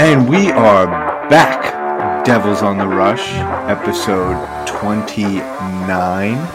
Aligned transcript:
And 0.00 0.30
we 0.30 0.50
are 0.50 0.86
back. 1.28 2.24
Devils 2.24 2.62
on 2.62 2.78
the 2.78 2.86
Rush, 2.86 3.34
episode 3.68 4.66
29. 4.66 6.48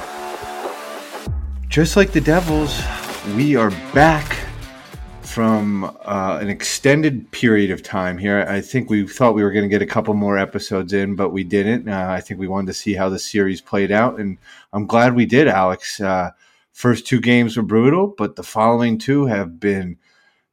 Just 1.69 1.95
like 1.95 2.11
the 2.11 2.21
Devils, 2.21 2.81
we 3.35 3.55
are 3.55 3.69
back 3.93 4.35
from 5.21 5.83
uh, 5.83 6.39
an 6.41 6.49
extended 6.49 7.29
period 7.29 7.69
of 7.69 7.83
time 7.83 8.17
here. 8.17 8.43
I 8.49 8.61
think 8.61 8.89
we 8.89 9.07
thought 9.07 9.35
we 9.35 9.43
were 9.43 9.51
going 9.51 9.65
to 9.65 9.69
get 9.69 9.83
a 9.83 9.85
couple 9.85 10.15
more 10.15 10.39
episodes 10.39 10.91
in, 10.91 11.15
but 11.15 11.29
we 11.29 11.43
didn't. 11.43 11.87
Uh, 11.87 12.07
I 12.09 12.21
think 12.21 12.39
we 12.39 12.47
wanted 12.47 12.67
to 12.67 12.73
see 12.73 12.95
how 12.95 13.09
the 13.09 13.19
series 13.19 13.61
played 13.61 13.91
out, 13.91 14.19
and 14.19 14.39
I'm 14.73 14.87
glad 14.87 15.13
we 15.15 15.27
did, 15.27 15.47
Alex. 15.47 16.01
Uh, 16.01 16.31
first 16.71 17.05
two 17.05 17.21
games 17.21 17.57
were 17.57 17.63
brutal, 17.63 18.07
but 18.17 18.37
the 18.37 18.43
following 18.43 18.97
two 18.97 19.27
have 19.27 19.59
been 19.59 19.99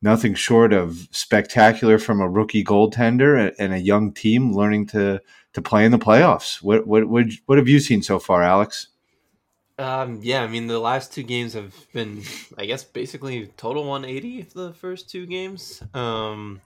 nothing 0.03 0.35
short 0.35 0.73
of 0.73 1.09
spectacular 1.13 1.99
from 1.99 2.21
a 2.21 2.29
rookie 2.29 2.65
goaltender 2.65 3.55
and 3.59 3.73
a 3.73 3.79
young 3.79 4.13
team 4.13 4.53
learning 4.53 4.87
to 4.89 5.21
to 5.53 5.63
play 5.63 5.85
in 5.85 5.93
the 5.93 5.99
playoffs. 5.99 6.63
What 6.63 6.87
what 6.87 7.09
what, 7.09 7.27
what 7.47 7.59
have 7.59 7.69
you 7.69 7.81
seen 7.81 8.03
so 8.03 8.19
far, 8.19 8.43
Alex? 8.43 8.89
Um, 9.79 10.21
yeah, 10.23 10.43
I 10.43 10.49
mean 10.49 10.67
the 10.67 10.79
last 10.79 11.13
two 11.13 11.23
games 11.23 11.55
have 11.55 11.75
been, 11.93 12.23
I 12.59 12.67
guess, 12.67 12.85
basically 12.85 13.47
total 13.57 13.85
180 13.85 14.49
the 14.55 14.73
first 14.75 15.09
two 15.09 15.27
games. 15.27 15.83
Um, 15.95 16.61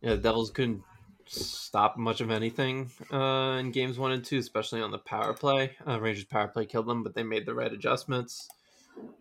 yeah, 0.00 0.10
the 0.10 0.16
Devils 0.16 0.50
couldn't 0.50 0.82
stop 1.26 1.96
much 1.96 2.20
of 2.20 2.30
anything 2.30 2.90
uh, 3.12 3.56
in 3.60 3.70
games 3.70 3.98
one 3.98 4.12
and 4.12 4.24
two, 4.24 4.38
especially 4.38 4.82
on 4.82 4.90
the 4.90 4.98
power 4.98 5.32
play. 5.34 5.76
Uh, 5.86 6.00
Rangers 6.00 6.24
power 6.24 6.48
play 6.48 6.66
killed 6.66 6.86
them, 6.86 7.02
but 7.02 7.14
they 7.14 7.22
made 7.22 7.46
the 7.46 7.54
right 7.54 7.72
adjustments. 7.72 8.48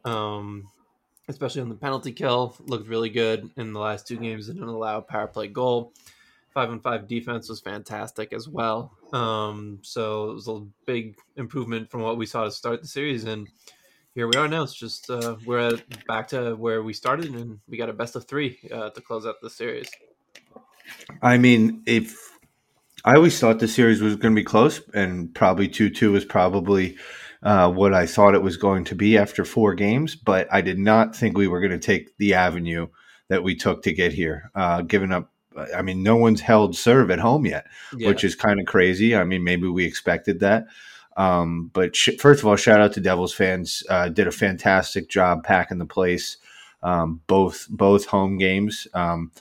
Um, 0.04 0.70
especially 1.28 1.62
on 1.62 1.70
the 1.70 1.76
penalty 1.76 2.12
kill, 2.12 2.56
looked 2.66 2.88
really 2.88 3.10
good 3.10 3.50
in 3.58 3.74
the 3.74 3.80
last 3.80 4.08
two 4.08 4.18
games. 4.18 4.48
Didn't 4.48 4.64
allow 4.64 4.98
a 4.98 5.02
power 5.02 5.28
play 5.28 5.48
goal. 5.48 5.94
Five 6.54 6.70
on 6.70 6.82
five 6.82 7.08
defense 7.08 7.48
was 7.48 7.62
fantastic 7.62 8.34
as 8.34 8.48
well. 8.50 8.92
Um, 9.14 9.80
so 9.84 10.32
it 10.32 10.34
was 10.34 10.48
a 10.50 10.66
big 10.86 11.16
improvement 11.38 11.90
from 11.90 12.02
what 12.02 12.18
we 12.18 12.26
saw 12.26 12.44
to 12.44 12.52
start 12.52 12.82
the 12.82 12.88
series, 12.88 13.24
and 13.24 13.48
here 14.16 14.28
we 14.28 14.36
are 14.36 14.50
now. 14.50 14.64
It's 14.64 14.74
just 14.74 15.10
uh, 15.10 15.38
we're 15.46 15.80
back 16.08 16.28
to 16.30 16.56
where 16.56 16.84
we 16.84 16.94
started, 16.94 17.34
and 17.34 17.60
we 17.70 17.78
got 17.78 17.90
a 17.90 17.94
best 17.94 18.18
of 18.18 18.28
three 18.28 18.60
uh, 18.70 18.90
to 18.90 19.02
close 19.02 19.26
out 19.26 19.36
the 19.42 19.50
series. 19.50 19.90
I 21.22 21.38
mean, 21.38 21.84
if 21.86 22.18
I 23.06 23.16
always 23.16 23.40
thought 23.40 23.60
the 23.60 23.68
series 23.68 24.02
was 24.02 24.18
going 24.18 24.36
to 24.36 24.40
be 24.40 24.44
close, 24.44 24.82
and 24.94 25.34
probably 25.34 25.70
two 25.70 25.90
two 25.90 26.12
was 26.12 26.26
probably 26.26 26.98
uh, 27.44 27.72
what 27.72 27.94
I 27.94 28.06
thought 28.06 28.36
it 28.36 28.44
was 28.44 28.58
going 28.58 28.84
to 28.86 28.96
be 28.96 29.18
after 29.18 29.44
four 29.44 29.74
games, 29.74 30.16
but 30.16 30.48
I 30.52 30.62
did 30.62 30.78
not 30.78 31.16
think 31.16 31.38
we 31.38 31.48
were 31.48 31.60
going 31.60 31.72
to 31.72 31.80
take 31.80 32.16
the 32.18 32.34
avenue 32.36 32.88
that 33.30 33.44
we 33.44 33.56
took 33.56 33.84
to 33.84 33.94
get 33.94 34.14
here. 34.14 34.52
Uh, 34.54 34.82
giving 34.82 35.12
up, 35.12 35.32
I 35.76 35.82
mean, 35.82 36.04
no 36.04 36.18
one's 36.18 36.42
held 36.42 36.76
serve 36.76 37.10
at 37.10 37.20
home 37.20 37.46
yet, 37.46 37.66
yeah. 37.98 38.08
which 38.08 38.24
is 38.24 38.36
kind 38.36 38.60
of 38.60 38.68
crazy. 38.68 39.16
I 39.16 39.24
mean, 39.24 39.44
maybe 39.44 39.68
we 39.68 39.86
expected 39.86 40.40
that. 40.42 40.66
Um, 41.18 41.72
but 41.74 41.96
sh- 41.96 42.18
first 42.20 42.42
of 42.42 42.48
all, 42.48 42.56
shout 42.56 42.80
out 42.80 42.94
to 42.94 43.02
Devils 43.02 43.34
fans. 43.34 43.84
Uh, 43.90 44.10
did 44.10 44.28
a 44.28 44.32
fantastic 44.32 45.10
job 45.10 45.44
packing 45.44 45.78
the 45.78 45.86
place, 45.86 46.38
um, 46.84 47.22
both 47.28 47.68
both 47.70 48.06
home 48.06 48.38
games. 48.38 48.88
Um, 48.94 49.32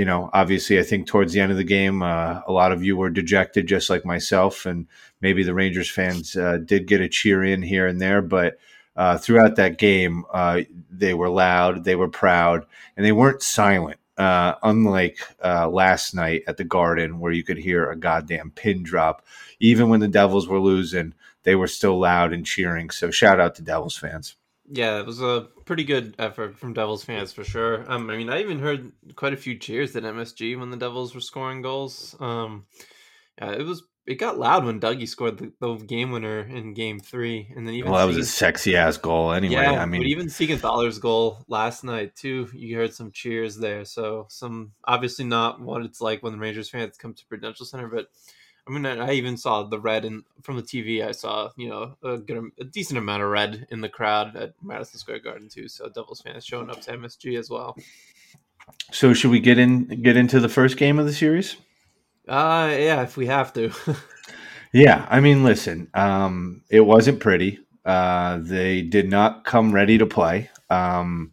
you 0.00 0.06
know, 0.06 0.30
obviously, 0.32 0.78
I 0.78 0.82
think 0.82 1.06
towards 1.06 1.34
the 1.34 1.40
end 1.40 1.52
of 1.52 1.58
the 1.58 1.62
game, 1.62 2.02
uh, 2.02 2.40
a 2.46 2.52
lot 2.52 2.72
of 2.72 2.82
you 2.82 2.96
were 2.96 3.10
dejected, 3.10 3.66
just 3.66 3.90
like 3.90 4.06
myself, 4.06 4.64
and 4.64 4.86
maybe 5.20 5.42
the 5.42 5.52
Rangers 5.52 5.90
fans 5.90 6.34
uh, 6.38 6.56
did 6.64 6.86
get 6.86 7.02
a 7.02 7.08
cheer 7.10 7.44
in 7.44 7.60
here 7.60 7.86
and 7.86 8.00
there. 8.00 8.22
But 8.22 8.56
uh, 8.96 9.18
throughout 9.18 9.56
that 9.56 9.76
game, 9.76 10.24
uh, 10.32 10.62
they 10.90 11.12
were 11.12 11.28
loud, 11.28 11.84
they 11.84 11.96
were 11.96 12.08
proud, 12.08 12.64
and 12.96 13.04
they 13.04 13.12
weren't 13.12 13.42
silent. 13.42 14.00
Uh, 14.16 14.54
unlike 14.62 15.18
uh, 15.44 15.68
last 15.68 16.14
night 16.14 16.44
at 16.46 16.56
the 16.56 16.64
Garden, 16.64 17.20
where 17.20 17.32
you 17.32 17.44
could 17.44 17.58
hear 17.58 17.90
a 17.90 17.94
goddamn 17.94 18.52
pin 18.52 18.82
drop, 18.82 19.26
even 19.60 19.90
when 19.90 20.00
the 20.00 20.08
Devils 20.08 20.48
were 20.48 20.60
losing, 20.60 21.12
they 21.42 21.56
were 21.56 21.66
still 21.66 22.00
loud 22.00 22.32
and 22.32 22.46
cheering. 22.46 22.88
So, 22.88 23.10
shout 23.10 23.38
out 23.38 23.54
to 23.56 23.62
Devils 23.62 23.98
fans. 23.98 24.34
Yeah, 24.72 25.00
it 25.00 25.06
was 25.06 25.20
a 25.20 25.48
pretty 25.64 25.84
good 25.84 26.14
effort 26.18 26.56
from 26.56 26.74
Devils 26.74 27.04
fans 27.04 27.32
for 27.32 27.42
sure. 27.42 27.90
Um, 27.90 28.08
I 28.08 28.16
mean, 28.16 28.30
I 28.30 28.40
even 28.40 28.60
heard 28.60 28.92
quite 29.16 29.32
a 29.32 29.36
few 29.36 29.58
cheers 29.58 29.96
at 29.96 30.04
MSG 30.04 30.58
when 30.58 30.70
the 30.70 30.76
Devils 30.76 31.14
were 31.14 31.20
scoring 31.20 31.60
goals. 31.60 32.14
Um, 32.20 32.66
yeah, 33.40 33.52
it 33.52 33.64
was 33.64 33.82
it 34.06 34.16
got 34.16 34.38
loud 34.38 34.64
when 34.64 34.80
Dougie 34.80 35.08
scored 35.08 35.38
the, 35.38 35.52
the 35.60 35.74
game 35.76 36.10
winner 36.10 36.40
in 36.40 36.74
Game 36.74 37.00
Three, 37.00 37.52
and 37.54 37.66
then 37.66 37.74
even 37.74 37.90
well, 37.90 38.00
that 38.00 38.12
was 38.12 38.16
a 38.16 38.24
sexy 38.24 38.76
ass 38.76 38.96
goal 38.96 39.32
anyway. 39.32 39.54
Yeah, 39.54 39.82
I 39.82 39.86
mean, 39.86 40.00
but 40.00 40.08
even 40.08 40.26
Siegenthaler's 40.26 40.98
goal 40.98 41.44
last 41.48 41.84
night 41.84 42.16
too, 42.16 42.48
you 42.52 42.76
heard 42.76 42.94
some 42.94 43.12
cheers 43.12 43.56
there. 43.56 43.84
So 43.84 44.26
some 44.28 44.72
obviously 44.84 45.24
not 45.24 45.60
what 45.60 45.82
it's 45.82 46.00
like 46.00 46.22
when 46.22 46.32
the 46.32 46.38
Rangers 46.38 46.70
fans 46.70 46.96
come 46.96 47.14
to 47.14 47.26
Prudential 47.26 47.66
Center, 47.66 47.88
but 47.88 48.06
I 48.70 48.72
mean, 48.72 48.86
I 48.86 49.12
even 49.14 49.36
saw 49.36 49.64
the 49.64 49.80
red 49.80 50.04
and 50.04 50.22
from 50.42 50.54
the 50.54 50.62
TV. 50.62 51.04
I 51.04 51.10
saw 51.10 51.50
you 51.56 51.68
know 51.68 51.96
a 52.04 52.18
good, 52.18 52.52
a 52.60 52.64
decent 52.64 52.98
amount 52.98 53.22
of 53.22 53.28
red 53.28 53.66
in 53.70 53.80
the 53.80 53.88
crowd 53.88 54.36
at 54.36 54.54
Madison 54.62 54.98
Square 54.98 55.20
Garden 55.20 55.48
too. 55.48 55.68
So 55.68 55.88
Devils 55.88 56.20
fans 56.20 56.44
showing 56.44 56.70
up 56.70 56.80
to 56.82 56.92
MSG 56.92 57.36
as 57.36 57.50
well. 57.50 57.76
So 58.92 59.12
should 59.12 59.32
we 59.32 59.40
get 59.40 59.58
in 59.58 59.86
get 60.02 60.16
into 60.16 60.38
the 60.38 60.48
first 60.48 60.76
game 60.76 61.00
of 61.00 61.06
the 61.06 61.12
series? 61.12 61.56
Uh 62.28 62.72
yeah, 62.78 63.02
if 63.02 63.16
we 63.16 63.26
have 63.26 63.52
to. 63.54 63.72
yeah, 64.72 65.04
I 65.10 65.18
mean, 65.18 65.42
listen, 65.42 65.88
um, 65.94 66.62
it 66.70 66.80
wasn't 66.80 67.18
pretty. 67.18 67.58
Uh, 67.84 68.38
they 68.40 68.82
did 68.82 69.10
not 69.10 69.44
come 69.44 69.72
ready 69.72 69.98
to 69.98 70.06
play. 70.06 70.48
Um, 70.68 71.32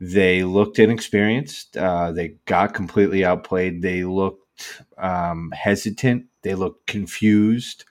they 0.00 0.42
looked 0.42 0.78
inexperienced. 0.78 1.78
Uh, 1.78 2.12
they 2.12 2.36
got 2.44 2.74
completely 2.74 3.24
outplayed. 3.24 3.80
They 3.80 4.04
looked 4.04 4.82
um, 4.98 5.50
hesitant 5.52 6.26
they 6.42 6.54
look 6.54 6.86
confused. 6.86 7.84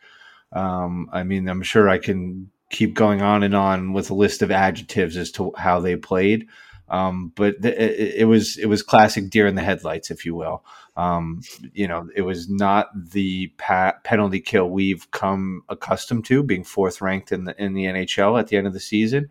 Um, 0.51 1.09
I 1.11 1.23
mean, 1.23 1.47
I'm 1.47 1.63
sure 1.63 1.89
I 1.89 1.97
can 1.97 2.51
keep 2.69 2.93
going 2.93 3.21
on 3.21 3.43
and 3.43 3.55
on 3.55 3.93
with 3.93 4.09
a 4.09 4.15
list 4.15 4.41
of 4.41 4.51
adjectives 4.51 5.17
as 5.17 5.31
to 5.31 5.51
how 5.57 5.79
they 5.79 5.95
played. 5.95 6.47
Um, 6.91 7.31
but 7.35 7.55
it, 7.63 8.17
it, 8.17 8.25
was 8.25 8.57
it 8.57 8.65
was 8.65 8.83
classic 8.83 9.29
deer 9.29 9.47
in 9.47 9.55
the 9.55 9.61
headlights, 9.61 10.11
if 10.11 10.25
you 10.25 10.35
will. 10.35 10.65
Um, 10.97 11.41
you 11.73 11.87
know, 11.87 12.09
it 12.13 12.23
was 12.23 12.49
not 12.49 12.89
the 12.93 13.47
pa- 13.57 13.95
penalty 14.03 14.41
kill 14.41 14.69
we've 14.69 15.09
come 15.11 15.63
accustomed 15.69 16.25
to, 16.25 16.43
being 16.43 16.65
fourth 16.65 16.99
ranked 16.99 17.31
in 17.31 17.45
the 17.45 17.63
in 17.63 17.73
the 17.73 17.85
NHL 17.85 18.37
at 18.37 18.47
the 18.47 18.57
end 18.57 18.67
of 18.67 18.73
the 18.73 18.81
season. 18.81 19.29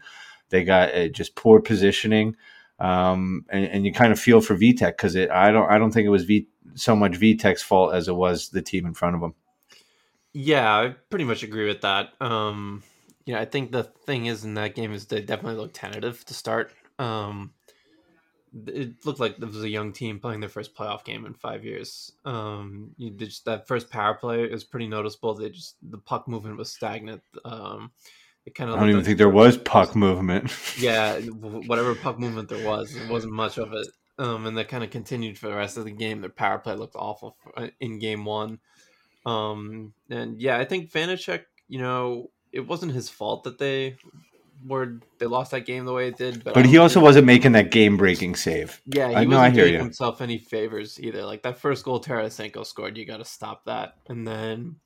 They 0.49 0.65
got 0.65 0.95
uh, 0.95 1.09
just 1.09 1.37
poor 1.37 1.61
positioning, 1.61 2.35
um, 2.79 3.45
and, 3.51 3.67
and, 3.67 3.85
you 3.85 3.93
kind 3.93 4.11
of 4.11 4.19
feel 4.19 4.41
for 4.41 4.57
Vitek 4.57 4.97
because 4.97 5.15
I 5.15 5.53
don't 5.53 5.71
I 5.71 5.77
don't 5.77 5.93
think 5.93 6.07
it 6.07 6.11
was 6.11 6.25
v, 6.25 6.49
so 6.81 6.97
much 6.97 7.13
Vitek's 7.13 7.63
fault 7.63 7.95
as 7.95 8.09
it 8.09 8.15
was 8.15 8.49
the 8.49 8.63
team 8.63 8.87
in 8.87 8.95
front 8.95 9.17
of 9.17 9.23
him. 9.23 9.35
Yeah, 10.33 10.73
I 10.73 10.95
pretty 11.09 11.25
much 11.25 11.43
agree 11.43 11.67
with 11.67 11.81
that. 11.81 12.11
Um, 12.21 12.83
yeah, 13.27 13.41
I 13.41 13.45
think 13.45 13.73
the 13.73 13.85
thing 13.85 14.27
is 14.27 14.45
in 14.45 14.55
that 14.55 14.75
game 14.75 14.93
is 14.93 15.07
they 15.07 15.21
definitely 15.21 15.61
looked 15.61 15.75
tentative 15.75 16.25
to 16.27 16.35
start. 16.35 16.73
Um, 16.99 17.53
it 18.67 19.05
looked 19.05 19.21
like 19.21 19.39
it 19.39 19.45
was 19.45 19.63
a 19.63 19.69
young 19.69 19.93
team 19.93 20.19
playing 20.19 20.41
their 20.41 20.49
first 20.49 20.75
playoff 20.75 21.05
game 21.05 21.25
in 21.27 21.35
five 21.35 21.65
years. 21.65 22.13
Um, 22.25 22.91
you 22.97 23.11
just 23.11 23.45
that 23.45 23.69
first 23.69 23.91
power 23.91 24.15
play 24.15 24.45
is 24.45 24.65
pretty 24.65 24.89
noticeable. 24.89 25.35
They 25.35 25.51
just 25.51 25.77
the 25.83 25.99
puck 25.99 26.27
movement 26.27 26.57
was 26.57 26.73
stagnant. 26.73 27.23
Um, 27.45 27.93
it 28.47 28.55
kind 28.55 28.71
of 28.71 28.77
I 28.77 28.81
don't 28.81 28.91
even 28.91 29.05
think 29.05 29.19
there 29.19 29.29
was 29.29 29.57
puck 29.57 29.95
movement. 29.95 30.53
yeah, 30.79 31.19
whatever 31.21 31.95
puck 31.95 32.19
movement 32.19 32.49
there 32.49 32.67
was, 32.67 32.95
it 32.95 33.09
wasn't 33.09 33.33
much 33.33 33.59
of 33.59 33.73
it. 33.73 33.87
Um, 34.21 34.45
and 34.45 34.59
that 34.59 34.69
kind 34.69 34.85
of 34.85 34.91
continued 34.91 35.39
for 35.39 35.49
the 35.49 35.57
rest 35.57 35.79
of 35.79 35.87
the 35.87 35.91
game. 35.91 36.21
Their 36.21 36.29
power 36.29 36.59
play 36.59 36.75
looked 36.75 36.95
awful 36.95 37.39
uh, 37.57 37.69
in 37.81 37.99
game 37.99 38.27
one. 38.27 38.59
Um, 39.25 39.95
and 40.11 40.39
yeah, 40.39 40.59
I 40.59 40.67
think 40.67 40.93
Vanecek, 40.93 41.45
you 41.69 41.79
know, 41.79 42.31
it 42.53 42.61
wasn't 42.61 42.93
his 42.93 43.09
fault 43.09 43.45
that 43.45 43.59
they 43.59 43.97
were 44.67 45.01
they 45.19 45.25
lost 45.25 45.53
that 45.53 45.65
game 45.65 45.87
the 45.87 45.95
way 45.95 46.09
it 46.09 46.19
did. 46.19 46.45
But, 46.45 46.53
but 46.53 46.67
he 46.67 46.77
also 46.77 47.01
wasn't 47.01 47.25
making 47.25 47.53
that 47.53 47.71
game 47.71 47.97
breaking 47.97 48.35
save. 48.35 48.83
Yeah, 48.85 49.09
he 49.09 49.15
I 49.15 49.25
know, 49.25 49.39
wasn't 49.39 49.55
I 49.55 49.57
doing 49.57 49.73
you. 49.73 49.79
himself 49.79 50.21
any 50.21 50.37
favors 50.37 51.01
either. 51.01 51.25
Like 51.25 51.43
that 51.45 51.59
first 51.59 51.83
goal 51.87 51.99
Tarasenko 51.99 52.67
scored, 52.67 52.99
you 52.99 53.07
got 53.07 53.19
to 53.19 53.25
stop 53.25 53.65
that. 53.65 53.95
And 54.07 54.29
then 54.29 54.77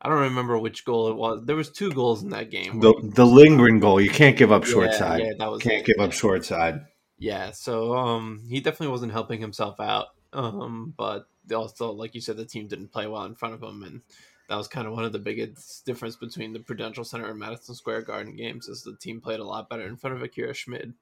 I 0.00 0.08
don't 0.08 0.20
remember 0.20 0.58
which 0.58 0.86
goal 0.86 1.08
it 1.08 1.16
was. 1.16 1.44
There 1.44 1.56
was 1.56 1.70
two 1.70 1.90
goals 1.90 2.22
in 2.22 2.30
that 2.30 2.50
game. 2.50 2.80
The, 2.80 2.94
the 3.02 3.26
lingering 3.26 3.80
goal, 3.80 4.00
you 4.00 4.08
can't 4.10 4.36
give 4.38 4.50
up 4.50 4.64
short 4.64 4.92
yeah, 4.92 4.98
side. 4.98 5.20
Yeah, 5.20 5.32
that 5.38 5.50
was 5.50 5.62
can't 5.62 5.84
give 5.84 5.98
up 5.98 6.12
short 6.12 6.46
side. 6.46 6.86
Yeah, 7.18 7.50
so 7.50 7.96
um, 7.96 8.44
he 8.48 8.60
definitely 8.60 8.92
wasn't 8.92 9.12
helping 9.12 9.40
himself 9.40 9.80
out. 9.80 10.08
Um, 10.32 10.94
but 10.96 11.26
also, 11.52 11.90
like 11.92 12.14
you 12.14 12.20
said, 12.20 12.36
the 12.36 12.44
team 12.44 12.68
didn't 12.68 12.92
play 12.92 13.06
well 13.06 13.24
in 13.24 13.34
front 13.34 13.54
of 13.54 13.62
him, 13.62 13.82
and 13.82 14.02
that 14.48 14.56
was 14.56 14.68
kind 14.68 14.86
of 14.86 14.92
one 14.92 15.04
of 15.04 15.12
the 15.12 15.18
biggest 15.18 15.84
difference 15.84 16.16
between 16.16 16.52
the 16.52 16.60
Prudential 16.60 17.04
Center 17.04 17.30
and 17.30 17.38
Madison 17.38 17.74
Square 17.74 18.02
Garden 18.02 18.36
games. 18.36 18.68
Is 18.68 18.82
the 18.82 18.96
team 18.96 19.20
played 19.20 19.40
a 19.40 19.44
lot 19.44 19.68
better 19.68 19.86
in 19.86 19.96
front 19.96 20.16
of 20.16 20.22
Akira 20.22 20.54
Schmid. 20.54 20.94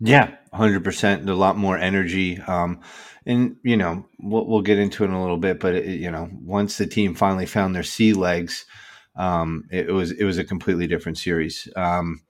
Yeah, 0.00 0.36
hundred 0.52 0.84
percent. 0.84 1.28
A 1.28 1.34
lot 1.34 1.56
more 1.56 1.76
energy, 1.76 2.40
um, 2.42 2.80
and 3.26 3.56
you 3.64 3.76
know 3.76 4.06
we'll, 4.20 4.46
we'll, 4.46 4.62
get 4.62 4.78
into 4.78 5.02
it 5.02 5.08
in 5.08 5.12
a 5.12 5.20
little 5.20 5.38
bit. 5.38 5.58
But 5.58 5.74
it, 5.74 5.86
you 5.86 6.10
know, 6.10 6.30
once 6.40 6.78
the 6.78 6.86
team 6.86 7.16
finally 7.16 7.46
found 7.46 7.74
their 7.74 7.82
sea 7.82 8.12
legs, 8.12 8.64
um, 9.16 9.64
it, 9.72 9.88
it, 9.88 9.92
was 9.92 10.12
it 10.12 10.24
was 10.24 10.38
a 10.38 10.44
completely 10.44 10.86
different 10.86 11.18
series. 11.18 11.68
Um, 11.74 12.22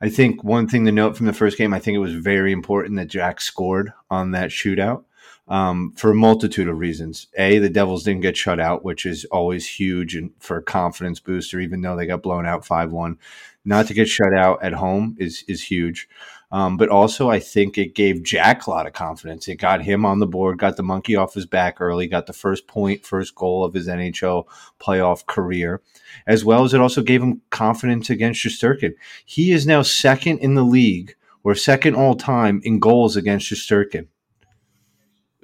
I 0.00 0.08
think 0.10 0.44
one 0.44 0.68
thing 0.68 0.84
to 0.86 0.92
note 0.92 1.16
from 1.16 1.26
the 1.26 1.32
first 1.32 1.56
game, 1.58 1.72
I 1.72 1.78
think 1.78 1.94
it 1.96 2.00
was 2.00 2.14
very 2.14 2.52
important 2.52 2.96
that 2.96 3.08
Jack 3.08 3.40
scored 3.40 3.92
on 4.10 4.32
that 4.32 4.50
shootout. 4.50 5.04
um, 5.48 5.92
for 5.96 6.10
a 6.10 6.14
multitude 6.14 6.68
of 6.68 6.78
reasons. 6.78 7.28
A, 7.38 7.58
the 7.58 7.68
Devils 7.70 8.02
didn't 8.02 8.22
get 8.22 8.36
shut 8.36 8.58
out, 8.58 8.84
which 8.84 9.06
is 9.06 9.24
always 9.26 9.66
huge 9.68 10.16
and 10.16 10.32
for 10.40 10.56
a 10.56 10.62
confidence 10.62 11.20
booster, 11.20 11.60
even 11.60 11.80
though 11.82 11.96
they 11.96 12.06
got 12.06 12.22
blown 12.22 12.46
out 12.46 12.64
5 12.66 12.90
1. 12.92 13.18
Not 13.64 13.86
to 13.86 13.94
get 13.94 14.08
shut 14.08 14.32
out 14.36 14.62
at 14.62 14.72
home 14.74 15.16
is, 15.18 15.44
is 15.48 15.62
huge. 15.62 16.08
Um, 16.52 16.76
but 16.76 16.88
also, 16.88 17.28
I 17.28 17.40
think 17.40 17.76
it 17.76 17.94
gave 17.94 18.22
Jack 18.22 18.66
a 18.66 18.70
lot 18.70 18.86
of 18.86 18.92
confidence. 18.92 19.48
It 19.48 19.56
got 19.56 19.82
him 19.82 20.06
on 20.06 20.20
the 20.20 20.26
board, 20.26 20.58
got 20.58 20.76
the 20.76 20.82
monkey 20.82 21.16
off 21.16 21.34
his 21.34 21.46
back 21.46 21.80
early, 21.80 22.06
got 22.06 22.26
the 22.26 22.32
first 22.32 22.68
point, 22.68 23.04
first 23.04 23.34
goal 23.34 23.64
of 23.64 23.74
his 23.74 23.88
NHL 23.88 24.46
playoff 24.78 25.26
career, 25.26 25.82
as 26.26 26.44
well 26.44 26.62
as 26.62 26.72
it 26.72 26.80
also 26.80 27.02
gave 27.02 27.22
him 27.22 27.42
confidence 27.50 28.10
against 28.10 28.44
Shesterkin. 28.44 28.94
He 29.24 29.50
is 29.50 29.66
now 29.66 29.82
second 29.82 30.38
in 30.38 30.54
the 30.54 30.62
league 30.62 31.16
or 31.42 31.54
second 31.54 31.96
all 31.96 32.14
time 32.14 32.60
in 32.64 32.78
goals 32.78 33.16
against 33.16 33.50
Shesterkin. 33.50 34.06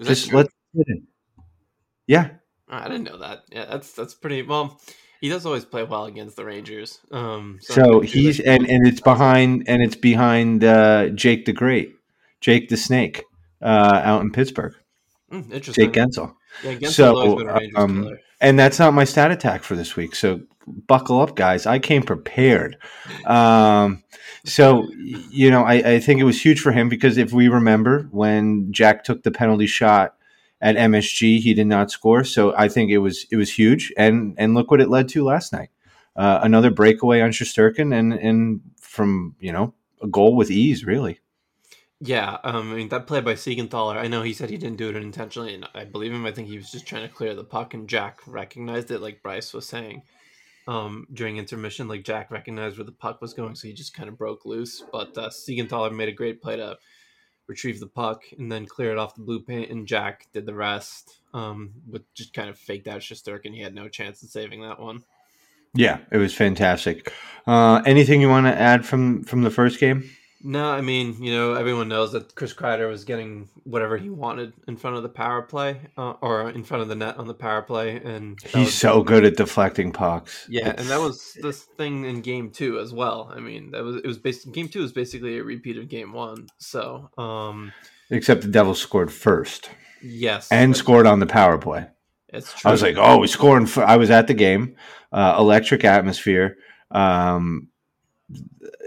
Just 0.00 0.32
let 0.32 0.46
yeah. 2.06 2.30
I 2.68 2.88
didn't 2.88 3.04
know 3.04 3.18
that. 3.18 3.44
Yeah, 3.50 3.66
that's 3.66 3.92
that's 3.92 4.14
pretty 4.14 4.42
well. 4.42 4.80
He 5.22 5.28
does 5.28 5.46
always 5.46 5.64
play 5.64 5.84
well 5.84 6.06
against 6.06 6.34
the 6.34 6.44
Rangers. 6.44 6.98
Um, 7.12 7.60
so, 7.62 7.74
so 7.74 8.00
he's 8.00 8.40
and 8.40 8.68
and 8.68 8.84
it's 8.84 9.00
behind 9.00 9.62
and 9.68 9.80
it's 9.80 9.94
behind 9.94 10.64
uh, 10.64 11.10
Jake 11.10 11.44
the 11.44 11.52
Great, 11.52 11.94
Jake 12.40 12.68
the 12.68 12.76
Snake, 12.76 13.22
uh, 13.62 14.00
out 14.02 14.22
in 14.22 14.32
Pittsburgh. 14.32 14.74
Mm, 15.32 15.52
interesting. 15.52 15.84
Jake 15.84 15.92
Guentzel. 15.94 16.34
Yeah, 16.64 16.74
Guentzel 16.74 16.90
so 16.90 17.80
um, 17.80 18.18
and 18.40 18.58
that's 18.58 18.80
not 18.80 18.94
my 18.94 19.04
stat 19.04 19.30
attack 19.30 19.62
for 19.62 19.76
this 19.76 19.94
week. 19.94 20.16
So 20.16 20.40
buckle 20.66 21.20
up, 21.20 21.36
guys. 21.36 21.66
I 21.66 21.78
came 21.78 22.02
prepared. 22.02 22.76
Um, 23.24 24.02
so 24.44 24.88
you 24.96 25.52
know, 25.52 25.62
I, 25.62 25.74
I 25.74 26.00
think 26.00 26.20
it 26.20 26.24
was 26.24 26.44
huge 26.44 26.58
for 26.58 26.72
him 26.72 26.88
because 26.88 27.16
if 27.16 27.32
we 27.32 27.46
remember 27.46 28.08
when 28.10 28.72
Jack 28.72 29.04
took 29.04 29.22
the 29.22 29.30
penalty 29.30 29.68
shot 29.68 30.16
at 30.62 30.76
MSG. 30.76 31.40
He 31.40 31.52
did 31.52 31.66
not 31.66 31.90
score, 31.90 32.24
so 32.24 32.54
I 32.56 32.68
think 32.68 32.90
it 32.90 32.98
was 32.98 33.26
it 33.30 33.36
was 33.36 33.52
huge. 33.52 33.92
And 33.98 34.34
and 34.38 34.54
look 34.54 34.70
what 34.70 34.80
it 34.80 34.88
led 34.88 35.08
to 35.10 35.24
last 35.24 35.52
night. 35.52 35.68
Uh, 36.16 36.40
another 36.42 36.70
breakaway 36.70 37.20
on 37.20 37.30
Shesterkin, 37.30 37.94
and 37.94 38.14
and 38.14 38.60
from 38.80 39.36
you 39.40 39.52
know 39.52 39.74
a 40.00 40.06
goal 40.06 40.36
with 40.36 40.50
ease, 40.50 40.86
really. 40.86 41.18
Yeah, 42.00 42.38
um, 42.42 42.72
I 42.72 42.76
mean 42.76 42.88
that 42.88 43.06
play 43.06 43.20
by 43.20 43.34
Siegenthaler. 43.34 43.96
I 43.96 44.08
know 44.08 44.22
he 44.22 44.32
said 44.32 44.50
he 44.50 44.56
didn't 44.56 44.78
do 44.78 44.88
it 44.88 44.96
intentionally, 44.96 45.54
and 45.54 45.68
I 45.74 45.84
believe 45.84 46.12
him. 46.12 46.26
I 46.26 46.32
think 46.32 46.48
he 46.48 46.56
was 46.56 46.70
just 46.70 46.86
trying 46.86 47.06
to 47.08 47.14
clear 47.14 47.34
the 47.34 47.44
puck, 47.44 47.74
and 47.74 47.88
Jack 47.88 48.20
recognized 48.26 48.90
it, 48.90 49.00
like 49.00 49.22
Bryce 49.22 49.52
was 49.52 49.66
saying 49.66 50.02
um, 50.66 51.06
during 51.12 51.38
intermission. 51.38 51.88
Like 51.88 52.04
Jack 52.04 52.30
recognized 52.30 52.78
where 52.78 52.84
the 52.84 52.92
puck 52.92 53.20
was 53.20 53.34
going, 53.34 53.54
so 53.54 53.68
he 53.68 53.74
just 53.74 53.94
kind 53.94 54.08
of 54.08 54.18
broke 54.18 54.44
loose. 54.44 54.82
But 54.92 55.16
uh, 55.16 55.28
Siegenthaler 55.30 55.94
made 55.94 56.08
a 56.08 56.12
great 56.12 56.42
play 56.42 56.56
to 56.56 56.76
retrieve 57.52 57.80
the 57.80 57.86
puck 57.86 58.24
and 58.38 58.50
then 58.50 58.66
clear 58.66 58.90
it 58.90 58.98
off 58.98 59.14
the 59.14 59.22
blue 59.22 59.40
paint, 59.40 59.70
and 59.70 59.86
Jack 59.86 60.26
did 60.32 60.46
the 60.46 60.54
rest. 60.54 61.18
Um, 61.34 61.72
with 61.90 62.02
just 62.12 62.34
kind 62.34 62.50
of 62.50 62.58
faked 62.58 62.88
out 62.88 63.00
Shesterkin. 63.00 63.54
He 63.54 63.60
had 63.60 63.74
no 63.74 63.88
chance 63.88 64.22
in 64.22 64.28
saving 64.28 64.60
that 64.62 64.78
one. 64.78 65.02
Yeah, 65.74 65.98
it 66.10 66.18
was 66.18 66.34
fantastic. 66.34 67.10
Uh, 67.46 67.80
anything 67.86 68.20
you 68.20 68.28
want 68.28 68.46
to 68.46 68.54
add 68.54 68.84
from 68.84 69.24
from 69.24 69.42
the 69.42 69.50
first 69.50 69.80
game? 69.80 70.10
No, 70.44 70.70
I 70.70 70.80
mean, 70.80 71.22
you 71.22 71.32
know, 71.32 71.54
everyone 71.54 71.88
knows 71.88 72.12
that 72.12 72.34
Chris 72.34 72.52
Kreider 72.52 72.88
was 72.88 73.04
getting 73.04 73.48
whatever 73.62 73.96
he 73.96 74.10
wanted 74.10 74.52
in 74.66 74.76
front 74.76 74.96
of 74.96 75.04
the 75.04 75.08
power 75.08 75.42
play, 75.42 75.80
uh, 75.96 76.14
or 76.20 76.50
in 76.50 76.64
front 76.64 76.82
of 76.82 76.88
the 76.88 76.96
net 76.96 77.16
on 77.16 77.28
the 77.28 77.34
power 77.34 77.62
play, 77.62 77.96
and 77.96 78.38
he's 78.42 78.74
so 78.74 79.02
good 79.02 79.24
at 79.24 79.36
deflecting 79.36 79.92
pucks. 79.92 80.46
Yeah, 80.48 80.70
it's... 80.70 80.80
and 80.80 80.90
that 80.90 81.00
was 81.00 81.36
this 81.40 81.62
thing 81.62 82.04
in 82.04 82.22
Game 82.22 82.50
Two 82.50 82.80
as 82.80 82.92
well. 82.92 83.32
I 83.34 83.38
mean, 83.38 83.70
that 83.70 83.84
was 83.84 83.96
it 83.96 84.06
was 84.06 84.18
based 84.18 84.50
Game 84.52 84.68
Two 84.68 84.82
was 84.82 84.92
basically 84.92 85.38
a 85.38 85.44
repeat 85.44 85.78
of 85.78 85.88
Game 85.88 86.12
One. 86.12 86.48
So, 86.58 87.08
um, 87.16 87.72
except 88.10 88.42
the 88.42 88.48
Devils 88.48 88.80
scored 88.80 89.12
first. 89.12 89.70
Yes, 90.02 90.50
and 90.50 90.76
scored 90.76 91.06
on 91.06 91.20
the 91.20 91.26
power 91.26 91.56
play. 91.56 91.86
It's 92.30 92.52
true. 92.52 92.68
I 92.68 92.72
was 92.72 92.82
like, 92.82 92.96
oh, 92.98 93.18
we 93.18 93.28
scoring. 93.28 93.68
I 93.76 93.96
was 93.96 94.10
at 94.10 94.26
the 94.26 94.34
game, 94.34 94.74
uh, 95.12 95.36
electric 95.38 95.84
atmosphere. 95.84 96.56
Um, 96.90 97.68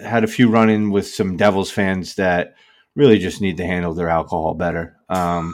had 0.01 0.23
a 0.23 0.27
few 0.27 0.49
run 0.49 0.69
in 0.69 0.91
with 0.91 1.07
some 1.07 1.37
Devils 1.37 1.71
fans 1.71 2.15
that 2.15 2.55
really 2.95 3.19
just 3.19 3.41
need 3.41 3.57
to 3.57 3.65
handle 3.65 3.93
their 3.93 4.09
alcohol 4.09 4.53
better. 4.53 4.97
Um, 5.09 5.53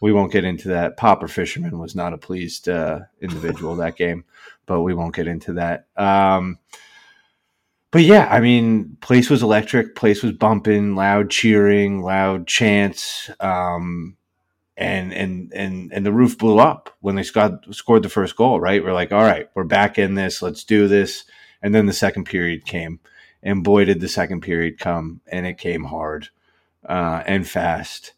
we 0.00 0.12
won't 0.12 0.32
get 0.32 0.44
into 0.44 0.68
that. 0.68 0.96
Popper 0.96 1.28
Fisherman 1.28 1.78
was 1.78 1.94
not 1.94 2.12
a 2.12 2.18
pleased 2.18 2.68
uh, 2.68 3.00
individual 3.20 3.76
that 3.76 3.96
game, 3.96 4.24
but 4.66 4.82
we 4.82 4.94
won't 4.94 5.14
get 5.14 5.28
into 5.28 5.54
that. 5.54 5.86
Um, 5.96 6.58
but 7.92 8.02
yeah, 8.02 8.26
I 8.30 8.40
mean, 8.40 8.96
place 9.00 9.30
was 9.30 9.42
electric. 9.42 9.94
Place 9.94 10.22
was 10.22 10.32
bumping, 10.32 10.96
loud 10.96 11.30
cheering, 11.30 12.02
loud 12.02 12.46
chants, 12.46 13.30
um, 13.38 14.16
and 14.78 15.12
and 15.12 15.52
and 15.54 15.92
and 15.92 16.04
the 16.04 16.12
roof 16.12 16.38
blew 16.38 16.58
up 16.58 16.96
when 17.00 17.14
they 17.14 17.22
scored 17.22 17.58
scored 17.70 18.02
the 18.02 18.08
first 18.08 18.34
goal. 18.34 18.58
Right, 18.58 18.82
we're 18.82 18.94
like, 18.94 19.12
all 19.12 19.22
right, 19.22 19.48
we're 19.54 19.64
back 19.64 19.98
in 19.98 20.14
this. 20.14 20.40
Let's 20.40 20.64
do 20.64 20.88
this. 20.88 21.24
And 21.62 21.74
then 21.74 21.86
the 21.86 21.92
second 21.92 22.24
period 22.24 22.64
came, 22.64 22.98
and 23.42 23.64
boy, 23.64 23.84
did 23.84 24.00
the 24.00 24.08
second 24.08 24.42
period 24.42 24.78
come, 24.78 25.20
and 25.26 25.46
it 25.46 25.58
came 25.58 25.84
hard 25.84 26.28
uh, 26.88 27.22
and 27.26 27.48
fast. 27.48 28.12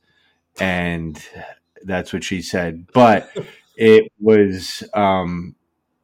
And 0.60 1.22
that's 1.82 2.12
what 2.12 2.24
she 2.24 2.42
said. 2.42 2.86
But 2.92 3.30
it 3.76 4.12
was 4.20 4.84
um, 4.94 5.54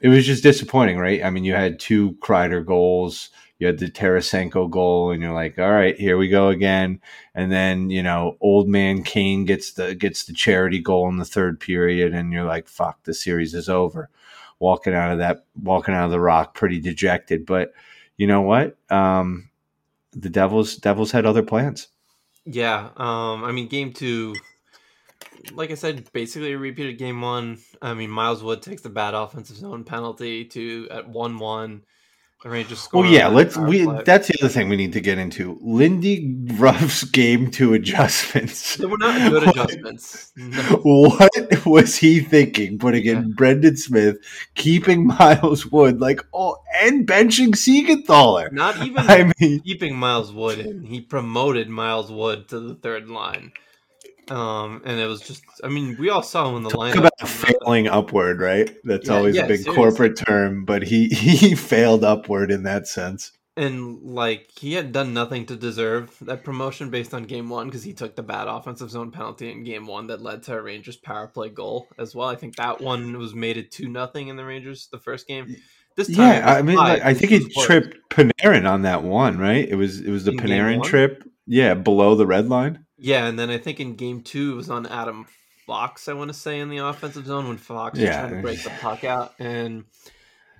it 0.00 0.08
was 0.08 0.26
just 0.26 0.42
disappointing, 0.42 0.98
right? 0.98 1.22
I 1.22 1.30
mean, 1.30 1.44
you 1.44 1.54
had 1.54 1.78
two 1.78 2.12
Kreider 2.20 2.64
goals, 2.64 3.30
you 3.58 3.66
had 3.66 3.78
the 3.78 3.90
Tarasenko 3.90 4.70
goal, 4.70 5.10
and 5.10 5.22
you're 5.22 5.34
like, 5.34 5.58
all 5.58 5.70
right, 5.70 5.96
here 5.96 6.16
we 6.16 6.28
go 6.28 6.48
again. 6.48 7.00
And 7.34 7.52
then 7.52 7.90
you 7.90 8.02
know, 8.02 8.36
old 8.40 8.68
man 8.68 9.02
Kane 9.02 9.44
gets 9.44 9.72
the 9.72 9.94
gets 9.94 10.24
the 10.24 10.32
charity 10.32 10.80
goal 10.80 11.08
in 11.08 11.18
the 11.18 11.24
third 11.24 11.60
period, 11.60 12.14
and 12.14 12.32
you're 12.32 12.44
like, 12.44 12.68
fuck, 12.68 13.04
the 13.04 13.14
series 13.14 13.54
is 13.54 13.68
over. 13.68 14.08
Walking 14.58 14.94
out 14.94 15.12
of 15.12 15.18
that, 15.18 15.44
walking 15.62 15.94
out 15.94 16.06
of 16.06 16.10
the 16.10 16.20
rock, 16.20 16.54
pretty 16.54 16.80
dejected, 16.80 17.46
but 17.46 17.72
you 18.20 18.26
know 18.26 18.42
what? 18.42 18.76
Um, 18.90 19.48
the 20.12 20.28
Devils 20.28 20.76
Devils 20.76 21.10
had 21.10 21.24
other 21.24 21.42
plans. 21.42 21.88
Yeah, 22.44 22.90
um, 22.98 23.44
I 23.44 23.50
mean, 23.50 23.66
game 23.66 23.94
two, 23.94 24.34
like 25.54 25.70
I 25.70 25.74
said, 25.74 26.06
basically 26.12 26.52
a 26.52 26.58
repeat 26.58 26.92
of 26.92 26.98
game 26.98 27.22
one. 27.22 27.60
I 27.80 27.94
mean, 27.94 28.10
Miles 28.10 28.42
Wood 28.42 28.60
takes 28.60 28.82
the 28.82 28.90
bad 28.90 29.14
offensive 29.14 29.56
zone 29.56 29.84
penalty 29.84 30.44
to 30.44 30.86
at 30.90 31.08
one 31.08 31.38
one. 31.38 31.84
The 32.42 32.48
Rangers 32.48 32.80
score. 32.80 33.02
Well, 33.02 33.10
yeah, 33.10 33.28
let's 33.28 33.54
we. 33.54 33.84
Play. 33.84 34.02
That's 34.02 34.28
the 34.28 34.38
other 34.40 34.48
thing 34.48 34.70
we 34.70 34.76
need 34.76 34.94
to 34.94 35.00
get 35.02 35.18
into. 35.18 35.58
Lindy 35.60 36.38
Ruff's 36.54 37.04
game 37.04 37.50
two 37.50 37.74
adjustments. 37.74 38.76
They 38.76 38.86
were 38.86 38.96
not 38.96 39.30
good 39.30 39.42
adjustments. 39.48 40.32
No. 40.36 40.80
What 40.82 41.66
was 41.66 41.96
he 41.96 42.20
thinking? 42.20 42.78
Putting 42.78 43.04
yeah. 43.04 43.18
in 43.18 43.32
Brendan 43.32 43.76
Smith, 43.76 44.16
keeping 44.54 45.06
Miles 45.06 45.66
Wood, 45.66 46.00
like 46.00 46.24
oh, 46.32 46.56
and 46.80 47.06
benching 47.06 47.50
Siegenthaler. 47.50 48.50
Not 48.52 48.86
even. 48.86 48.96
I 49.06 49.30
mean, 49.38 49.60
keeping 49.60 49.96
Miles 49.96 50.32
Wood 50.32 50.60
in. 50.60 50.84
He 50.84 51.02
promoted 51.02 51.68
Miles 51.68 52.10
Wood 52.10 52.48
to 52.48 52.58
the 52.58 52.74
third 52.74 53.10
line. 53.10 53.52
Um, 54.30 54.82
and 54.84 55.00
it 55.00 55.06
was 55.06 55.20
just, 55.20 55.42
I 55.64 55.68
mean, 55.68 55.96
we 55.98 56.08
all 56.08 56.22
saw 56.22 56.48
him 56.48 56.56
in 56.56 56.62
the 56.62 56.70
Talk 56.70 56.80
lineup. 56.80 56.98
about 56.98 57.28
failing 57.28 57.88
upward, 57.88 58.40
right? 58.40 58.70
That's 58.84 59.08
yeah, 59.08 59.14
always 59.14 59.34
yeah, 59.34 59.44
a 59.44 59.48
big 59.48 59.60
seriously. 59.60 59.74
corporate 59.74 60.16
term, 60.16 60.64
but 60.64 60.82
he 60.82 61.08
he 61.08 61.54
failed 61.54 62.04
upward 62.04 62.50
in 62.50 62.62
that 62.62 62.86
sense. 62.86 63.32
And 63.56 64.00
like 64.02 64.48
he 64.56 64.74
had 64.74 64.92
done 64.92 65.12
nothing 65.12 65.46
to 65.46 65.56
deserve 65.56 66.16
that 66.22 66.44
promotion 66.44 66.90
based 66.90 67.12
on 67.12 67.24
game 67.24 67.48
one 67.48 67.66
because 67.66 67.82
he 67.82 67.92
took 67.92 68.14
the 68.14 68.22
bad 68.22 68.46
offensive 68.46 68.90
zone 68.90 69.10
penalty 69.10 69.50
in 69.50 69.64
game 69.64 69.86
one 69.86 70.06
that 70.06 70.22
led 70.22 70.44
to 70.44 70.56
a 70.56 70.62
Rangers 70.62 70.96
power 70.96 71.26
play 71.26 71.48
goal 71.48 71.88
as 71.98 72.14
well. 72.14 72.28
I 72.28 72.36
think 72.36 72.56
that 72.56 72.80
one 72.80 73.18
was 73.18 73.34
made 73.34 73.56
it 73.56 73.72
two 73.72 73.88
nothing 73.88 74.28
in 74.28 74.36
the 74.36 74.44
Rangers 74.44 74.88
the 74.92 74.98
first 74.98 75.26
game. 75.26 75.56
This 75.96 76.06
time, 76.06 76.32
yeah, 76.32 76.54
I 76.54 76.62
mean, 76.62 76.76
like, 76.76 77.02
I 77.02 77.12
think 77.12 77.32
he 77.32 77.64
tripped 77.64 77.98
Panarin 78.08 78.70
on 78.70 78.82
that 78.82 79.02
one, 79.02 79.38
right? 79.38 79.68
It 79.68 79.74
was 79.74 80.00
it 80.00 80.10
was 80.10 80.24
the 80.24 80.30
in 80.30 80.38
Panarin 80.38 80.84
trip, 80.84 81.24
yeah, 81.46 81.74
below 81.74 82.14
the 82.14 82.26
red 82.26 82.48
line. 82.48 82.86
Yeah, 83.02 83.26
and 83.26 83.38
then 83.38 83.48
I 83.48 83.56
think 83.56 83.80
in 83.80 83.96
game 83.96 84.22
two 84.22 84.52
it 84.52 84.56
was 84.56 84.68
on 84.68 84.86
Adam 84.86 85.26
Fox, 85.66 86.06
I 86.06 86.12
want 86.12 86.28
to 86.28 86.34
say, 86.34 86.60
in 86.60 86.68
the 86.68 86.78
offensive 86.78 87.26
zone 87.26 87.48
when 87.48 87.56
Fox 87.56 87.98
was 87.98 88.08
trying 88.08 88.34
to 88.34 88.42
break 88.42 88.62
the 88.62 88.70
puck 88.80 89.04
out. 89.04 89.32
And 89.38 89.84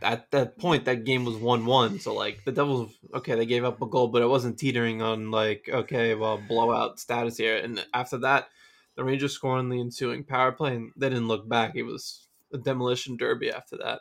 at 0.00 0.30
that 0.30 0.58
point, 0.58 0.86
that 0.86 1.04
game 1.04 1.26
was 1.26 1.36
1 1.36 1.66
1. 1.66 1.98
So, 1.98 2.14
like, 2.14 2.44
the 2.46 2.52
Devils, 2.52 2.92
okay, 3.12 3.34
they 3.34 3.44
gave 3.44 3.64
up 3.64 3.82
a 3.82 3.86
goal, 3.86 4.08
but 4.08 4.22
it 4.22 4.28
wasn't 4.28 4.58
teetering 4.58 5.02
on, 5.02 5.30
like, 5.30 5.68
okay, 5.70 6.14
well, 6.14 6.40
blowout 6.48 6.98
status 6.98 7.36
here. 7.36 7.58
And 7.58 7.84
after 7.92 8.16
that, 8.18 8.48
the 8.96 9.04
Rangers 9.04 9.32
scored 9.32 9.58
on 9.58 9.68
the 9.68 9.80
ensuing 9.80 10.24
power 10.24 10.52
play, 10.52 10.76
and 10.76 10.92
they 10.96 11.10
didn't 11.10 11.28
look 11.28 11.46
back. 11.46 11.72
It 11.74 11.82
was 11.82 12.26
a 12.54 12.58
demolition 12.58 13.18
derby 13.18 13.50
after 13.50 13.76
that. 13.76 14.00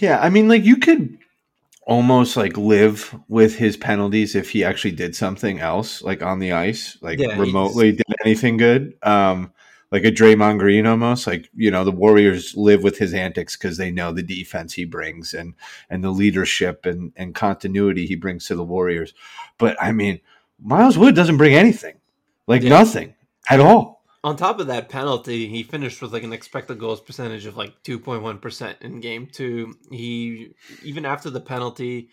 Yeah, 0.00 0.20
I 0.20 0.30
mean, 0.30 0.48
like, 0.48 0.64
you 0.64 0.76
could 0.76 1.18
almost 1.84 2.36
like 2.36 2.56
live 2.56 3.14
with 3.28 3.56
his 3.56 3.76
penalties 3.76 4.34
if 4.34 4.50
he 4.50 4.64
actually 4.64 4.92
did 4.92 5.16
something 5.16 5.58
else 5.58 6.02
like 6.02 6.22
on 6.22 6.38
the 6.38 6.52
ice, 6.52 6.96
like 7.00 7.18
yeah, 7.18 7.38
remotely 7.38 7.92
did 7.92 8.06
anything 8.24 8.56
good. 8.56 8.94
Um, 9.02 9.52
like 9.90 10.04
a 10.04 10.10
Draymond 10.10 10.58
Green 10.58 10.86
almost 10.86 11.26
like 11.26 11.50
you 11.54 11.70
know 11.70 11.84
the 11.84 11.90
Warriors 11.90 12.56
live 12.56 12.82
with 12.82 12.98
his 12.98 13.12
antics 13.12 13.56
because 13.56 13.76
they 13.76 13.90
know 13.90 14.10
the 14.12 14.22
defense 14.22 14.72
he 14.72 14.84
brings 14.84 15.34
and 15.34 15.54
and 15.90 16.02
the 16.02 16.10
leadership 16.10 16.86
and 16.86 17.12
and 17.16 17.34
continuity 17.34 18.06
he 18.06 18.16
brings 18.16 18.46
to 18.46 18.54
the 18.54 18.64
Warriors. 18.64 19.12
But 19.58 19.76
I 19.80 19.92
mean, 19.92 20.20
Miles 20.60 20.96
Wood 20.96 21.14
doesn't 21.14 21.36
bring 21.36 21.54
anything, 21.54 21.96
like 22.46 22.62
yeah. 22.62 22.70
nothing 22.70 23.14
at 23.50 23.60
all. 23.60 24.01
On 24.24 24.36
top 24.36 24.60
of 24.60 24.68
that 24.68 24.88
penalty, 24.88 25.48
he 25.48 25.62
finished 25.64 26.00
with 26.00 26.12
like 26.12 26.22
an 26.22 26.32
expected 26.32 26.78
goals 26.78 27.00
percentage 27.00 27.44
of 27.46 27.56
like 27.56 27.82
2.1% 27.82 28.82
in 28.82 29.00
game 29.00 29.26
two. 29.26 29.74
He, 29.90 30.54
even 30.84 31.04
after 31.04 31.28
the 31.28 31.40
penalty, 31.40 32.10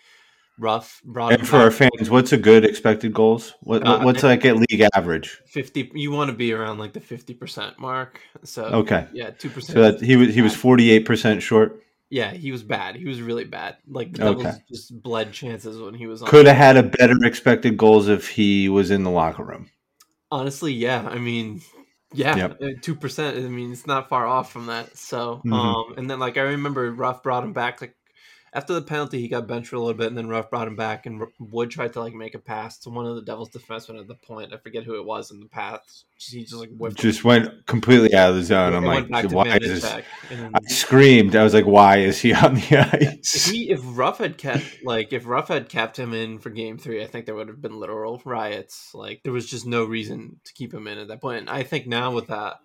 Ruff 0.57 1.01
brought 1.05 1.33
And 1.33 1.47
for 1.47 1.57
our 1.57 1.69
fans, 1.71 2.09
what's 2.09 2.33
a 2.33 2.37
good 2.37 2.65
expected 2.65 3.13
goals? 3.13 3.53
What, 3.61 3.85
Uh, 3.85 3.99
what's 4.01 4.23
like 4.23 4.43
at 4.45 4.57
league 4.57 4.87
average? 4.95 5.39
50. 5.45 5.91
You 5.93 6.11
want 6.11 6.31
to 6.31 6.35
be 6.35 6.51
around 6.51 6.79
like 6.79 6.93
the 6.93 6.99
50% 6.99 7.77
mark. 7.77 8.19
So, 8.43 8.63
Okay. 8.65 9.05
yeah, 9.13 9.29
2%. 9.29 9.61
So 9.61 9.91
that 9.91 10.01
he 10.01 10.15
was 10.15 10.33
he 10.33 10.41
was 10.41 10.55
forty 10.55 10.89
eight 10.91 11.05
percent 11.05 11.43
short. 11.43 11.83
yeah, 12.09 12.31
he 12.31 12.51
was 12.51 12.63
bad. 12.63 12.95
He 12.95 13.05
was 13.05 13.21
really 13.21 13.45
bad. 13.45 13.77
Like 13.87 14.13
the 14.13 14.25
Okay. 14.29 14.41
Devils 14.41 14.59
just 14.67 15.01
bled 15.03 15.31
chances 15.31 15.79
when 15.79 15.93
he 15.93 16.07
was 16.07 16.23
on. 16.23 16.27
Could 16.27 16.47
have 16.47 16.57
had 16.57 16.75
a 16.75 16.83
better 16.83 17.15
expected 17.23 17.77
goals 17.77 18.07
if 18.07 18.27
he 18.29 18.67
was 18.67 18.89
in 18.89 19.03
the 19.03 19.11
locker 19.11 19.43
room. 19.43 19.69
Honestly, 20.31 20.73
yeah. 20.73 21.07
I 21.07 21.19
mean, 21.19 21.61
yeah, 22.13 22.35
Yep. 22.35 22.59
two 22.81 22.95
percent. 22.95 23.37
I 23.37 23.49
mean, 23.49 23.71
it's 23.71 23.87
not 23.87 24.09
far 24.09 24.25
off 24.27 24.51
from 24.51 24.67
that. 24.67 24.97
So, 24.97 25.41
Mhm. 25.45 25.53
um, 25.53 25.93
and 25.97 26.09
then 26.09 26.19
like 26.19 26.37
I 26.37 26.41
remember 26.41 26.91
Ruff 26.91 27.23
brought 27.23 27.43
him 27.43 27.53
back. 27.53 27.81
Like 27.81 27.95
after 28.53 28.73
the 28.73 28.81
penalty, 28.81 29.19
he 29.21 29.27
got 29.27 29.47
benched 29.47 29.69
for 29.69 29.75
a 29.75 29.79
little 29.79 29.93
bit, 29.93 30.07
and 30.07 30.17
then 30.17 30.27
Ruff 30.27 30.49
brought 30.49 30.67
him 30.67 30.75
back, 30.75 31.05
and 31.05 31.21
Wood 31.39 31.69
tried 31.69 31.93
to 31.93 31.99
like 31.99 32.13
make 32.13 32.35
a 32.35 32.39
pass 32.39 32.77
to 32.79 32.89
one 32.89 33.05
of 33.05 33.15
the 33.15 33.21
Devils 33.21 33.49
defensemen 33.49 33.99
at 33.99 34.07
the 34.07 34.15
point. 34.15 34.53
I 34.53 34.57
forget 34.57 34.83
who 34.83 34.95
it 34.95 35.05
was 35.05 35.31
in 35.31 35.39
the 35.39 35.45
pass. 35.47 36.05
He 36.17 36.41
just 36.43 36.53
like. 36.55 36.69
Just 36.95 37.23
went 37.23 37.65
completely 37.65 38.13
out 38.13 38.31
of 38.31 38.35
the 38.35 38.43
zone. 38.43 38.73
I'm 38.73 38.83
like, 38.83 39.09
why 39.31 39.57
is 39.57 39.81
this? 39.81 40.03
Then- 40.29 40.51
I 40.53 40.59
screamed. 40.67 41.35
I 41.35 41.43
was 41.43 41.53
like, 41.53 41.65
why 41.65 41.97
is 41.97 42.19
he 42.19 42.33
on 42.33 42.55
the 42.55 42.89
if 42.93 43.19
ice? 43.19 43.45
he 43.45 43.69
if 43.69 43.81
Ruff 43.83 44.17
had 44.17 44.37
kept 44.37 44.83
like 44.83 45.13
if 45.13 45.25
Ruff 45.27 45.47
had 45.47 45.69
kept 45.69 45.97
him 45.97 46.13
in 46.13 46.39
for 46.39 46.49
game 46.49 46.77
three, 46.77 47.03
I 47.03 47.07
think 47.07 47.25
there 47.25 47.35
would 47.35 47.47
have 47.47 47.61
been 47.61 47.79
literal 47.79 48.21
riots. 48.25 48.91
Like 48.93 49.21
there 49.23 49.33
was 49.33 49.49
just 49.49 49.65
no 49.65 49.85
reason 49.85 50.39
to 50.43 50.53
keep 50.53 50.73
him 50.73 50.87
in 50.87 50.97
at 50.97 51.07
that 51.09 51.21
point. 51.21 51.41
And 51.41 51.49
I 51.49 51.63
think 51.63 51.87
now 51.87 52.11
with 52.11 52.27
that 52.27 52.57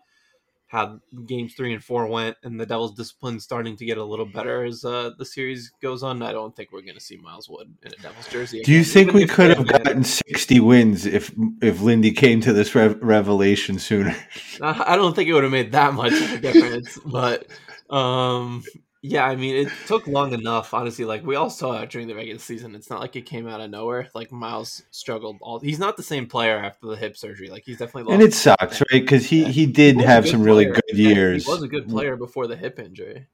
how 0.75 0.99
games 1.26 1.54
three 1.54 1.73
and 1.73 1.83
four 1.83 2.09
went 2.09 2.37
and 2.43 2.61
the 2.61 2.66
Devils 2.66 2.97
discipline 2.97 3.38
starting 3.38 3.76
to 3.76 3.85
get 3.85 3.97
a 3.97 4.02
little 4.02 4.26
better 4.26 4.64
as 4.64 4.85
uh, 4.85 5.11
the 5.16 5.25
series 5.25 5.73
goes 5.81 6.02
on, 6.02 6.21
I 6.21 6.33
don't 6.33 6.54
think 6.54 6.73
we're 6.73 6.83
gonna 6.83 6.99
see 6.99 7.16
Miles 7.16 7.49
Wood 7.49 7.73
in 7.85 7.93
a 7.93 8.02
Devils 8.02 8.26
jersey. 8.28 8.61
Do 8.62 8.73
you 8.73 8.83
think 8.83 9.11
even 9.11 9.21
we 9.21 9.26
could 9.28 9.57
have 9.57 9.69
gotten 9.69 10.02
60 10.02 10.59
wins 10.59 11.07
if 11.07 11.33
if 11.62 11.81
Lindy 11.81 12.11
came 12.11 12.40
to 12.40 12.52
this 12.52 12.75
rev- 12.75 12.99
revelation 13.00 13.78
sooner? 13.78 14.16
I 14.61 14.95
I 14.95 14.97
don't 14.97 15.14
think 15.14 15.28
it 15.28 15.33
would 15.33 15.45
have 15.45 15.52
made 15.52 15.71
that 15.73 15.95
much 15.95 16.12
of 16.12 16.33
a 16.33 16.38
difference, 16.38 16.99
but 17.07 17.47
um, 17.88 18.64
yeah, 19.06 19.26
I 19.26 19.37
mean, 19.37 19.54
it 19.54 19.68
took 19.87 20.06
long 20.06 20.32
enough. 20.32 20.73
Honestly, 20.73 21.04
like 21.04 21.26
we 21.26 21.37
all 21.37 21.50
saw 21.50 21.82
it 21.82 21.90
during 21.90 22.08
the 22.08 22.14
regular 22.14 22.38
season. 22.38 22.75
It's 22.75 22.88
not 22.88 23.00
like 23.00 23.14
it 23.16 23.26
came 23.26 23.46
out 23.46 23.61
of 23.61 23.68
nowhere. 23.70 24.08
Like 24.14 24.32
Miles 24.32 24.82
struggled. 24.90 25.37
All 25.42 25.61
he's 25.61 25.78
not 25.78 25.99
the 25.99 26.02
same 26.02 26.26
player 26.26 26.56
after 26.56 26.87
the 26.87 26.96
hip 26.96 27.14
surgery. 27.14 27.50
Like 27.50 27.64
he's 27.66 27.76
definitely 27.76 28.04
lost. 28.04 28.14
And 28.14 28.23
it 28.23 28.32
sucks, 28.32 28.80
right? 28.80 29.02
Because 29.02 29.26
he 29.26 29.44
he 29.44 29.66
did 29.66 29.96
He 29.96 30.02
have 30.04 30.25
good 30.25 30.30
some 30.30 30.42
really 30.42 30.64
player. 30.64 30.80
good 30.88 30.99
Yeah, 30.99 31.08
years. 31.11 31.44
He 31.44 31.50
was 31.50 31.62
a 31.62 31.68
good 31.68 31.87
player 31.87 32.16
before 32.16 32.46
the 32.46 32.56
hip 32.56 32.78
injury. 32.78 33.26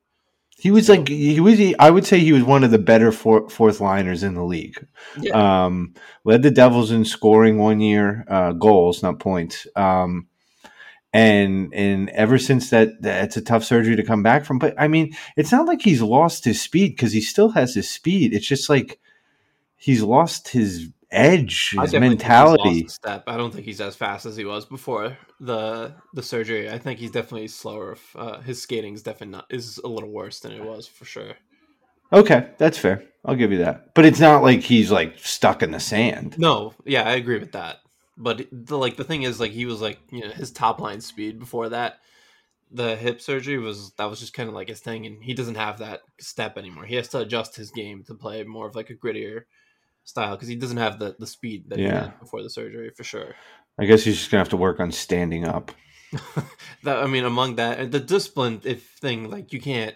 He 0.59 0.73
was 0.73 0.89
like 0.89 1.09
he 1.09 1.39
was. 1.41 1.59
I 1.79 1.91
would 1.91 2.05
say 2.05 2.19
he 2.19 2.33
was 2.33 2.43
one 2.43 2.65
of 2.65 2.71
the 2.73 2.79
better 2.79 3.13
four, 3.13 3.49
fourth 3.49 3.81
liners 3.81 4.23
in 4.25 4.35
the 4.35 4.45
league. 4.45 4.85
Yeah, 5.21 5.65
Um, 5.67 5.95
led 6.25 6.43
the 6.43 6.51
Devils 6.51 6.91
in 6.91 7.05
scoring 7.05 7.59
one 7.59 7.81
year, 7.81 8.25
uh, 8.29 8.53
goals, 8.53 9.03
not 9.03 9.21
points. 9.21 9.67
Um, 9.77 10.27
and 11.13 11.73
and 11.75 12.09
ever 12.11 12.39
since 12.39 12.71
that, 12.71 13.03
that's 13.03 13.37
a 13.37 13.43
tough 13.43 13.65
surgery 13.65 13.97
to 13.97 14.05
come 14.05 14.23
back 14.23 14.45
from. 14.45 14.59
But 14.59 14.75
I 14.79 14.89
mean, 14.89 15.15
it's 15.37 15.53
not 15.53 15.67
like 15.67 15.83
he's 15.83 16.03
lost 16.03 16.45
his 16.45 16.61
speed 16.61 16.91
because 16.91 17.13
he 17.13 17.21
still 17.21 17.51
has 17.51 17.75
his 17.75 17.91
speed. 17.91 18.33
It's 18.33 18.47
just 18.47 18.71
like 18.71 19.01
he's 19.77 20.03
lost 20.03 20.49
his 20.49 20.89
edge, 21.11 21.71
his 21.71 21.93
definitely 21.93 22.09
think 22.09 22.13
he's 22.13 22.21
mentality. 22.21 22.89
step. 22.89 23.25
I 23.27 23.37
don't 23.37 23.53
think 23.53 23.65
he's 23.65 23.81
as 23.81 23.97
fast 23.97 24.27
as 24.27 24.37
he 24.37 24.45
was 24.45 24.65
before 24.65 25.19
the 25.41 25.95
the 26.15 26.23
surgery. 26.23 26.71
I 26.71 26.79
think 26.79 27.01
he's 27.01 27.11
definitely 27.11 27.49
slower. 27.49 27.97
Uh, 28.15 28.41
his 28.41 28.63
skating 28.63 28.95
is 28.95 29.03
definitely 29.03 29.33
not 29.33 29.47
is 29.51 29.79
a 29.79 29.89
little 29.89 30.11
worse 30.11 30.41
than 30.41 30.53
it 30.53 30.65
was 30.65 30.87
for 30.87 31.05
sure. 31.05 31.35
Okay, 32.13 32.49
that's 32.59 32.79
fair. 32.79 33.05
I'll 33.25 33.37
give 33.37 33.53
you 33.53 33.59
that. 33.59 33.95
But 33.95 34.05
it's 34.05 34.21
not 34.21 34.43
like 34.43 34.61
he's 34.61 34.91
like 34.91 35.19
stuck 35.19 35.63
in 35.63 35.71
the 35.71 35.81
sand. 35.81 36.39
No, 36.39 36.75
yeah, 36.85 37.03
I 37.03 37.13
agree 37.13 37.39
with 37.39 37.53
that. 37.53 37.79
But 38.21 38.47
the 38.53 38.79
like 38.79 38.97
the 38.97 39.05
thing 39.05 39.23
is 39.25 39.41
like 39.41 39.53
he 39.53 39.67
was 39.67 39.81
like 39.81 39.99
you 40.13 40.21
know 40.21 40.31
his 40.31 40.53
top 40.53 40.81
line 40.81 41.01
speed 41.01 41.39
before 41.41 41.71
that. 41.71 42.01
The 42.73 42.97
hip 42.97 43.21
surgery 43.21 43.59
was 43.59 43.93
that 43.95 44.11
was 44.11 44.21
just 44.21 44.35
kind 44.35 44.49
of 44.49 44.55
like 44.55 44.69
his 44.69 44.81
thing, 44.81 45.07
and 45.07 45.23
he 45.25 45.35
doesn't 45.35 45.57
have 45.57 45.79
that 45.79 46.03
step 46.21 46.59
anymore. 46.59 46.85
He 46.87 46.97
has 46.97 47.09
to 47.09 47.21
adjust 47.21 47.57
his 47.57 47.73
game 47.73 48.05
to 48.05 48.15
play 48.15 48.45
more 48.45 48.69
of 48.69 48.77
like 48.77 48.91
a 48.91 48.95
grittier 48.95 49.45
style 50.05 50.37
because 50.37 50.49
he 50.49 50.57
doesn't 50.57 50.77
have 50.79 50.99
the 50.99 51.17
the 51.19 51.27
speed 51.27 51.71
that 51.71 51.81
he 51.81 51.85
Yeah. 51.85 51.93
had 51.93 52.19
before 52.21 52.43
the 52.43 52.51
surgery 52.51 52.91
for 52.97 53.05
sure. 53.05 53.35
I 53.79 53.87
guess 53.87 54.05
he's 54.05 54.19
just 54.19 54.31
gonna 54.31 54.41
have 54.41 54.51
to 54.51 54.57
work 54.57 54.81
on 54.81 54.93
standing 54.93 55.45
up. 55.47 55.73
that 56.83 56.99
I 56.99 57.07
mean, 57.07 57.25
among 57.25 57.57
that 57.57 57.93
the 57.93 58.01
discipline 58.01 58.61
if 58.65 58.85
thing 59.01 59.31
like 59.31 59.53
you 59.53 59.61
can't 59.61 59.95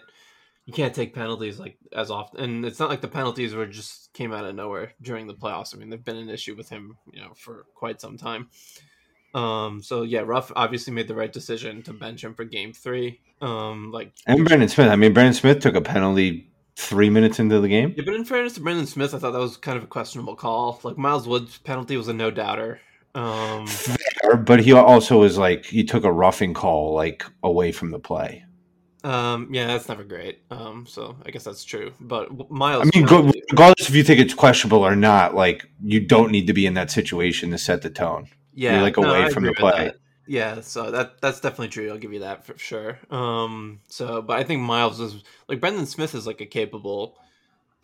you 0.65 0.73
can't 0.73 0.95
take 0.95 1.13
penalties 1.13 1.59
like 1.59 1.77
as 1.93 2.09
often, 2.09 2.39
and 2.39 2.65
it's 2.65 2.79
not 2.79 2.89
like 2.89 3.01
the 3.01 3.07
penalties 3.07 3.53
were 3.53 3.67
just 3.67 4.11
came 4.13 4.33
out 4.33 4.45
of 4.45 4.55
nowhere 4.55 4.93
during 5.01 5.27
the 5.27 5.33
playoffs. 5.33 5.75
I 5.75 5.77
mean, 5.77 5.89
they've 5.89 6.03
been 6.03 6.15
an 6.15 6.29
issue 6.29 6.55
with 6.55 6.69
him, 6.69 6.97
you 7.11 7.21
know, 7.21 7.33
for 7.35 7.65
quite 7.75 8.01
some 8.01 8.17
time. 8.17 8.49
Um, 9.35 9.83
so 9.83 10.03
yeah, 10.03 10.21
Ruff 10.21 10.51
obviously 10.55 10.93
made 10.93 11.07
the 11.07 11.15
right 11.15 11.31
decision 11.31 11.83
to 11.83 11.93
bench 11.93 12.23
him 12.23 12.33
for 12.33 12.45
Game 12.45 12.73
Three. 12.73 13.19
Um, 13.41 13.91
like 13.91 14.13
And 14.25 14.45
Brendan 14.45 14.69
Smith. 14.69 14.89
I 14.89 14.95
mean, 14.95 15.13
Brendan 15.13 15.33
Smith 15.33 15.59
took 15.59 15.75
a 15.75 15.81
penalty 15.81 16.49
three 16.77 17.09
minutes 17.09 17.39
into 17.39 17.59
the 17.59 17.67
game. 17.67 17.93
Yeah, 17.95 18.03
but 18.05 18.15
in 18.15 18.25
fairness 18.25 18.53
to 18.53 18.61
Brendan 18.61 18.87
Smith, 18.87 19.13
I 19.13 19.19
thought 19.19 19.31
that 19.31 19.39
was 19.39 19.57
kind 19.57 19.77
of 19.77 19.83
a 19.83 19.87
questionable 19.87 20.35
call. 20.35 20.79
Like 20.83 20.97
Miles 20.97 21.27
Wood's 21.27 21.57
penalty 21.59 21.97
was 21.97 22.07
a 22.07 22.13
no 22.13 22.31
doubter. 22.31 22.79
Um, 23.13 23.67
Fair, 23.67 24.37
but 24.37 24.61
he 24.61 24.73
also 24.73 25.19
was 25.19 25.37
like 25.37 25.65
he 25.65 25.83
took 25.83 26.05
a 26.05 26.11
roughing 26.11 26.53
call 26.53 26.93
like 26.95 27.25
away 27.43 27.71
from 27.71 27.91
the 27.91 27.99
play. 27.99 28.44
Um, 29.05 29.53
yeah, 29.53 29.67
that's 29.67 29.87
never 29.87 30.03
great. 30.03 30.41
Um, 30.49 30.87
so 30.87 31.15
I 31.25 31.29
guess 31.29 31.43
that's 31.43 31.63
true. 31.63 31.93
But 32.01 32.49
Miles, 32.49 32.89
I 32.91 32.97
mean, 32.97 33.05
go, 33.05 33.31
regardless 33.51 33.87
if 33.87 33.93
you 33.93 34.03
think 34.03 34.19
it's 34.19 34.33
questionable 34.33 34.79
or 34.79 34.95
not, 34.95 35.35
like 35.35 35.69
you 35.83 35.99
don't 35.99 36.31
need 36.31 36.47
to 36.47 36.53
be 36.53 36.65
in 36.65 36.73
that 36.73 36.89
situation 36.89 37.51
to 37.51 37.57
set 37.59 37.83
the 37.83 37.91
tone. 37.91 38.29
yeah, 38.55 38.81
like, 38.81 38.97
away 38.97 39.25
I 39.25 39.29
from 39.29 39.43
the 39.43 39.53
play. 39.53 39.91
Yeah, 40.27 40.61
so 40.61 40.89
that 40.89 41.21
that's 41.21 41.39
definitely 41.39 41.67
true. 41.67 41.91
I'll 41.91 41.99
give 41.99 42.13
you 42.13 42.21
that 42.21 42.47
for 42.47 42.57
sure. 42.57 42.97
Um, 43.11 43.81
so 43.87 44.23
but 44.23 44.39
I 44.39 44.43
think 44.43 44.61
Miles 44.61 44.99
is 44.99 45.23
like 45.47 45.59
Brendan 45.59 45.85
Smith 45.85 46.15
is 46.15 46.25
like 46.25 46.41
a 46.41 46.47
capable 46.47 47.15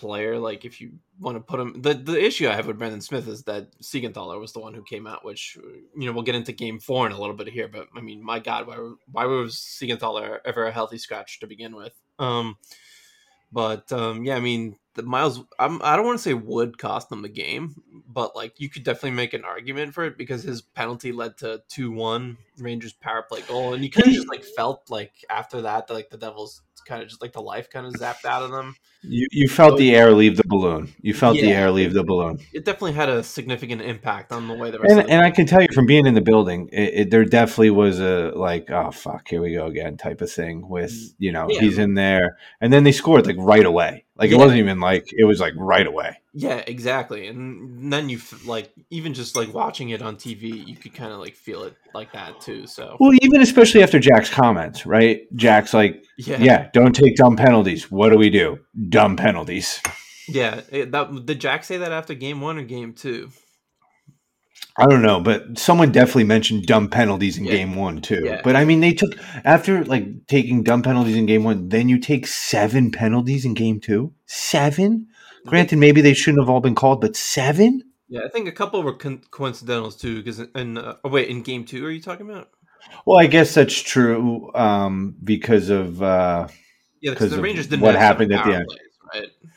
player. 0.01 0.38
Like 0.38 0.65
if 0.65 0.81
you 0.81 0.91
want 1.20 1.38
to 1.38 1.41
put 1.41 1.60
him, 1.60 1.81
the 1.81 1.93
the 1.93 2.22
issue 2.22 2.50
I 2.50 2.55
have 2.55 2.67
with 2.67 2.77
Brendan 2.77 3.01
Smith 3.01 3.27
is 3.27 3.43
that 3.43 3.72
Siegenthaler 3.81 4.39
was 4.39 4.51
the 4.51 4.60
one 4.60 4.74
who 4.74 4.84
came 4.84 5.08
out, 5.08 5.24
which 5.24 5.58
you 5.96 6.05
know 6.05 6.12
we'll 6.12 6.24
get 6.24 6.36
into 6.36 6.51
Game 6.51 6.79
Four 6.79 7.05
in 7.05 7.13
a 7.13 7.20
little 7.20 7.36
bit 7.36 7.48
here. 7.48 7.70
But 7.70 7.88
I 7.96 8.01
mean, 8.01 8.24
my 8.24 8.39
God, 8.39 8.67
why 8.67 8.75
why 9.12 9.25
was 9.25 9.55
Siegenthaler 9.55 10.39
ever 10.43 10.65
a 10.65 10.72
healthy 10.72 10.98
scratch 10.98 11.39
to 11.39 11.48
begin 11.48 11.75
with? 11.75 11.93
Um, 12.20 12.58
but 13.51 13.91
um, 13.93 14.25
yeah, 14.25 14.36
I 14.36 14.39
mean, 14.39 14.77
the 14.95 15.03
Miles, 15.03 15.41
I'm, 15.57 15.81
I 15.81 15.95
don't 15.95 16.05
want 16.05 16.19
to 16.19 16.24
say 16.24 16.33
would 16.33 16.77
cost 16.77 17.10
them 17.10 17.21
the 17.21 17.29
game, 17.29 17.81
but 18.07 18.36
like 18.36 18.60
you 18.60 18.69
could 18.69 18.83
definitely 18.83 19.12
make 19.12 19.33
an 19.33 19.45
argument 19.45 19.93
for 19.93 20.03
it 20.05 20.17
because 20.17 20.43
his 20.43 20.62
penalty 20.62 21.12
led 21.12 21.38
to 21.38 21.62
two 21.69 21.91
one 21.91 22.38
Rangers 22.57 22.93
power 22.93 23.24
play 23.24 23.41
goal, 23.41 23.74
and 23.74 23.83
you 23.83 23.89
kind 23.89 24.07
of 24.07 24.13
just 24.13 24.27
like 24.29 24.43
felt 24.43 24.89
like 24.89 25.13
after 25.29 25.62
that, 25.62 25.89
like 25.89 26.10
the 26.10 26.17
Devils 26.17 26.62
kind 26.86 27.01
of 27.01 27.07
just 27.07 27.21
like 27.21 27.33
the 27.33 27.41
life 27.41 27.69
kind 27.69 27.86
of 27.86 27.93
zapped 27.93 28.25
out 28.25 28.43
of 28.43 28.51
them. 28.51 28.75
You 29.03 29.27
you 29.31 29.48
felt 29.48 29.77
the 29.77 29.95
air 29.95 30.12
leave 30.12 30.38
the 30.38 30.43
balloon. 30.45 30.93
You 31.01 31.13
felt 31.13 31.38
the 31.38 31.51
air 31.51 31.71
leave 31.71 31.93
the 31.93 32.03
balloon. 32.03 32.39
It 32.53 32.65
definitely 32.65 32.93
had 32.93 33.10
a 33.10 33.24
significant 33.24 33.81
impact 33.81 34.31
on 34.31 34.48
the 34.48 34.53
way 34.53 34.69
the 34.71 34.79
rest 34.79 34.91
And, 34.91 35.00
of 35.00 35.07
the 35.07 35.12
and 35.13 35.24
I 35.24 35.31
can 35.31 35.45
tell 35.45 35.62
you 35.62 35.67
from 35.74 35.86
being 35.86 36.05
in 36.05 36.13
the 36.13 36.21
building, 36.21 36.69
it, 36.71 36.93
it, 36.93 37.10
there 37.12 37.25
definitely 37.25 37.71
was 37.71 38.00
a 38.00 38.31
like, 38.36 38.69
oh 38.69 38.91
fuck, 38.91 39.27
here 39.27 39.41
we 39.41 39.53
go 39.53 39.67
again 39.67 39.98
type 39.98 40.21
of 40.21 40.31
thing. 40.31 40.67
With 40.67 40.91
mm. 40.91 41.13
you 41.17 41.31
know, 41.31 41.48
Yeah. 41.50 41.62
he's 41.62 41.77
in 41.77 41.95
there, 41.95 42.38
and 42.60 42.71
then 42.71 42.83
they 42.83 42.91
scored 42.91 43.25
like 43.25 43.38
right 43.39 43.65
away. 43.65 44.05
Like 44.21 44.29
it 44.29 44.37
wasn't 44.37 44.59
even 44.59 44.79
like 44.79 45.11
it 45.17 45.23
was 45.23 45.39
like 45.39 45.53
right 45.57 45.87
away. 45.87 46.15
Yeah, 46.33 46.57
exactly. 46.67 47.27
And 47.27 47.91
then 47.91 48.07
you 48.07 48.17
f- 48.17 48.45
like 48.45 48.71
even 48.91 49.15
just 49.15 49.35
like 49.35 49.51
watching 49.51 49.89
it 49.89 50.03
on 50.03 50.15
TV, 50.15 50.65
you 50.67 50.75
could 50.75 50.93
kind 50.93 51.11
of 51.11 51.17
like 51.19 51.35
feel 51.35 51.63
it 51.63 51.75
like 51.95 52.13
that 52.13 52.39
too. 52.39 52.67
So 52.67 52.97
Well, 52.99 53.11
even 53.23 53.41
especially 53.41 53.81
after 53.81 53.97
Jack's 53.99 54.29
comments, 54.29 54.85
right? 54.85 55.21
Jack's 55.35 55.73
like, 55.73 56.05
yeah, 56.19 56.37
yeah, 56.39 56.69
don't 56.71 56.95
take 56.95 57.15
dumb 57.15 57.35
penalties. 57.35 57.89
What 57.89 58.09
do 58.09 58.17
we 58.19 58.29
do? 58.29 58.59
Dumb 58.89 59.17
penalties. 59.17 59.81
yeah. 60.29 60.61
It, 60.69 60.91
that 60.91 61.25
did 61.25 61.41
Jack 61.41 61.63
say 61.63 61.77
that 61.77 61.91
after 61.91 62.13
game 62.13 62.41
one 62.41 62.59
or 62.59 62.63
game 62.63 62.93
two? 62.93 63.31
I 64.77 64.86
don't 64.88 65.01
know, 65.01 65.20
but 65.20 65.60
someone 65.60 65.91
definitely 65.91 66.24
mentioned 66.24 66.65
dumb 66.65 66.88
penalties 66.89 67.38
in 67.38 67.44
Yeah. 67.46 67.51
game 67.51 67.75
one 67.75 68.01
too. 68.01 68.22
Yeah. 68.24 68.41
But 68.44 68.56
I 68.56 68.63
mean, 68.65 68.80
they 68.80 68.94
took 68.94 69.12
after 69.44 69.84
like 69.86 70.27
taking 70.27 70.63
dumb 70.63 70.82
penalties 70.82 71.15
in 71.18 71.25
game 71.25 71.44
one, 71.44 71.70
then 71.70 71.89
you 71.89 72.00
take 72.00 72.25
seven 72.25 72.91
penalties 72.91 73.44
in 73.46 73.53
game 73.53 73.80
two. 73.80 74.13
Seven. 74.25 75.08
Granted, 75.46 75.77
maybe 75.80 76.01
they 76.01 76.13
shouldn't 76.13 76.41
have 76.41 76.50
all 76.50 76.62
been 76.62 76.75
called, 76.75 77.01
but 77.01 77.15
seven. 77.15 77.82
Yeah, 78.08 78.22
I 78.25 78.30
think 78.30 78.48
a 78.48 78.51
couple 78.51 78.82
were 78.84 78.94
con- 78.94 79.24
coincidentals 79.32 79.96
too. 79.98 80.18
Because 80.18 80.39
in 80.39 80.77
uh, 80.77 80.96
oh 81.03 81.10
wait, 81.10 81.27
in 81.30 81.41
game 81.41 81.65
two, 81.65 81.86
are 81.86 81.91
you 81.91 82.01
talking 82.01 82.30
about? 82.30 82.50
Well, 83.06 83.20
I 83.20 83.25
guess 83.27 83.53
that's 83.53 83.80
true 83.80 84.51
um, 84.56 85.15
because 85.24 85.70
of 85.70 86.01
uh, 86.01 86.48
Yeah, 87.01 87.12
'Cause 87.12 87.20
because 87.20 87.32
the 87.36 87.41
Rangers 87.41 87.68
didn't 87.68 87.84
what 87.84 87.96
happened 87.96 88.32
at 88.34 88.46
the 88.46 88.56
end. 88.56 88.68
plays, 88.68 88.80
right? 89.13 89.50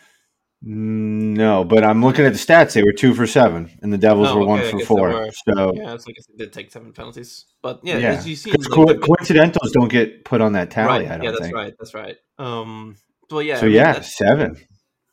No, 0.66 1.62
but 1.62 1.84
I'm 1.84 2.02
looking 2.02 2.24
at 2.24 2.32
the 2.32 2.38
stats. 2.38 2.72
They 2.72 2.82
were 2.82 2.92
two 2.92 3.14
for 3.14 3.26
seven, 3.26 3.70
and 3.82 3.92
the 3.92 3.98
Devils 3.98 4.30
Oh, 4.30 4.38
were 4.38 4.46
one 4.46 4.60
okay, 4.60 4.68
I 4.68 4.70
for 4.70 4.80
four. 4.80 5.08
were. 5.10 5.30
So 5.46 5.72
Yeah, 5.74 5.92
it's 5.92 6.06
like 6.06 6.16
they 6.38 6.44
did 6.44 6.54
take 6.54 6.70
seven 6.70 6.92
penalties, 6.94 7.44
but 7.60 7.80
yeah, 7.82 7.98
yeah, 7.98 8.12
as 8.12 8.26
you 8.26 8.34
see, 8.34 8.50
like, 8.52 8.70
co- 8.70 8.98
coincidentals 8.98 9.72
don't 9.72 9.88
get 9.90 10.24
put 10.24 10.40
on 10.40 10.54
that 10.54 10.70
tally. 10.70 11.04
right, 11.04 11.10
I 11.10 11.16
don't 11.18 11.24
yeah, 11.24 11.30
that's 11.32 11.42
think. 11.42 11.54
right, 11.54 11.74
that's 11.78 11.92
right. 11.92 12.16
Um, 12.38 12.96
well, 13.30 13.42
yeah, 13.42 13.56
So 13.56 13.66
I 13.66 13.68
mean, 13.68 13.74
yeah, 13.76 14.00
seven. 14.00 14.56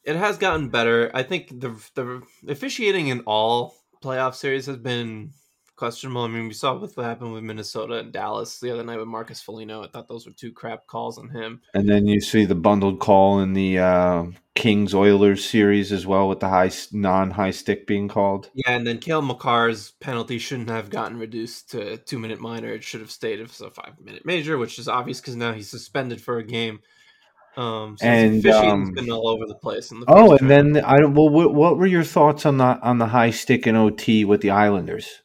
it 0.06 0.16
has 0.16 0.38
gotten 0.38 0.70
better. 0.70 1.12
I 1.14 1.24
think 1.24 1.50
the 1.60 1.76
the 1.96 2.22
officiating 2.48 3.08
in 3.10 3.20
all 3.22 3.76
playoff 4.02 4.36
series 4.36 4.68
has 4.68 4.78
been 4.78 5.32
questionable. 5.82 6.22
I 6.22 6.28
mean, 6.28 6.48
we 6.48 6.54
saw 6.54 6.78
what 6.78 6.94
happened 7.04 7.34
with 7.34 7.42
Minnesota 7.42 7.96
and 7.96 8.14
Dallas 8.14 8.60
the 8.60 8.70
other 8.72 8.84
night 8.84 9.00
with 9.00 9.08
Marcus 9.08 9.42
Foligno. 9.42 9.84
I 9.84 9.88
thought 9.88 10.08
those 10.08 10.28
were 10.28 10.32
two 10.32 10.52
crap 10.52 10.86
calls 10.86 11.18
on 11.18 11.30
him. 11.30 11.60
And 11.74 11.90
then 11.90 12.06
you 12.06 12.22
see 12.22 12.46
the 12.46 12.54
bundled 12.54 13.00
call 13.00 13.40
in 13.40 13.54
the 13.54 13.80
uh, 13.80 14.26
Kings 14.54 14.94
Oilers 14.94 15.44
series 15.44 15.92
as 15.92 16.06
well, 16.06 16.30
with 16.30 16.40
the 16.40 16.50
high 16.50 16.70
non 16.92 17.32
high 17.32 17.50
stick 17.50 17.88
being 17.88 18.08
called. 18.08 18.52
Yeah, 18.54 18.74
and 18.74 18.86
then 18.86 19.00
Cale 19.00 19.24
Makar's 19.24 19.90
penalty 20.00 20.38
shouldn't 20.38 20.70
have 20.70 20.92
gotten 20.92 21.18
reduced 21.18 21.72
to 21.72 21.94
a 21.94 21.98
two 21.98 22.20
minute 22.20 22.40
minor. 22.40 22.72
It 22.72 22.84
should 22.84 23.02
have 23.02 23.10
stayed 23.10 23.40
as 23.40 23.60
a 23.60 23.72
five 23.72 23.94
minute 24.00 24.24
major, 24.24 24.60
which 24.60 24.78
is 24.78 24.88
obvious 24.88 25.20
because 25.20 25.36
now 25.36 25.52
he's 25.52 25.72
suspended 25.72 26.22
for 26.22 26.38
a 26.38 26.44
game. 26.46 26.82
Um, 27.58 27.98
so 27.98 28.06
And, 28.06 28.46
um, 28.46 28.92
been 28.94 29.10
all 29.10 29.28
over 29.28 29.48
the 29.48 29.56
place. 29.56 29.92
In 29.92 30.02
the 30.02 30.06
Oh, 30.08 30.34
and 30.34 30.48
round. 30.48 30.76
then 30.76 30.86
I. 30.86 31.04
Well, 31.06 31.30
what, 31.30 31.56
what 31.56 31.80
were 31.80 31.88
your 31.88 32.04
thoughts 32.04 32.46
on 32.46 32.58
the 32.58 32.80
on 32.84 33.00
the 33.00 33.08
high 33.08 33.32
stick 33.32 33.66
and 33.66 33.76
OT 33.76 34.26
with 34.26 34.42
the 34.42 34.52
Islanders? 34.52 35.24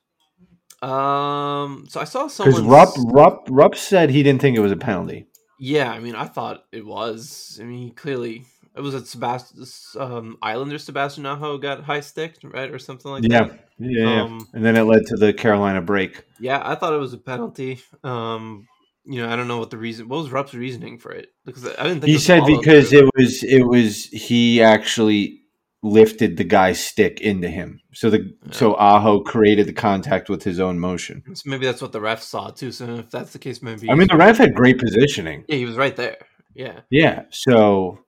Um, 0.82 1.86
so 1.88 2.00
I 2.00 2.04
saw 2.04 2.26
someone 2.28 2.64
Because. 2.64 2.66
Rupp, 2.66 3.14
Rupp 3.14 3.48
Rupp 3.50 3.74
said 3.76 4.10
he 4.10 4.22
didn't 4.22 4.40
think 4.40 4.56
it 4.56 4.60
was 4.60 4.72
a 4.72 4.76
penalty. 4.76 5.26
Yeah, 5.58 5.90
I 5.90 6.00
mean, 6.00 6.14
I 6.14 6.26
thought 6.26 6.64
it 6.72 6.84
was. 6.84 7.58
I 7.60 7.64
mean, 7.64 7.92
clearly 7.94 8.44
it 8.76 8.80
was 8.80 8.94
at 8.94 9.06
Sebastian 9.06 9.64
um, 9.98 10.36
Islander 10.42 10.78
Sebastian 10.78 11.24
Aho 11.24 11.56
got 11.58 11.84
high 11.84 12.00
sticked, 12.00 12.44
right 12.44 12.70
or 12.70 12.78
something 12.78 13.10
like 13.10 13.24
Yeah, 13.24 13.44
that. 13.44 13.68
yeah, 13.78 14.04
yeah. 14.04 14.22
Um, 14.22 14.46
and 14.52 14.64
then 14.64 14.76
it 14.76 14.82
led 14.82 15.06
to 15.06 15.16
the 15.16 15.32
Carolina 15.32 15.80
break. 15.80 16.24
Yeah, 16.38 16.60
I 16.62 16.74
thought 16.74 16.92
it 16.92 16.98
was 16.98 17.14
a 17.14 17.18
penalty. 17.18 17.80
Um, 18.04 18.66
you 19.06 19.22
know, 19.22 19.30
I 19.30 19.36
don't 19.36 19.48
know 19.48 19.58
what 19.58 19.70
the 19.70 19.78
reason. 19.78 20.08
What 20.08 20.18
was 20.18 20.30
Rupp's 20.30 20.52
reasoning 20.52 20.98
for 20.98 21.12
it? 21.12 21.28
Because 21.46 21.66
I 21.66 21.84
didn't 21.84 22.00
think 22.02 22.06
He 22.06 22.18
said 22.18 22.42
because 22.44 22.90
through. 22.90 22.98
it 22.98 23.10
was 23.16 23.42
it 23.42 23.62
was 23.62 24.04
he 24.06 24.60
actually 24.60 25.40
lifted 25.86 26.36
the 26.36 26.44
guy's 26.44 26.78
stick 26.84 27.20
into 27.20 27.48
him. 27.48 27.80
So 27.94 28.10
the 28.10 28.34
so 28.50 28.74
Aho 28.74 29.20
created 29.20 29.66
the 29.66 29.72
contact 29.72 30.28
with 30.28 30.42
his 30.42 30.60
own 30.60 30.78
motion. 30.78 31.22
So 31.34 31.42
maybe 31.48 31.66
that's 31.66 31.80
what 31.82 31.92
the 31.92 32.00
ref 32.00 32.22
saw 32.22 32.50
too. 32.50 32.72
So 32.72 32.96
if 32.96 33.10
that's 33.10 33.32
the 33.32 33.38
case, 33.38 33.62
maybe 33.62 33.90
I 33.90 33.94
mean, 33.94 34.08
the 34.08 34.16
ref 34.16 34.38
had 34.38 34.54
great 34.54 34.78
positioning. 34.78 35.44
yeah, 35.48 35.56
he 35.56 35.64
was 35.64 35.76
right 35.76 35.94
there. 35.96 36.16
Yeah, 36.54 36.80
Yeah, 36.90 37.22
so 37.30 37.98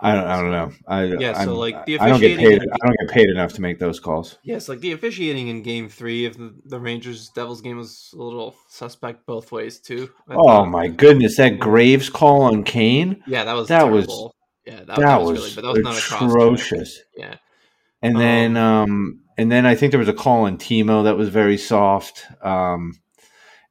I 0.00 0.14
don't, 0.14 0.24
I 0.26 0.40
don't 0.40 0.50
know. 0.50 0.72
I 0.88 1.04
Yeah, 1.04 1.32
so, 1.34 1.38
I'm- 1.40 1.48
like, 1.50 1.86
the 1.86 1.98
I 2.00 2.08
don't 2.08 2.20
get 2.20 2.38
paid. 2.38 2.60
I 2.60 2.86
don't 2.86 2.96
get 3.00 3.10
paid 3.10 3.28
enough 3.30 3.52
to 3.54 3.60
make 3.62 3.78
those 3.78 3.98
calls. 4.00 4.36
yes, 4.44 4.68
like 4.68 4.80
the 4.80 4.92
officiating 4.92 5.48
in 5.48 5.62
Game 5.62 5.88
Three 5.88 6.24
of 6.26 6.36
the, 6.36 6.54
the 6.66 6.78
Rangers 6.80 7.30
Devils 7.34 7.60
game 7.60 7.76
was 7.78 8.10
a 8.14 8.22
little 8.22 8.54
suspect 8.68 9.26
both 9.26 9.50
ways 9.52 9.78
too. 9.80 10.10
I 10.28 10.34
Oh 10.34 10.44
thought. 10.46 10.68
my 10.70 10.88
goodness, 10.88 11.36
that 11.36 11.58
Graves 11.60 12.10
call 12.10 12.42
on 12.42 12.62
Kane 12.64 13.22
Yeah, 13.26 13.44
that 13.44 13.52
was 13.54 13.68
That 13.68 13.90
was- 13.90 14.06
terrible. 14.06 14.34
Yeah, 14.68 14.76
that, 14.76 14.86
that, 14.86 14.98
that 14.98 15.22
was, 15.22 15.38
really, 15.38 15.54
but 15.54 15.62
that 15.62 15.72
was 15.72 15.82
not 15.82 15.98
a 15.98 16.00
cross 16.00 16.32
atrocious. 16.32 17.00
Yeah, 17.16 17.36
And 18.02 18.16
Um, 18.16 18.20
then, 18.20 18.56
um, 18.56 19.20
and 19.38 19.50
then 19.50 19.64
I 19.64 19.74
think 19.74 19.92
there 19.92 19.98
was 19.98 20.08
a 20.08 20.12
call 20.12 20.44
on 20.44 20.58
Timo 20.58 21.04
that 21.04 21.16
was 21.16 21.30
very 21.30 21.56
soft. 21.56 22.24
Um, 22.42 23.00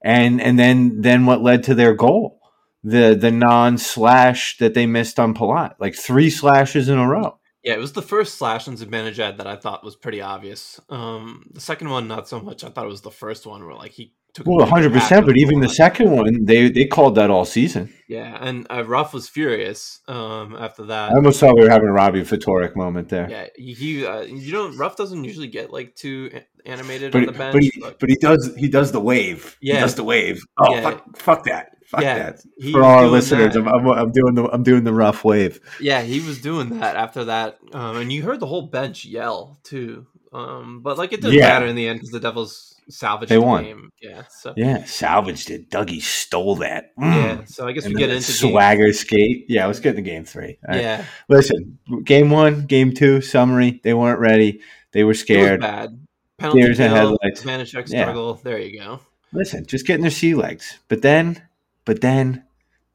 and 0.01 0.41
and 0.41 0.57
then 0.57 1.01
then 1.01 1.25
what 1.25 1.41
led 1.43 1.63
to 1.63 1.75
their 1.75 1.93
goal? 1.93 2.39
The 2.83 3.15
the 3.19 3.31
non 3.31 3.77
slash 3.77 4.57
that 4.57 4.73
they 4.73 4.85
missed 4.85 5.19
on 5.19 5.33
Palat, 5.35 5.75
like 5.79 5.95
three 5.95 6.29
slashes 6.29 6.89
in 6.89 6.97
a 6.97 7.07
row. 7.07 7.39
yeah, 7.63 7.73
it 7.73 7.79
was 7.79 7.93
the 7.93 8.01
first 8.01 8.35
slash 8.35 8.67
on 8.67 8.77
Zibanejad 8.77 9.37
that 9.37 9.47
I 9.47 9.55
thought 9.55 9.83
was 9.83 9.95
pretty 9.95 10.21
obvious. 10.21 10.79
Um, 10.89 11.49
the 11.51 11.59
second 11.59 11.89
one, 11.89 12.07
not 12.07 12.27
so 12.27 12.39
much. 12.39 12.63
I 12.63 12.69
thought 12.69 12.85
it 12.85 12.89
was 12.89 13.01
the 13.01 13.11
first 13.11 13.45
one 13.45 13.65
where 13.65 13.75
like 13.75 13.91
he 13.91 14.13
Well, 14.45 14.59
big 14.59 14.69
hundred 14.69 14.91
hack 14.93 15.01
percent. 15.01 15.19
of 15.21 15.25
But 15.27 15.37
even 15.37 15.61
the 15.61 15.69
second 15.69 16.11
one, 16.11 16.45
they 16.45 16.69
they 16.69 16.85
called 16.85 17.15
that 17.15 17.29
all 17.31 17.43
season. 17.45 17.91
Yeah, 18.07 18.37
and 18.39 18.67
uh, 18.69 18.83
Ruff 18.85 19.13
was 19.13 19.27
furious 19.27 19.99
um, 20.07 20.55
after 20.55 20.85
that. 20.85 21.11
I 21.11 21.15
almost 21.15 21.39
thought 21.39 21.55
we 21.55 21.63
were 21.63 21.69
having 21.69 21.89
a 21.89 21.91
Robbie 21.93 22.21
Ftorek 22.21 22.75
moment 22.75 23.09
there. 23.09 23.27
yeah, 23.29 23.47
he, 23.55 23.73
he 23.73 24.05
uh, 24.05 24.21
you 24.21 24.51
know, 24.53 24.69
Ruff 24.69 24.95
doesn't 24.95 25.23
usually 25.23 25.47
get 25.47 25.73
like 25.73 25.95
too 25.95 26.29
animated 26.65 27.11
But, 27.11 27.21
on 27.21 27.25
the 27.25 27.31
bench. 27.33 27.53
but 27.53 27.63
he 27.63 27.71
but 27.81 27.99
but 27.99 28.09
he 28.09 28.15
does 28.15 28.55
he 28.55 28.69
does 28.69 28.91
the 28.91 29.01
wave. 29.01 29.57
Yeah. 29.61 29.75
He 29.75 29.79
does 29.81 29.95
the 29.95 30.03
wave. 30.03 30.41
Oh 30.57 30.73
Yeah. 30.73 30.81
fuck, 30.81 31.17
fuck 31.17 31.43
that. 31.45 31.71
Fuck 31.87 32.01
Yeah, 32.01 32.17
that. 32.31 32.39
For 32.71 32.83
all 32.83 32.99
our 32.99 33.07
listeners. 33.07 33.55
I'm, 33.55 33.67
I'm, 33.67 33.87
I'm 33.87 34.11
doing 34.11 34.35
the 34.35 34.43
I'm 34.51 34.61
doing 34.63 34.83
the 34.83 34.93
Ruff 34.93 35.23
wave. 35.23 35.59
yeah, 35.81 36.01
he 36.01 36.19
was 36.19 36.41
doing 36.41 36.79
that 36.79 36.95
after 36.95 37.25
that, 37.25 37.57
um, 37.73 37.97
and 37.97 38.11
you 38.13 38.21
heard 38.23 38.39
the 38.39 38.45
whole 38.45 38.67
bench 38.67 39.03
yell 39.05 39.57
too. 39.63 40.05
Um, 40.31 40.81
but 40.83 40.97
like 40.97 41.11
it 41.13 41.21
didn't 41.21 41.37
Yeah. 41.39 41.47
matter 41.47 41.65
in 41.65 41.75
the 41.75 41.87
end 41.87 41.99
because 41.99 42.11
the 42.11 42.19
Devils 42.19 42.75
salvaged 42.89 43.29
They 43.31 43.35
the 43.35 43.41
won. 43.41 43.63
game. 43.63 43.89
Yeah, 44.01 44.23
so 44.29 44.53
Yeah, 44.57 44.83
salvaged 44.85 45.49
it. 45.51 45.69
Dougie 45.69 46.01
stole 46.01 46.55
that. 46.57 46.95
Mm. 46.97 47.13
yeah, 47.15 47.43
so 47.45 47.67
I 47.67 47.71
guess 47.71 47.85
And 47.85 47.93
we 47.95 47.99
get 47.99 48.07
the 48.07 48.15
into 48.15 48.31
swagger 48.31 48.93
skate. 48.93 49.45
Yeah, 49.49 49.65
let's 49.67 49.79
get 49.79 49.91
into 49.97 50.01
game 50.09 50.23
three. 50.25 50.57
All 50.67 50.73
right. 50.75 50.81
Yeah, 50.81 51.05
Listen, 51.29 51.79
game 52.03 52.29
one, 52.29 52.65
game 52.65 52.93
two, 52.93 53.21
summary. 53.21 53.79
They 53.83 53.93
weren't 53.93 54.19
ready. 54.19 54.61
They 54.93 55.03
were 55.03 55.13
scared. 55.13 55.61
bad. 55.61 55.99
Penalty 56.37 56.61
and 56.61 56.75
headlights. 56.77 57.43
Vanecek 57.43 57.89
Yeah. 57.89 58.03
struggle. 58.03 58.35
There 58.43 58.59
you 58.59 58.79
go. 58.79 58.99
Listen, 59.33 59.65
just 59.65 59.85
getting 59.87 60.03
their 60.03 60.11
sea 60.11 60.35
legs. 60.35 60.79
But 60.87 61.01
then, 61.01 61.41
but 61.83 62.01
then, 62.01 62.43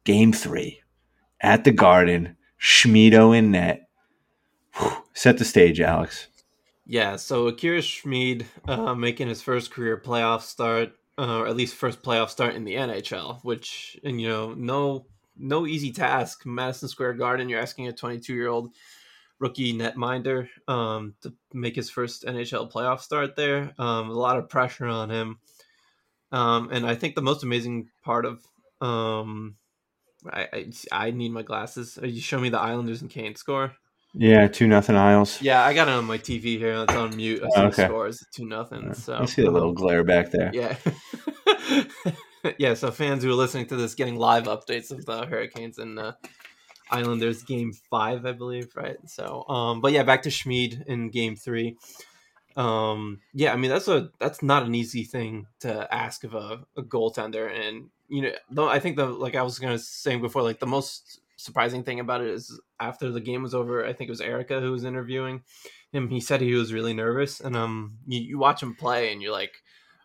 game 0.05 0.31
three 0.33 0.81
at 1.41 1.63
the 1.65 1.71
Garden, 1.71 2.37
Schmido 2.59 3.37
in 3.37 3.51
net. 3.51 3.87
Whew, 4.77 4.91
set 5.13 5.37
the 5.37 5.45
stage, 5.45 5.79
Alex. 5.81 6.27
Yeah, 6.85 7.15
so 7.15 7.47
Akira 7.47 7.81
Schmid 7.81 8.45
uh, 8.67 8.93
making 8.93 9.29
his 9.29 9.41
first 9.41 9.71
career 9.71 9.97
playoff 9.97 10.41
start, 10.41 10.93
uh, 11.17 11.39
or 11.39 11.47
at 11.47 11.55
least 11.55 11.75
first 11.75 12.01
playoff 12.03 12.29
start 12.29 12.55
in 12.55 12.65
the 12.65 12.75
NHL, 12.75 13.39
which 13.43 13.97
and 14.03 14.19
you 14.19 14.27
know 14.27 14.53
no 14.53 15.05
no 15.37 15.65
easy 15.65 15.91
task. 15.91 16.45
Madison 16.45 16.89
Square 16.89 17.13
Garden, 17.13 17.47
you're 17.47 17.61
asking 17.61 17.87
a 17.87 17.93
22 17.93 18.33
year 18.33 18.49
old 18.49 18.71
rookie 19.39 19.73
netminder 19.77 20.49
um, 20.67 21.15
to 21.21 21.33
make 21.53 21.75
his 21.75 21.89
first 21.89 22.25
NHL 22.25 22.71
playoff 22.71 22.99
start 23.01 23.35
there. 23.37 23.73
Um, 23.79 24.09
a 24.09 24.13
lot 24.13 24.37
of 24.37 24.49
pressure 24.49 24.87
on 24.87 25.09
him, 25.09 25.39
um, 26.31 26.69
and 26.71 26.85
I 26.85 26.95
think 26.95 27.15
the 27.15 27.21
most 27.21 27.43
amazing 27.43 27.89
part 28.03 28.25
of 28.25 28.45
um, 28.81 29.55
I, 30.31 30.47
I 30.53 30.71
I 31.07 31.11
need 31.11 31.31
my 31.31 31.43
glasses. 31.43 31.99
Uh, 32.01 32.07
You 32.07 32.21
show 32.21 32.39
me 32.39 32.49
the 32.49 32.59
Islanders 32.59 33.01
and 33.01 33.11
Kane 33.11 33.35
score. 33.35 33.75
Yeah, 34.15 34.47
two 34.47 34.67
nothing 34.67 34.95
Isles. 34.95 35.41
Yeah, 35.41 35.63
I 35.63 35.73
got 35.73 35.87
it 35.87 35.91
on 35.91 36.05
my 36.05 36.17
TV 36.19 36.57
here. 36.59 36.73
It's 36.87 36.93
on 36.93 37.15
mute. 37.15 37.41
I 37.43 37.47
see 37.47 37.51
Oh, 37.55 37.61
the 37.61 37.67
okay. 37.67 37.85
scores 37.85 38.25
two 38.31 38.45
nothing. 38.45 38.93
So 38.93 39.15
I 39.15 39.25
see 39.25 39.43
a 39.43 39.49
little 39.51 39.73
glare 39.73 40.03
back 40.03 40.29
there. 40.31 40.51
yeah, 40.53 40.75
yeah. 42.57 42.73
So 42.75 42.91
fans 42.91 43.23
who 43.23 43.31
are 43.31 43.35
listening 43.35 43.65
to 43.67 43.75
this 43.75 43.95
getting 43.95 44.15
live 44.15 44.43
updates 44.45 44.91
of 44.91 45.05
the 45.05 45.25
Hurricanes 45.25 45.77
and 45.79 45.97
uh, 45.97 46.13
Islanders 46.91 47.43
game 47.43 47.73
five, 47.89 48.25
I 48.25 48.33
believe, 48.33 48.75
right? 48.75 48.97
So, 49.07 49.47
um, 49.49 49.81
but 49.81 49.91
yeah, 49.93 50.03
back 50.03 50.23
to 50.23 50.29
Schmid 50.29 50.83
in 50.87 51.09
game 51.09 51.35
three. 51.35 51.77
Um, 52.55 53.19
yeah, 53.33 53.51
I 53.51 53.55
mean 53.55 53.71
that's 53.71 53.87
a 53.87 54.09
that's 54.19 54.43
not 54.43 54.63
an 54.63 54.75
easy 54.75 55.03
thing 55.05 55.47
to 55.61 55.91
ask 55.93 56.23
of 56.23 56.35
a, 56.35 56.59
a 56.77 56.83
goaltender, 56.83 57.49
and 57.51 57.89
you 58.09 58.21
know, 58.21 58.31
though 58.51 58.69
I 58.69 58.79
think 58.79 58.95
the 58.95 59.05
like 59.07 59.33
I 59.35 59.41
was 59.41 59.57
gonna 59.57 59.79
say 59.79 60.17
before, 60.17 60.43
like 60.43 60.59
the 60.59 60.67
most 60.67 61.19
surprising 61.43 61.83
thing 61.83 61.99
about 61.99 62.21
it 62.21 62.29
is 62.29 62.59
after 62.79 63.11
the 63.11 63.21
game 63.21 63.43
was 63.43 63.53
over, 63.53 63.85
I 63.85 63.93
think 63.93 64.07
it 64.07 64.11
was 64.11 64.21
Erica 64.21 64.61
who 64.61 64.71
was 64.71 64.83
interviewing 64.83 65.43
him. 65.91 66.09
He 66.09 66.19
said 66.19 66.41
he 66.41 66.53
was 66.53 66.73
really 66.73 66.93
nervous, 66.93 67.39
and 67.39 67.55
um, 67.55 67.97
you, 68.07 68.19
you 68.21 68.39
watch 68.39 68.63
him 68.63 68.75
play, 68.75 69.11
and 69.11 69.21
you're 69.21 69.31
like, 69.31 69.53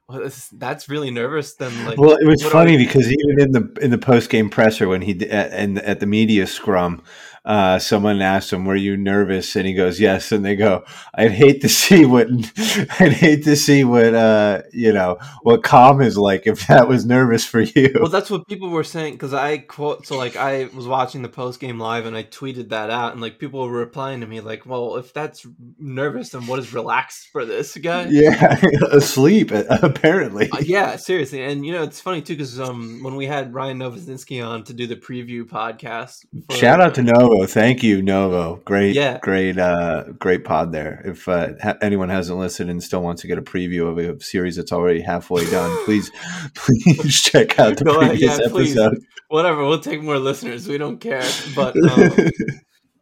well, 0.09 0.21
this, 0.21 0.49
that's 0.49 0.89
really 0.89 1.11
nervous. 1.11 1.55
Then 1.55 1.85
like, 1.85 1.99
Well, 1.99 2.17
it 2.17 2.27
was 2.27 2.43
funny 2.43 2.77
because 2.77 3.11
even 3.11 3.41
in 3.41 3.53
the 3.53 3.79
in 3.83 3.91
the 3.91 3.99
post 3.99 4.31
game 4.31 4.49
presser 4.49 4.89
when 4.89 5.03
he 5.03 5.13
at, 5.29 5.53
and 5.53 5.79
at 5.81 6.01
the 6.01 6.07
media 6.07 6.47
scrum, 6.47 7.03
uh, 7.49 7.79
someone 7.79 8.21
asked 8.21 8.53
him, 8.53 8.67
"Were 8.67 8.77
you 8.77 8.95
nervous?" 8.95 9.57
And 9.57 9.67
he 9.67 9.73
goes, 9.73 9.99
"Yes." 9.99 10.33
And 10.33 10.45
they 10.45 10.55
go, 10.55 10.85
"I'd 11.15 11.33
hate 11.33 11.63
to 11.63 11.69
see 11.69 12.05
what 12.05 12.29
I'd 13.01 13.15
hate 13.15 13.45
to 13.45 13.57
see 13.57 13.85
what 13.85 14.15
uh, 14.15 14.63
you 14.71 14.93
know 14.93 15.17
what 15.43 15.63
calm 15.63 16.03
is 16.03 16.19
like 16.19 16.47
if 16.47 16.67
that 16.67 16.89
was 16.89 17.07
nervous 17.07 17.47
for 17.47 17.63
you." 17.63 17.97
Well, 17.99 18.11
that's 18.11 18.31
what 18.31 18.47
people 18.47 18.69
were 18.69 18.85
saying 18.85 19.15
because 19.15 19.33
I 19.33 19.59
quote. 19.59 20.07
So 20.07 20.19
like, 20.19 20.37
I 20.37 20.67
was 20.75 20.87
watching 20.87 21.23
the 21.23 21.31
post 21.31 21.59
game 21.59 21.81
live 21.81 22.05
and 22.05 22.15
I 22.15 22.25
tweeted 22.25 22.69
that 22.69 22.91
out, 22.91 23.13
and 23.13 23.23
like 23.23 23.39
people 23.39 23.67
were 23.67 23.73
replying 23.73 24.21
to 24.21 24.27
me 24.27 24.41
like, 24.41 24.67
"Well, 24.67 24.97
if 24.97 25.15
that's 25.15 25.47
nervous, 25.79 26.29
then 26.29 26.47
what 26.47 26.59
is 26.59 26.75
relaxed 26.75 27.29
for 27.33 27.47
this 27.47 27.75
guy?" 27.79 28.09
yeah, 28.11 28.61
asleep 28.93 29.53
apparently. 29.53 30.51
Uh, 30.51 30.59
yeah, 30.61 30.97
seriously, 30.97 31.43
and 31.43 31.65
you 31.65 31.73
know 31.73 31.83
it's 31.83 32.03
funny 32.03 32.21
too 32.21 32.35
because 32.35 32.61
um 32.61 33.03
when 33.03 33.17
we 33.17 33.25
had 33.25 33.55
Ryan 33.55 33.79
Novozinski 33.79 34.47
on 34.47 34.65
to 34.65 34.75
do 34.75 34.87
the 34.87 34.97
preview 34.97 35.45
podcast, 35.45 36.27
for- 36.47 36.55
Shout 36.57 36.83
out 36.83 36.95
to 36.97 37.03
Novo. 37.41 37.47
Thank 37.47 37.83
you, 37.83 38.03
Novo. 38.03 38.57
Great, 38.65 38.95
Yeah. 38.95 39.19
great, 39.23 39.59
uh, 39.59 40.05
great 40.19 40.45
pod 40.45 40.73
there. 40.73 41.03
If 41.05 41.29
uh, 41.29 41.51
ha- 41.63 41.77
anyone 41.83 42.09
hasn't 42.09 42.39
listened 42.39 42.71
and 42.71 42.83
still 42.83 43.03
wants 43.03 43.23
to 43.23 43.29
get 43.29 43.39
a 43.39 43.43
preview 43.43 43.89
of 43.89 43.99
a 43.99 44.21
series 44.23 44.57
that's 44.57 44.73
already 44.73 45.01
halfway 45.01 45.49
done, 45.51 45.77
please, 45.85 46.11
please 46.55 47.21
check 47.23 47.59
out 47.59 47.77
the 47.77 47.85
Go 47.85 47.99
previous 47.99 48.39
yeah, 48.39 48.49
please. 48.49 48.77
episode. 48.77 48.99
whatever. 49.29 49.65
We'll 49.65 49.81
take 49.81 50.03
more 50.03 50.19
listeners. 50.19 50.67
We 50.69 50.79
don't 50.79 50.99
care, 51.01 51.25
but 51.55 51.75
um, 51.93 52.13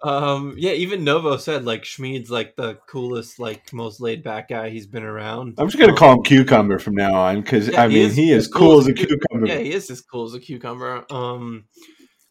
Um, 0.02 0.54
yeah, 0.58 0.72
even 0.72 1.04
Novo 1.04 1.36
said 1.38 1.64
like 1.64 1.82
Schmid's 1.82 2.30
like 2.30 2.54
the 2.54 2.74
coolest, 2.86 3.40
like 3.40 3.72
most 3.72 3.98
laid 4.00 4.22
back 4.22 4.50
guy 4.50 4.68
he's 4.68 4.86
been 4.86 5.02
around. 5.02 5.54
I'm 5.58 5.66
just 5.68 5.78
gonna 5.78 5.92
Um, 5.92 5.98
call 5.98 6.12
him 6.12 6.22
Cucumber 6.22 6.78
from 6.78 6.94
now 6.94 7.14
on 7.14 7.40
because 7.40 7.68
Yeah, 7.68 7.82
I 7.84 7.88
he 7.88 7.94
mean 7.94 8.06
is 8.06 8.14
he 8.16 8.30
is 8.30 8.46
cool, 8.46 8.78
as 8.78 8.86
a 8.86 8.92
cucumber. 8.92 9.46
Yeah, 9.46 9.58
he 9.58 9.72
is 9.72 9.90
as 9.90 10.02
cool 10.02 10.26
as 10.26 10.34
a 10.34 10.38
cucumber. 10.38 11.04
Um, 11.10 11.64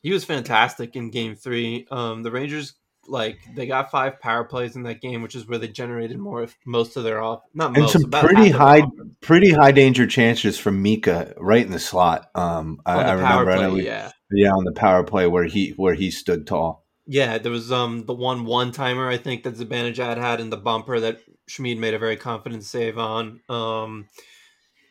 he 0.06 0.13
was 0.13 0.24
fantastic 0.24 0.96
in 0.96 1.10
Game 1.10 1.36
Three. 1.36 1.88
Um, 1.89 2.22
the 2.22 2.30
Rangers 2.30 2.76
like 3.08 3.39
they 3.56 3.65
got 3.65 3.89
five 3.89 4.20
power 4.20 4.44
plays 4.44 4.76
in 4.76 4.84
that 4.84 5.02
game, 5.02 5.24
which 5.24 5.34
is 5.34 5.48
where 5.48 5.58
they 5.58 5.68
generated 5.68 6.20
more 6.20 6.44
of 6.44 6.56
most 6.63 6.96
of 6.96 7.04
their 7.04 7.20
off. 7.20 7.41
Not 7.56 7.70
and 7.70 7.80
most, 7.80 7.94
some 7.94 8.04
about 8.04 8.24
pretty 8.24 8.52
half 8.52 8.54
of 8.54 8.58
their 8.60 8.68
high, 8.68 8.84
pretty 9.22 9.52
high 9.52 9.72
danger 9.72 10.06
chances 10.06 10.60
from 10.60 10.84
Mika 10.84 11.34
right 11.38 11.65
in 11.65 11.72
the 11.72 11.80
slot. 11.80 12.30
Um, 12.36 12.82
I, 12.86 12.98
the 12.98 13.10
I 13.10 13.13
remember. 13.13 13.52
I 13.52 13.62
know 13.62 13.74
we, 13.74 13.86
yeah. 13.88 14.12
yeah, 14.32 14.52
on 14.52 14.63
the 14.63 14.74
power 14.74 15.04
play 15.04 15.26
where 15.26 15.46
he 15.46 15.72
where 15.72 15.96
he 15.96 16.12
stood 16.12 16.46
tall. 16.46 16.86
Yeah, 17.08 17.39
there 17.39 17.52
was 17.52 17.72
um 17.72 18.06
the 18.06 18.13
one 18.13 18.46
one 18.46 18.72
timer 18.72 19.10
I 19.10 19.18
think 19.18 19.41
that 19.44 19.56
Zibanejad 19.56 20.18
had 20.18 20.39
in 20.39 20.52
the 20.52 20.58
bumper 20.58 21.00
that 21.00 21.18
Schmid 21.48 21.80
made 21.80 21.96
a 21.96 22.00
very 22.00 22.15
confident 22.15 22.63
save 22.63 23.00
on. 23.00 23.41
Um, 23.50 24.08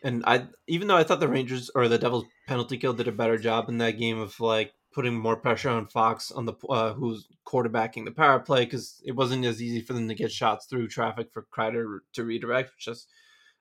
and 0.02 0.24
I 0.26 0.48
even 0.66 0.88
though 0.88 0.96
I 0.96 1.04
thought 1.04 1.20
the 1.20 1.28
Rangers 1.28 1.70
or 1.72 1.86
the 1.86 1.98
Devils 1.98 2.24
penalty 2.48 2.78
kill 2.78 2.94
did 2.94 3.06
a 3.06 3.12
better 3.12 3.38
job 3.38 3.68
in 3.68 3.78
that 3.78 3.92
game 3.92 4.18
of 4.18 4.40
like 4.40 4.72
putting 4.94 5.14
more 5.14 5.36
pressure 5.36 5.70
on 5.70 5.86
Fox 5.86 6.30
on 6.30 6.46
the 6.46 6.54
uh, 6.68 6.92
who's 6.94 7.28
quarterbacking 7.46 8.04
the 8.04 8.12
power 8.12 8.38
play 8.38 8.64
because 8.64 9.02
it 9.04 9.12
wasn't 9.12 9.44
as 9.44 9.60
easy 9.60 9.80
for 9.80 9.92
them 9.92 10.08
to 10.08 10.14
get 10.14 10.32
shots 10.32 10.66
through 10.66 10.88
traffic 10.88 11.32
for 11.32 11.46
Kreider 11.52 11.98
to 12.12 12.24
redirect, 12.24 12.72
which 12.74 12.88
is 12.88 13.06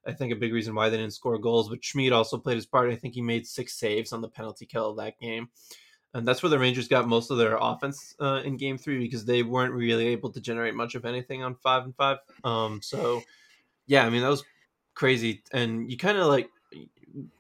I 0.06 0.14
think 0.14 0.32
a 0.32 0.38
big 0.38 0.54
reason 0.54 0.76
why 0.76 0.90
they 0.90 0.98
didn't 0.98 1.14
score 1.14 1.38
goals. 1.38 1.70
But 1.70 1.84
Schmid 1.84 2.12
also 2.12 2.38
played 2.38 2.56
his 2.56 2.66
part. 2.66 2.92
I 2.92 2.96
think 2.96 3.14
he 3.14 3.22
made 3.22 3.48
six 3.48 3.74
saves 3.74 4.14
on 4.14 4.22
the 4.22 4.30
penalty 4.30 4.66
kill 4.66 4.92
of 4.92 4.98
that 4.98 5.20
game 5.20 5.50
and 6.14 6.28
that's 6.28 6.44
where 6.44 6.50
the 6.50 6.60
Rangers 6.60 6.88
got 6.88 7.08
most 7.08 7.32
of 7.32 7.38
their 7.38 7.58
offense 7.60 8.16
uh, 8.20 8.42
in 8.46 8.58
Game 8.58 8.78
Three 8.78 9.00
because 9.00 9.26
they 9.26 9.42
weren't 9.42 9.74
really 9.74 10.08
able 10.08 10.32
to 10.32 10.40
generate 10.40 10.76
much 10.76 10.96
of 10.96 11.06
anything 11.06 11.44
on 11.44 11.56
five 11.56 11.84
and 11.84 11.96
five. 11.96 12.18
Um, 12.44 12.82
so 12.82 13.24
yeah, 13.88 14.06
I 14.06 14.10
mean 14.10 14.22
that 14.22 14.30
was 14.30 14.44
crazy, 14.94 15.44
and 15.52 15.90
you 15.90 15.98
kind 15.98 16.18
of 16.18 16.28
like, 16.28 16.50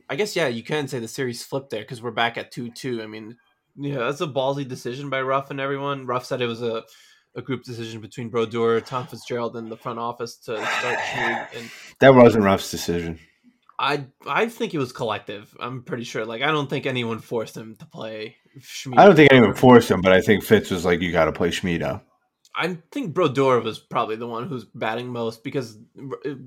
I 0.10 0.15
guess 0.15 0.36
yeah, 0.36 0.47
you 0.47 0.63
can 0.63 0.88
say 0.88 0.99
the 0.99 1.08
series 1.08 1.43
flipped 1.43 1.69
there 1.69 1.82
because 1.82 2.01
we're 2.01 2.12
back 2.12 2.38
at 2.38 2.51
two 2.51 2.71
two. 2.71 3.03
I 3.03 3.08
mean, 3.08 3.38
yeah, 3.75 3.99
that's 3.99 4.21
a 4.21 4.27
ballsy 4.27 4.67
decision 4.67 5.09
by 5.09 5.21
Ruff 5.21 5.51
and 5.51 5.59
everyone. 5.59 6.05
Ruff 6.05 6.25
said 6.25 6.41
it 6.41 6.47
was 6.47 6.62
a 6.62 6.83
a 7.36 7.41
group 7.41 7.63
decision 7.63 7.99
between 7.99 8.29
Brodeur, 8.29 8.79
Tom 8.79 9.07
Fitzgerald, 9.07 9.55
and 9.55 9.71
the 9.71 9.77
front 9.77 9.97
office 9.97 10.38
to 10.38 10.55
start 10.55 10.99
Schmid, 11.12 11.47
and 11.57 11.71
That 11.99 12.13
wasn't 12.13 12.43
Ruff's 12.43 12.69
decision. 12.69 13.19
I 13.79 14.05
I 14.27 14.47
think 14.47 14.73
it 14.73 14.77
was 14.77 14.91
collective. 14.91 15.55
I'm 15.59 15.83
pretty 15.83 16.03
sure. 16.03 16.25
Like 16.25 16.41
I 16.41 16.47
don't 16.47 16.69
think 16.69 16.86
anyone 16.86 17.19
forced 17.19 17.57
him 17.57 17.75
to 17.77 17.86
play 17.86 18.38
Schmid. 18.62 18.99
I 18.99 19.05
don't 19.05 19.15
think 19.15 19.31
anyone 19.31 19.55
forced 19.55 19.89
him, 19.89 20.01
but 20.01 20.13
I 20.13 20.21
think 20.21 20.43
Fitz 20.43 20.69
was 20.69 20.86
like, 20.86 21.01
"You 21.01 21.12
got 21.12 21.25
to 21.25 21.31
play 21.31 21.49
Schmido." 21.49 22.01
I 22.55 22.77
think 22.91 23.15
Brodeur 23.15 23.62
was 23.62 23.79
probably 23.79 24.15
the 24.15 24.27
one 24.27 24.47
who's 24.47 24.63
batting 24.63 25.07
most 25.07 25.43
because 25.43 25.75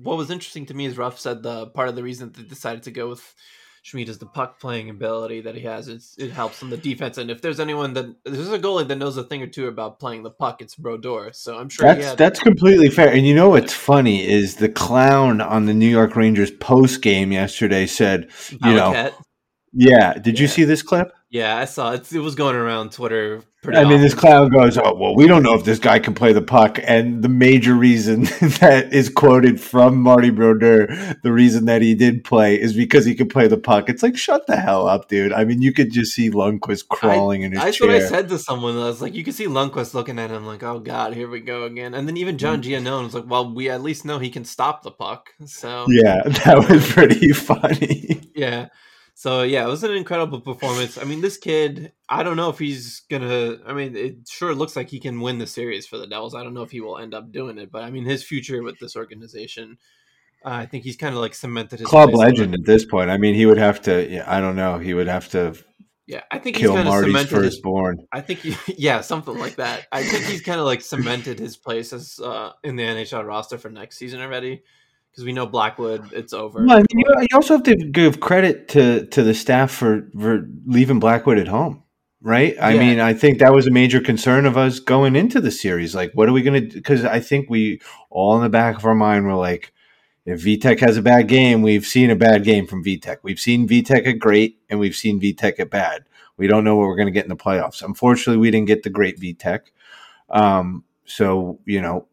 what 0.01 0.17
was 0.17 0.31
interesting 0.31 0.65
to 0.67 0.73
me 0.73 0.85
is 0.85 0.97
Ruff 0.97 1.19
said 1.19 1.43
the 1.43 1.67
part 1.67 1.89
of 1.89 1.95
the 1.95 2.03
reason 2.03 2.31
they 2.31 2.43
decided 2.43 2.83
to 2.83 2.91
go 2.91 3.09
with 3.09 3.35
Schmid 3.87 4.09
is 4.09 4.17
the 4.17 4.25
puck 4.25 4.59
playing 4.59 4.89
ability 4.89 5.39
that 5.41 5.55
he 5.55 5.61
has. 5.61 5.87
It's, 5.87 6.13
it 6.17 6.29
helps 6.29 6.61
on 6.61 6.69
the 6.69 6.75
defense, 6.75 7.17
and 7.17 7.31
if 7.31 7.41
there's 7.41 7.57
anyone 7.57 7.93
that 7.93 8.13
there's 8.25 8.51
a 8.51 8.59
goalie 8.59 8.85
that 8.85 8.97
knows 8.97 9.15
a 9.15 9.23
thing 9.23 9.41
or 9.41 9.47
two 9.47 9.69
about 9.69 9.97
playing 9.97 10.23
the 10.23 10.29
puck, 10.29 10.61
it's 10.61 10.75
Brodeur. 10.75 11.31
So 11.31 11.57
I'm 11.57 11.69
sure 11.69 11.95
That's 11.95 12.15
that's 12.15 12.39
completely 12.41 12.89
fair. 12.89 13.13
And 13.13 13.25
you 13.25 13.33
know 13.33 13.47
what's 13.47 13.71
funny 13.71 14.27
is 14.27 14.55
the 14.55 14.67
clown 14.67 15.39
on 15.39 15.67
the 15.67 15.73
New 15.73 15.87
York 15.87 16.17
Rangers 16.17 16.51
post 16.51 17.01
game 17.01 17.31
yesterday 17.31 17.87
said, 17.87 18.29
you 18.51 18.73
know, 18.73 19.13
"Yeah, 19.71 20.15
did 20.15 20.37
you 20.37 20.49
see 20.49 20.65
this 20.65 20.81
clip?" 20.81 21.13
Yeah, 21.29 21.57
I 21.57 21.65
saw 21.65 21.91
it. 21.91 22.11
It 22.13 22.19
was 22.19 22.35
going 22.35 22.55
around 22.55 22.93
Twitter. 22.93 23.41
Pretty 23.61 23.77
I 23.77 23.83
mean, 23.83 23.99
this 23.99 24.13
clown 24.13 24.49
goes, 24.49 24.77
"Oh 24.77 24.93
well, 24.93 25.13
we 25.13 25.27
don't 25.27 25.43
know 25.43 25.55
if 25.55 25.65
this 25.65 25.79
guy 25.79 25.99
can 25.99 26.13
play 26.13 26.31
the 26.31 26.41
puck." 26.41 26.79
And 26.85 27.21
the 27.21 27.27
major 27.27 27.73
reason 27.73 28.23
that 28.61 28.89
is 28.93 29.09
quoted 29.09 29.59
from 29.59 29.97
Marty 29.97 30.29
Brodeur, 30.29 30.87
the 31.23 31.33
reason 31.33 31.65
that 31.65 31.81
he 31.81 31.95
did 31.95 32.23
play 32.23 32.59
is 32.59 32.73
because 32.73 33.03
he 33.03 33.13
could 33.13 33.29
play 33.29 33.47
the 33.47 33.57
puck. 33.57 33.89
It's 33.89 34.03
like, 34.03 34.15
shut 34.15 34.47
the 34.47 34.55
hell 34.55 34.87
up, 34.87 35.09
dude. 35.09 35.33
I 35.33 35.43
mean, 35.43 35.61
you 35.61 35.73
could 35.73 35.91
just 35.91 36.13
see 36.13 36.29
Lundqvist 36.29 36.87
crawling 36.87 37.41
in 37.41 37.51
his 37.51 37.61
That's 37.61 37.77
chair. 37.77 37.87
what 37.87 37.97
I 37.97 38.07
said 38.07 38.29
to 38.29 38.39
someone. 38.39 38.77
I 38.77 38.85
was 38.85 39.01
like, 39.01 39.13
you 39.13 39.25
can 39.25 39.33
see 39.33 39.47
Lundqvist 39.47 39.93
looking 39.93 40.19
at 40.19 40.29
him 40.29 40.45
like, 40.45 40.63
oh 40.63 40.79
god, 40.79 41.13
here 41.13 41.29
we 41.29 41.41
go 41.41 41.63
again. 41.63 41.93
And 41.93 42.07
then 42.07 42.15
even 42.15 42.35
mm. 42.35 42.39
John 42.39 42.61
Giannone 42.61 43.03
was 43.03 43.15
like, 43.15 43.27
well, 43.27 43.53
we 43.53 43.69
at 43.69 43.81
least 43.81 44.05
know 44.05 44.17
he 44.17 44.29
can 44.29 44.45
stop 44.45 44.83
the 44.83 44.91
puck. 44.91 45.33
So 45.45 45.87
Yeah, 45.89 46.21
that 46.45 46.69
was 46.69 46.89
pretty 46.89 47.33
funny. 47.33 48.31
yeah. 48.33 48.69
So 49.19 49.41
yeah, 49.41 49.63
it 49.63 49.67
was 49.67 49.83
an 49.83 49.93
incredible 49.93 50.39
performance. 50.39 50.95
I 50.95 51.03
mean, 51.03 51.21
this 51.21 51.37
kid, 51.37 51.91
I 52.07 52.21
don't 52.21 52.37
know 52.37 52.51
if 52.51 52.59
he's 52.59 52.99
gonna. 53.09 53.57
I 53.65 53.73
mean, 53.73 53.95
it 53.95 54.29
sure 54.29 54.53
looks 54.53 54.75
like 54.75 54.89
he 54.91 54.99
can 54.99 55.21
win 55.21 55.39
the 55.39 55.47
series 55.47 55.87
for 55.87 55.97
the 55.97 56.05
Devils. 56.05 56.35
I 56.35 56.43
don't 56.43 56.53
know 56.53 56.61
if 56.61 56.69
he 56.69 56.81
will 56.81 56.99
end 56.99 57.15
up 57.15 57.31
doing 57.31 57.57
it, 57.57 57.71
but 57.71 57.81
I 57.81 57.89
mean, 57.89 58.05
his 58.05 58.23
future 58.23 58.61
with 58.61 58.77
this 58.77 58.95
organization, 58.95 59.79
uh, 60.45 60.49
I 60.49 60.67
think 60.67 60.83
he's 60.83 60.97
kind 60.97 61.15
of 61.15 61.19
like 61.19 61.33
cemented 61.33 61.79
his 61.79 61.87
Club 61.87 62.13
legend 62.13 62.53
at 62.53 62.63
this 62.63 62.85
point. 62.85 63.09
I 63.09 63.17
mean, 63.17 63.33
he 63.33 63.47
would 63.47 63.57
have 63.57 63.81
to. 63.81 64.07
Yeah, 64.07 64.23
I 64.27 64.39
don't 64.39 64.55
know. 64.55 64.77
He 64.77 64.93
would 64.93 65.07
have 65.07 65.27
to 65.29 65.55
Yeah, 66.05 66.21
I 66.29 66.37
think 66.37 66.57
kill 66.57 66.75
he's 66.75 66.85
Marty's 66.85 67.07
cemented 67.07 67.43
his 67.43 67.55
firstborn. 67.55 68.05
I 68.11 68.21
think, 68.21 68.41
he, 68.41 68.55
yeah, 68.77 69.01
something 69.01 69.35
like 69.35 69.55
that. 69.55 69.87
I 69.91 70.03
think 70.03 70.25
he's 70.25 70.41
kind 70.43 70.59
of 70.59 70.67
like 70.67 70.81
cemented 70.81 71.39
his 71.39 71.57
place 71.57 71.91
as 71.91 72.19
uh, 72.19 72.51
in 72.63 72.75
the 72.75 72.83
NHL 72.83 73.25
roster 73.25 73.57
for 73.57 73.71
next 73.71 73.97
season 73.97 74.21
already, 74.21 74.61
because 75.11 75.25
we 75.25 75.33
know 75.33 75.45
Blackwood, 75.45 76.13
it's 76.13 76.33
over. 76.33 76.65
Well, 76.65 76.77
I 76.77 76.83
mean, 76.93 77.03
you, 77.05 77.27
also 77.33 77.55
have 77.55 77.63
to 77.63 77.75
give 77.75 78.19
credit 78.19 78.67
to 78.69 79.05
to 79.07 79.23
the 79.23 79.33
staff 79.33 79.71
for 79.71 80.09
for 80.19 80.47
leaving 80.65 80.99
Blackwood 80.99 81.37
at 81.37 81.47
home, 81.47 81.83
right? 82.21 82.55
I 82.61 82.73
Yeah. 82.73 82.79
mean, 82.79 82.99
I 82.99 83.13
think 83.13 83.39
that 83.39 83.53
was 83.53 83.67
a 83.67 83.71
major 83.71 83.99
concern 83.99 84.45
of 84.45 84.57
us 84.57 84.79
going 84.79 85.15
into 85.15 85.41
the 85.41 85.51
series. 85.51 85.95
Like, 85.95 86.11
what 86.13 86.29
are 86.29 86.33
we 86.33 86.41
going 86.43 86.69
to? 86.69 86.73
Because 86.73 87.03
I 87.03 87.19
think 87.19 87.49
we 87.49 87.81
all 88.09 88.35
in 88.37 88.43
the 88.43 88.49
back 88.49 88.77
of 88.77 88.85
our 88.85 88.95
mind 88.95 89.25
were 89.25 89.35
like, 89.35 89.73
if 90.25 90.43
Vitek 90.43 90.81
has 90.81 90.97
a 90.97 91.01
bad 91.01 91.27
game, 91.27 91.61
we've 91.61 91.85
seen 91.85 92.09
a 92.09 92.15
bad 92.15 92.43
game 92.43 92.67
from 92.67 92.83
Vitek. 92.83 93.17
We've 93.23 93.39
seen 93.39 93.67
Vitek 93.67 94.05
at 94.05 94.19
great, 94.19 94.59
and 94.69 94.79
we've 94.79 94.95
seen 94.95 95.21
Vitek 95.21 95.59
at 95.59 95.69
bad. 95.69 96.03
We 96.35 96.47
don't 96.47 96.63
know 96.63 96.75
what 96.75 96.87
we're 96.87 96.97
going 96.97 97.07
to 97.07 97.13
get 97.13 97.23
in 97.25 97.29
the 97.29 97.35
playoffs. 97.35 97.81
Unfortunately, 97.81 98.37
we 98.37 98.51
didn't 98.51 98.67
get 98.67 98.83
the 98.83 98.89
great 98.89 99.19
Vitek. 99.19 99.61
Um, 100.29 100.83
so 101.05 101.59
you 101.65 101.81
know, 101.81 102.07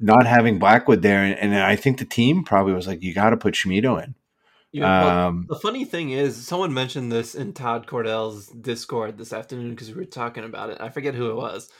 not 0.00 0.26
having 0.26 0.58
Blackwood 0.58 1.02
there, 1.02 1.22
and, 1.22 1.34
and 1.38 1.54
I 1.54 1.76
think 1.76 1.98
the 1.98 2.04
team 2.04 2.44
probably 2.44 2.72
was 2.72 2.86
like, 2.86 3.02
you 3.02 3.14
got 3.14 3.30
to 3.30 3.36
put 3.36 3.54
Schmido 3.54 4.02
in. 4.02 4.14
Well, 4.74 5.08
Um, 5.08 5.46
the 5.48 5.56
funny 5.58 5.84
thing 5.84 6.10
is, 6.10 6.36
someone 6.36 6.74
mentioned 6.74 7.10
this 7.10 7.34
in 7.34 7.52
Todd 7.54 7.86
Cordell's 7.86 8.48
Discord 8.48 9.16
this 9.16 9.32
afternoon 9.32 9.70
because 9.70 9.88
we 9.88 9.94
were 9.94 10.04
talking 10.04 10.44
about 10.44 10.70
it. 10.70 10.78
I 10.80 10.90
forget 10.90 11.14
who 11.14 11.30
it 11.30 11.36
was, 11.36 11.70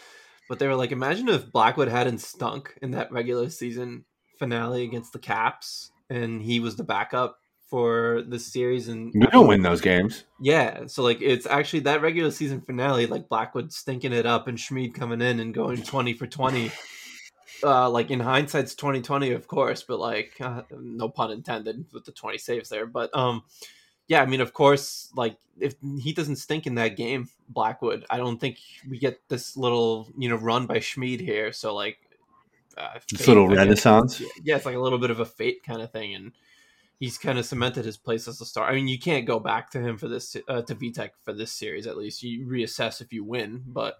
but 0.49 0.59
they 0.59 0.67
were 0.67 0.75
like, 0.75 0.91
"Imagine 0.91 1.29
if 1.29 1.53
Blackwood 1.53 1.89
hadn't 1.89 2.19
stunk 2.19 2.75
in 2.81 2.93
that 2.93 3.13
regular 3.13 3.51
season 3.51 4.05
finale 4.39 4.85
against 4.85 5.13
the 5.13 5.19
Caps, 5.19 5.91
and 6.09 6.43
he 6.43 6.61
was 6.61 6.77
the 6.77 6.85
backup 6.85 7.39
for 7.69 8.23
the 8.27 8.39
series." 8.39 8.89
And 8.89 9.13
we 9.15 9.27
don't 9.27 9.47
win 9.47 9.61
those 9.63 9.83
games. 9.83 10.25
Yeah, 10.41 10.87
so 10.87 11.03
like 11.03 11.21
it's 11.21 11.47
actually 11.47 11.81
that 11.81 12.01
regular 12.01 12.31
season 12.31 12.63
finale, 12.63 13.07
like 13.07 13.29
Blackwood 13.29 13.71
stinking 13.71 14.15
it 14.15 14.25
up 14.25 14.49
and 14.49 14.59
Schmid 14.59 14.95
coming 14.95 15.21
in 15.21 15.41
and 15.41 15.53
going 15.53 15.83
twenty 15.83 16.15
for 16.15 16.27
twenty. 16.27 16.73
Uh, 17.63 17.91
like 17.91 18.11
in 18.11 18.21
hindsight's 18.21 18.75
twenty 18.75 19.03
twenty, 19.03 19.33
of 19.33 19.47
course, 19.49 19.83
but 19.83 19.99
like 19.99 20.35
uh, 20.41 20.63
no 20.71 21.09
pun 21.09 21.31
intended 21.31 21.87
with 21.93 22.05
the 22.05 22.13
twenty 22.13 22.39
saves 22.39 22.69
there. 22.69 22.87
But 22.87 23.15
um, 23.17 23.43
yeah, 24.07 24.23
I 24.23 24.27
mean, 24.27 24.41
of 24.41 24.53
course, 24.53 25.11
like 25.17 25.37
if 25.61 25.75
he 26.01 26.13
doesn't 26.13 26.37
stink 26.37 26.67
in 26.67 26.77
that 26.77 26.97
game, 26.97 27.29
Blackwood, 27.49 28.05
I 28.09 28.19
don't 28.19 28.39
think 28.39 28.59
we 28.89 28.99
get 28.99 29.21
this 29.29 29.57
little 29.57 30.09
you 30.17 30.29
know 30.29 30.37
run 30.37 30.67
by 30.67 30.81
Schmid 30.81 31.21
here. 31.21 31.53
So 31.53 31.75
like, 31.75 31.99
uh, 32.77 32.99
This 33.11 33.21
fate, 33.21 33.29
little 33.29 33.49
renaissance. 33.49 34.23
Yeah, 34.43 34.57
it's 34.57 34.67
like 34.67 34.77
a 34.77 34.81
little 34.81 34.99
bit 34.99 35.11
of 35.11 35.21
a 35.21 35.27
fate 35.27 35.63
kind 35.65 35.83
of 35.83 35.91
thing, 35.91 36.15
and 36.15 36.33
he's 37.01 37.19
kind 37.19 37.39
of 37.39 37.47
cemented 37.47 37.85
his 37.85 37.97
place 37.97 38.29
as 38.29 38.41
a 38.41 38.47
star. 38.47 38.69
I 38.69 38.75
mean, 38.75 38.89
you 38.89 38.99
can't 38.99 39.27
go 39.27 39.39
back 39.39 39.71
to 39.71 39.81
him 39.81 39.99
for 39.99 40.09
this 40.09 40.37
uh, 40.49 40.63
to 40.63 40.75
Vitek 40.75 41.11
for 41.23 41.33
this 41.33 41.53
series. 41.53 41.87
At 41.87 41.97
least 41.97 42.23
you 42.23 42.47
reassess 42.47 43.01
if 43.01 43.13
you 43.13 43.25
win, 43.25 43.63
but 43.67 43.97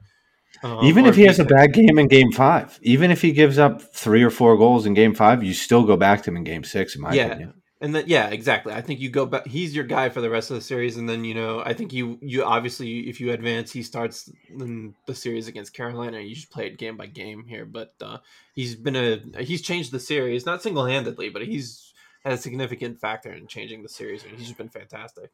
um, 0.63 0.85
even 0.85 1.07
if 1.07 1.15
he 1.17 1.23
has 1.23 1.39
a 1.39 1.45
bad 1.45 1.73
game 1.73 1.99
in 1.99 2.09
game 2.09 2.33
five, 2.33 2.79
even 2.83 3.11
if 3.11 3.23
he 3.23 3.33
gives 3.33 3.59
up 3.59 3.81
three 3.81 4.23
or 4.23 4.31
four 4.31 4.57
goals 4.57 4.87
in 4.87 4.95
game 4.95 5.15
five, 5.15 5.43
you 5.43 5.55
still 5.55 5.85
go 5.85 5.97
back 5.97 6.23
to 6.23 6.31
him 6.31 6.37
in 6.37 6.45
game 6.45 6.65
six, 6.65 6.97
in 6.97 7.03
my 7.03 7.15
Yeah. 7.15 7.27
opinion. 7.27 7.55
And 7.81 7.95
then 7.95 8.05
yeah, 8.09 8.27
exactly. 8.29 8.73
I 8.73 8.81
think 8.81 8.99
you 8.99 9.09
go 9.09 9.25
back. 9.25 9.47
He's 9.47 9.73
your 9.75 9.85
guy 9.85 10.09
for 10.09 10.21
the 10.21 10.31
rest 10.31 10.51
of 10.51 10.57
the 10.57 10.61
series, 10.61 10.97
and 10.97 11.09
then 11.09 11.25
you 11.25 11.33
know 11.33 11.63
I 11.65 11.75
think 11.75 11.93
you 11.93 12.19
you 12.21 12.43
obviously 12.43 13.09
if 13.09 13.21
you 13.21 13.31
advance, 13.31 13.71
he 13.71 13.85
starts 13.85 14.29
in 14.49 14.97
the 15.07 15.15
series 15.15 15.47
against 15.47 15.75
Carolina. 15.75 16.19
You 16.19 16.35
just 16.35 16.51
play 16.51 16.67
it 16.67 16.77
game 16.77 16.97
by 16.97 17.07
game 17.07 17.45
here, 17.47 17.65
but 17.65 17.95
uh, 18.01 18.19
he's 18.53 18.75
been 18.75 18.97
a 18.97 19.43
he's 19.45 19.63
changed 19.63 19.93
the 19.93 20.01
series 20.01 20.45
not 20.45 20.61
single 20.61 20.87
handedly, 20.87 21.29
but 21.29 21.43
he's 21.43 21.93
had 22.25 22.33
a 22.33 22.37
significant 22.39 23.01
factor 23.01 23.33
in 23.33 23.47
changing 23.47 23.85
the 23.85 23.89
series, 23.89 24.25
and 24.25 24.33
he's 24.37 24.49
just 24.49 24.59
been 24.59 24.69
fantastic. 24.69 25.31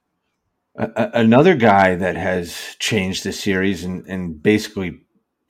Another 0.77 1.55
guy 1.55 1.95
that 1.95 2.17
has 2.17 2.77
changed 2.81 3.25
the 3.25 3.33
series 3.33 3.85
and, 3.85 4.07
and 4.09 4.43
basically 4.43 5.04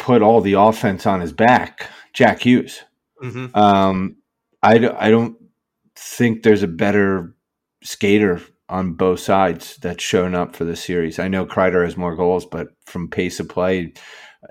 put 0.05 0.21
all 0.21 0.43
the 0.43 0.53
offense 0.53 1.07
on 1.07 1.23
his 1.23 1.33
back, 1.33 1.88
Jack 2.12 2.40
Hughes. 2.40 2.83
hmm 3.23 3.47
Um, 3.55 4.17
I, 4.62 4.75
I 4.99 5.11
don't 5.11 5.38
think 5.97 6.43
there's 6.43 6.62
a 6.62 6.69
better 6.69 7.35
skater 7.83 8.43
on 8.69 8.93
both 8.93 9.21
sides 9.21 9.77
that's 9.77 10.05
shown 10.05 10.35
up 10.35 10.55
for 10.55 10.67
the 10.67 10.77
series. 10.77 11.19
I 11.19 11.29
know 11.29 11.47
Kreider 11.47 11.87
has 11.87 11.97
more 11.97 12.14
goals, 12.17 12.45
but 12.45 12.69
from 12.85 13.09
pace 13.09 13.40
of 13.40 13.49
play, 13.49 13.95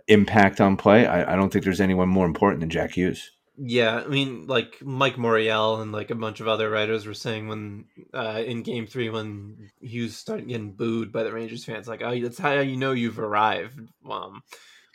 impact 0.07 0.59
on 0.59 0.75
play, 0.75 1.05
I, 1.05 1.33
I 1.33 1.35
don't 1.35 1.53
think 1.53 1.65
there's 1.65 1.81
anyone 1.81 2.09
more 2.09 2.25
important 2.25 2.61
than 2.61 2.71
Jack 2.71 2.93
Hughes. 2.93 3.29
Yeah, 3.55 4.01
I 4.03 4.07
mean, 4.07 4.47
like 4.47 4.81
Mike 4.81 5.17
Morreale 5.17 5.83
and 5.83 5.91
like 5.91 6.09
a 6.09 6.15
bunch 6.15 6.39
of 6.39 6.47
other 6.47 6.71
writers 6.71 7.05
were 7.05 7.13
saying 7.13 7.47
when 7.47 7.85
uh, 8.11 8.41
in 8.43 8.63
Game 8.63 8.87
Three 8.87 9.11
when 9.11 9.69
Hughes 9.79 10.17
started 10.17 10.47
getting 10.47 10.71
booed 10.71 11.11
by 11.11 11.21
the 11.21 11.31
Rangers 11.31 11.63
fans, 11.63 11.87
like, 11.87 12.01
"Oh, 12.01 12.19
that's 12.19 12.39
how 12.39 12.53
you 12.53 12.77
know 12.77 12.93
you've 12.93 13.19
arrived." 13.19 13.79
Um, 14.09 14.41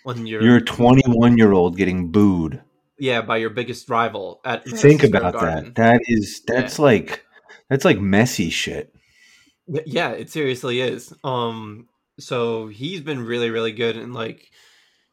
when 0.08 0.26
you're 0.26 0.42
you're 0.42 0.56
a 0.56 0.64
21 0.64 1.36
year 1.36 1.52
old 1.52 1.76
getting 1.76 2.10
booed, 2.10 2.62
yeah, 2.98 3.20
by 3.20 3.36
your 3.36 3.50
biggest 3.50 3.90
rival. 3.90 4.40
At 4.42 4.64
think 4.64 5.04
about 5.04 5.34
Garden. 5.34 5.64
that. 5.66 5.74
That 5.74 6.00
is 6.06 6.42
that's 6.46 6.78
yeah. 6.78 6.84
like 6.84 7.26
that's 7.68 7.84
like 7.84 8.00
messy 8.00 8.48
shit. 8.48 8.94
Yeah, 9.84 10.12
it 10.12 10.30
seriously 10.30 10.80
is. 10.80 11.12
Um, 11.22 11.88
so 12.18 12.68
he's 12.68 13.02
been 13.02 13.20
really, 13.20 13.50
really 13.50 13.72
good, 13.72 13.98
and 13.98 14.14
like 14.14 14.50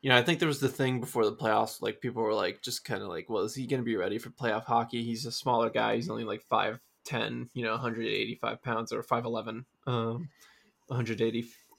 you 0.01 0.09
know, 0.09 0.17
I 0.17 0.23
think 0.23 0.39
there 0.39 0.47
was 0.47 0.61
the 0.61 0.69
thing 0.69 1.01
before 1.01 1.25
the 1.25 1.35
playoffs, 1.35 1.81
like 1.81 1.99
people 1.99 2.23
were 2.23 2.33
like, 2.33 2.61
just 2.61 2.85
kind 2.85 3.01
of 3.01 3.09
like, 3.09 3.29
well, 3.29 3.43
is 3.43 3.55
he 3.55 3.67
going 3.67 3.81
to 3.81 3.85
be 3.85 3.97
ready 3.97 4.17
for 4.17 4.29
playoff 4.29 4.63
hockey? 4.63 5.03
He's 5.03 5.25
a 5.25 5.31
smaller 5.31 5.69
guy. 5.69 5.95
He's 5.95 6.09
only 6.09 6.23
like 6.23 6.43
five 6.43 6.79
ten, 7.03 7.49
you 7.53 7.63
know, 7.63 7.71
185 7.71 8.63
pounds 8.63 8.93
or 8.93 9.03
5'11, 9.03 9.65
um, 9.87 10.29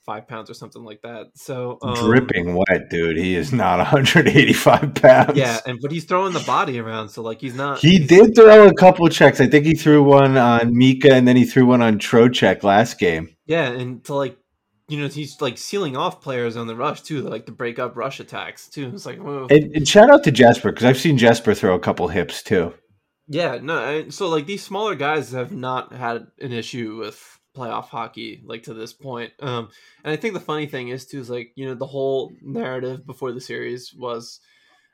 185 0.06 0.28
pounds 0.28 0.50
or 0.50 0.54
something 0.54 0.84
like 0.84 1.02
that. 1.02 1.30
So 1.34 1.78
um, 1.82 1.94
dripping 1.94 2.54
wet, 2.54 2.88
dude. 2.90 3.16
He 3.16 3.34
is 3.34 3.52
not 3.52 3.78
185 3.92 4.94
pounds. 4.94 5.36
Yeah, 5.36 5.58
and 5.66 5.78
but 5.80 5.92
he's 5.92 6.04
throwing 6.04 6.32
the 6.32 6.40
body 6.40 6.78
around, 6.78 7.08
so 7.10 7.22
like 7.22 7.40
he's 7.40 7.54
not. 7.54 7.80
He 7.80 7.98
he's, 7.98 8.08
did 8.08 8.34
throw 8.34 8.66
a 8.68 8.74
couple 8.74 9.08
checks. 9.08 9.40
I 9.40 9.46
think 9.46 9.66
he 9.66 9.74
threw 9.74 10.02
one 10.02 10.36
on 10.36 10.76
Mika, 10.76 11.12
and 11.12 11.26
then 11.26 11.36
he 11.36 11.44
threw 11.44 11.66
one 11.66 11.82
on 11.82 11.98
Trocheck 11.98 12.62
last 12.62 12.98
game. 12.98 13.34
Yeah, 13.46 13.68
and 13.70 14.04
to 14.04 14.14
like 14.14 14.38
you 14.88 15.00
know 15.00 15.08
he's 15.08 15.40
like 15.40 15.58
sealing 15.58 15.96
off 15.96 16.20
players 16.20 16.56
on 16.56 16.66
the 16.66 16.76
rush 16.76 17.02
too, 17.02 17.22
like 17.22 17.46
to 17.46 17.52
break 17.52 17.78
up 17.78 17.96
rush 17.96 18.20
attacks 18.20 18.68
too. 18.68 18.90
It's 18.94 19.06
like 19.06 19.18
and, 19.18 19.50
and, 19.50 19.88
shout 19.88 20.10
out 20.10 20.24
to 20.24 20.30
Jesper 20.30 20.70
because 20.70 20.84
I've 20.84 20.98
seen 20.98 21.18
Jesper 21.18 21.54
throw 21.54 21.74
a 21.74 21.80
couple 21.80 22.08
hips 22.08 22.42
too. 22.42 22.74
Yeah, 23.28 23.58
no, 23.60 24.08
so 24.10 24.28
like 24.28 24.46
these 24.46 24.62
smaller 24.62 24.94
guys 24.94 25.32
have 25.32 25.50
not 25.50 25.92
had 25.92 26.28
an 26.40 26.52
issue 26.52 26.96
with 26.96 27.35
playoff 27.56 27.86
hockey 27.86 28.42
like 28.44 28.64
to 28.64 28.74
this 28.74 28.92
point. 28.92 29.32
Um, 29.40 29.70
and 30.04 30.12
I 30.12 30.16
think 30.16 30.34
the 30.34 30.40
funny 30.40 30.66
thing 30.66 30.88
is 30.88 31.06
too 31.06 31.20
is 31.20 31.30
like 31.30 31.52
you 31.54 31.66
know 31.66 31.74
the 31.74 31.86
whole 31.86 32.32
narrative 32.42 33.06
before 33.06 33.32
the 33.32 33.40
series 33.40 33.94
was. 33.94 34.40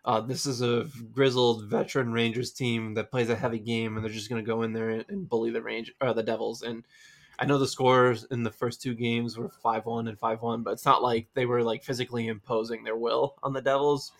Uh, 0.04 0.20
this 0.20 0.46
is 0.46 0.62
a 0.62 0.88
grizzled 1.12 1.66
veteran 1.66 2.12
Rangers 2.12 2.50
team 2.50 2.94
that 2.94 3.12
plays 3.12 3.30
a 3.30 3.36
heavy 3.36 3.60
game, 3.60 3.94
and 3.96 4.04
they're 4.04 4.12
just 4.12 4.28
going 4.28 4.42
to 4.42 4.46
go 4.46 4.62
in 4.62 4.72
there 4.72 4.90
and, 4.90 5.04
and 5.08 5.28
bully 5.28 5.50
the 5.52 5.62
range 5.62 5.92
or 6.00 6.12
the 6.12 6.24
Devils. 6.24 6.62
And 6.62 6.82
I 7.38 7.44
know 7.44 7.58
the 7.58 7.68
scores 7.68 8.24
in 8.24 8.42
the 8.42 8.50
first 8.50 8.82
two 8.82 8.94
games 8.94 9.36
were 9.36 9.48
five 9.48 9.86
one 9.86 10.08
and 10.08 10.18
five 10.18 10.42
one, 10.42 10.62
but 10.62 10.72
it's 10.72 10.84
not 10.84 11.02
like 11.02 11.28
they 11.34 11.46
were 11.46 11.62
like 11.62 11.84
physically 11.84 12.26
imposing 12.26 12.82
their 12.82 12.96
will 12.96 13.36
on 13.42 13.52
the 13.52 13.62
Devils. 13.62 14.12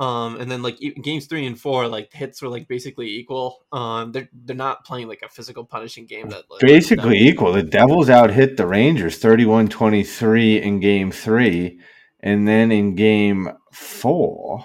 Um, 0.00 0.40
and 0.40 0.50
then 0.50 0.62
like 0.62 0.78
games 1.02 1.26
three 1.26 1.46
and 1.46 1.60
four, 1.60 1.86
like 1.86 2.10
hits 2.10 2.40
were 2.40 2.48
like 2.48 2.66
basically 2.66 3.06
equal. 3.06 3.66
Um, 3.70 4.12
they're 4.12 4.30
they're 4.32 4.56
not 4.56 4.86
playing 4.86 5.08
like 5.08 5.20
a 5.22 5.28
physical 5.28 5.62
punishing 5.62 6.06
game 6.06 6.30
that 6.30 6.44
like, 6.50 6.62
basically 6.62 7.18
equal. 7.18 7.52
The 7.52 7.62
Devils 7.62 8.08
out 8.08 8.30
hit 8.30 8.56
the 8.56 8.66
Rangers 8.66 9.20
31-23 9.20 10.62
in 10.62 10.80
game 10.80 11.12
three, 11.12 11.80
and 12.20 12.48
then 12.48 12.72
in 12.72 12.94
game 12.94 13.50
four, 13.72 14.64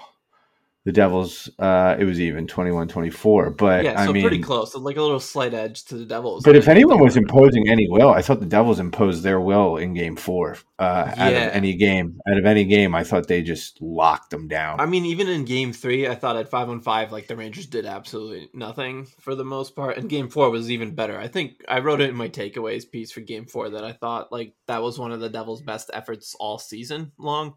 the 0.86 0.92
Devils, 0.92 1.50
uh, 1.58 1.96
it 1.98 2.04
was 2.04 2.20
even 2.20 2.46
21 2.46 2.86
24. 2.86 3.50
But 3.50 3.84
yeah, 3.84 4.04
so 4.04 4.10
I 4.10 4.12
mean, 4.12 4.22
pretty 4.22 4.40
close, 4.40 4.72
so 4.72 4.78
like 4.78 4.96
a 4.96 5.02
little 5.02 5.18
slight 5.18 5.52
edge 5.52 5.84
to 5.86 5.96
the 5.96 6.04
Devils. 6.04 6.44
But 6.44 6.54
if 6.54 6.68
anyone 6.68 7.00
was 7.00 7.16
imposing 7.16 7.68
any 7.68 7.88
will, 7.90 8.10
I 8.10 8.22
thought 8.22 8.38
the 8.38 8.46
Devils 8.46 8.78
imposed 8.78 9.24
their 9.24 9.40
will 9.40 9.78
in 9.78 9.94
game 9.94 10.14
four. 10.14 10.58
Uh, 10.78 11.12
yeah. 11.16 11.24
Out 11.26 11.32
of 11.32 11.42
any 11.54 11.74
game, 11.74 12.20
out 12.30 12.38
of 12.38 12.46
any 12.46 12.64
game, 12.64 12.94
I 12.94 13.02
thought 13.02 13.26
they 13.26 13.42
just 13.42 13.82
locked 13.82 14.30
them 14.30 14.46
down. 14.46 14.78
I 14.78 14.86
mean, 14.86 15.04
even 15.06 15.28
in 15.28 15.44
game 15.44 15.72
three, 15.72 16.06
I 16.06 16.14
thought 16.14 16.36
at 16.36 16.50
five 16.50 16.68
on 16.68 16.80
five, 16.80 17.10
like 17.10 17.26
the 17.26 17.34
Rangers 17.34 17.66
did 17.66 17.84
absolutely 17.84 18.48
nothing 18.54 19.08
for 19.18 19.34
the 19.34 19.44
most 19.44 19.74
part. 19.74 19.98
And 19.98 20.08
game 20.08 20.28
four 20.28 20.50
was 20.50 20.70
even 20.70 20.94
better. 20.94 21.18
I 21.18 21.26
think 21.26 21.64
I 21.68 21.80
wrote 21.80 22.00
it 22.00 22.10
in 22.10 22.16
my 22.16 22.28
takeaways 22.28 22.88
piece 22.88 23.10
for 23.10 23.22
game 23.22 23.46
four 23.46 23.70
that 23.70 23.82
I 23.82 23.90
thought 23.90 24.30
like 24.30 24.54
that 24.68 24.84
was 24.84 25.00
one 25.00 25.10
of 25.10 25.18
the 25.18 25.30
Devils' 25.30 25.62
best 25.62 25.90
efforts 25.92 26.36
all 26.38 26.60
season 26.60 27.10
long. 27.18 27.54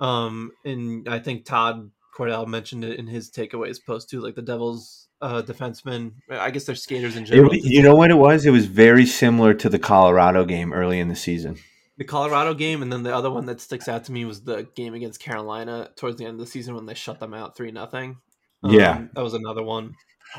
Um, 0.00 0.52
and 0.64 1.08
I 1.08 1.18
think 1.18 1.44
Todd 1.44 1.90
Cordell 2.18 2.46
mentioned 2.46 2.84
it 2.84 2.98
in 2.98 3.06
his 3.06 3.30
takeaways 3.30 3.84
post 3.84 4.10
too, 4.10 4.20
like 4.20 4.34
the 4.34 4.42
Devils 4.42 5.08
uh, 5.20 5.42
defensemen. 5.42 6.12
I 6.30 6.50
guess 6.50 6.64
they're 6.64 6.74
skaters 6.74 7.16
in 7.16 7.24
general. 7.24 7.52
It, 7.52 7.62
you 7.62 7.82
know 7.82 7.94
what 7.94 8.10
it 8.10 8.18
was? 8.18 8.44
It 8.44 8.50
was 8.50 8.66
very 8.66 9.06
similar 9.06 9.54
to 9.54 9.68
the 9.68 9.78
Colorado 9.78 10.44
game 10.44 10.72
early 10.72 10.98
in 10.98 11.08
the 11.08 11.16
season. 11.16 11.58
The 11.96 12.04
Colorado 12.04 12.54
game, 12.54 12.82
and 12.82 12.92
then 12.92 13.02
the 13.02 13.14
other 13.14 13.30
one 13.30 13.46
that 13.46 13.60
sticks 13.60 13.88
out 13.88 14.04
to 14.04 14.12
me 14.12 14.24
was 14.24 14.42
the 14.42 14.68
game 14.74 14.94
against 14.94 15.20
Carolina 15.20 15.90
towards 15.96 16.16
the 16.16 16.24
end 16.24 16.34
of 16.34 16.40
the 16.40 16.46
season 16.46 16.74
when 16.74 16.86
they 16.86 16.94
shut 16.94 17.20
them 17.20 17.34
out 17.34 17.56
three 17.56 17.70
nothing. 17.70 18.18
Um, 18.62 18.72
yeah, 18.72 19.04
that 19.14 19.22
was 19.22 19.34
another 19.34 19.62
one. 19.62 19.94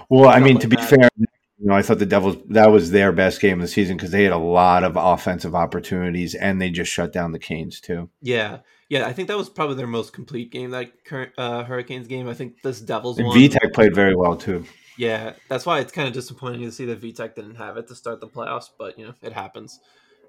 Well, 0.10 0.30
I 0.30 0.40
mean, 0.40 0.56
like 0.56 0.62
to 0.62 0.68
be 0.68 0.76
that. 0.76 0.90
fair, 0.90 1.10
you 1.18 1.68
know, 1.68 1.74
I 1.74 1.82
thought 1.82 2.00
the 2.00 2.06
Devils 2.06 2.38
that 2.50 2.72
was 2.72 2.92
their 2.92 3.12
best 3.12 3.42
game 3.42 3.60
of 3.60 3.62
the 3.62 3.68
season 3.68 3.98
because 3.98 4.12
they 4.12 4.24
had 4.24 4.34
a 4.34 4.38
lot 4.38 4.84
of 4.84 4.98
offensive 4.98 5.56
opportunities 5.56 6.36
and 6.36 6.62
they 6.62 6.70
just 6.70 6.92
shut 6.92 7.12
down 7.12 7.32
the 7.32 7.40
Canes 7.40 7.82
too. 7.82 8.10
Yeah, 8.22 8.60
yeah, 8.90 9.06
I 9.06 9.14
think 9.14 9.28
that 9.28 9.38
was 9.38 9.50
probably 9.50 9.76
their 9.76 9.88
most 9.88 10.14
complete 10.14 10.52
game. 10.52 10.72
That 10.72 11.06
current 11.06 11.32
uh, 11.38 11.64
Hurricanes 11.64 12.08
game. 12.08 12.28
I 12.28 12.34
think 12.34 12.62
this 12.64 12.82
Devils 12.82 13.20
and 13.20 13.28
one. 13.28 13.38
Vitek 13.38 13.74
played 13.74 13.94
very 13.94 14.16
well 14.16 14.36
too. 14.36 14.66
Yeah, 14.98 15.34
that's 15.48 15.66
why 15.66 15.80
it's 15.80 15.92
kind 15.92 16.08
of 16.08 16.14
disappointing 16.14 16.62
to 16.62 16.72
see 16.72 16.86
that 16.86 17.00
Vitek 17.00 17.36
didn't 17.36 17.56
have 17.56 17.78
it 17.78 17.88
to 17.88 17.96
start 17.96 18.20
the 18.20 18.28
playoffs, 18.28 18.70
but 18.78 18.98
you 18.98 19.06
know 19.06 19.14
it 19.22 19.32
happens. 19.32 19.80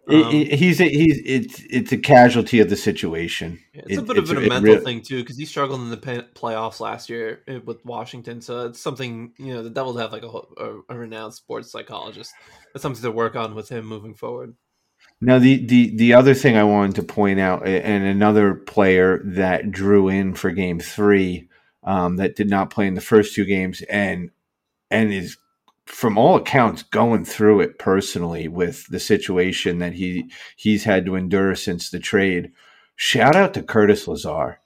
Um, 0.08 0.34
it, 0.34 0.52
he's 0.54 0.80
a, 0.80 0.88
he's 0.88 1.22
it's 1.24 1.62
it's 1.70 1.92
a 1.92 1.96
casualty 1.96 2.60
of 2.60 2.68
the 2.68 2.76
situation. 2.76 3.58
It's 3.72 3.92
it, 3.92 3.98
a 3.98 4.02
bit 4.02 4.18
of 4.18 4.30
a 4.30 4.34
mental 4.34 4.60
really, 4.62 4.84
thing 4.84 5.02
too 5.02 5.22
because 5.22 5.38
he 5.38 5.46
struggled 5.46 5.80
in 5.80 5.90
the 5.90 5.96
playoffs 5.96 6.80
last 6.80 7.08
year 7.08 7.40
eh, 7.48 7.60
with 7.64 7.84
Washington. 7.84 8.40
So 8.40 8.66
it's 8.66 8.80
something 8.80 9.32
you 9.38 9.54
know 9.54 9.62
the 9.62 9.70
Devils 9.70 9.98
have 9.98 10.12
like 10.12 10.22
a, 10.22 10.28
a, 10.28 10.80
a 10.90 10.94
renowned 10.98 11.34
sports 11.34 11.72
psychologist. 11.72 12.32
That's 12.74 12.82
something 12.82 13.02
to 13.02 13.10
work 13.10 13.36
on 13.36 13.54
with 13.54 13.70
him 13.70 13.86
moving 13.86 14.14
forward. 14.14 14.54
Now, 15.20 15.38
the, 15.38 15.64
the, 15.66 15.96
the 15.96 16.14
other 16.14 16.32
thing 16.32 16.56
I 16.56 16.64
wanted 16.64 16.96
to 16.96 17.02
point 17.02 17.40
out, 17.40 17.66
and 17.66 18.04
another 18.04 18.54
player 18.54 19.20
that 19.24 19.70
drew 19.70 20.08
in 20.08 20.34
for 20.34 20.50
game 20.50 20.80
three 20.80 21.48
um, 21.82 22.16
that 22.16 22.36
did 22.36 22.48
not 22.48 22.70
play 22.70 22.86
in 22.86 22.94
the 22.94 23.00
first 23.00 23.34
two 23.34 23.44
games 23.44 23.82
and 23.82 24.30
and 24.90 25.12
is 25.12 25.36
from 25.86 26.18
all 26.18 26.36
accounts 26.36 26.82
going 26.82 27.24
through 27.24 27.60
it 27.60 27.78
personally 27.78 28.48
with 28.48 28.86
the 28.88 29.00
situation 29.00 29.78
that 29.78 29.92
he 29.94 30.30
he's 30.56 30.84
had 30.84 31.06
to 31.06 31.16
endure 31.16 31.54
since 31.54 31.90
the 31.90 31.98
trade. 31.98 32.52
Shout 32.96 33.34
out 33.34 33.54
to 33.54 33.62
Curtis 33.62 34.06
Lazar 34.06 34.60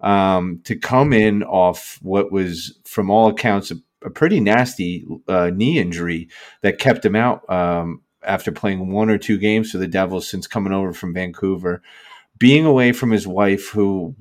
um, 0.00 0.60
to 0.64 0.76
come 0.76 1.12
in 1.12 1.42
off 1.42 1.98
what 2.02 2.32
was, 2.32 2.78
from 2.84 3.10
all 3.10 3.28
accounts, 3.28 3.70
a, 3.70 3.76
a 4.04 4.10
pretty 4.10 4.40
nasty 4.40 5.04
uh, 5.28 5.50
knee 5.52 5.78
injury 5.78 6.28
that 6.62 6.78
kept 6.78 7.04
him 7.04 7.16
out 7.16 7.48
um, 7.50 8.02
after 8.22 8.52
playing 8.52 8.92
one 8.92 9.10
or 9.10 9.18
two 9.18 9.38
games 9.38 9.70
for 9.70 9.78
the 9.78 9.86
Devils 9.86 10.28
since 10.28 10.46
coming 10.46 10.72
over 10.72 10.92
from 10.92 11.14
Vancouver. 11.14 11.82
Being 12.38 12.64
away 12.64 12.92
from 12.92 13.10
his 13.10 13.26
wife, 13.26 13.68
who 13.68 14.14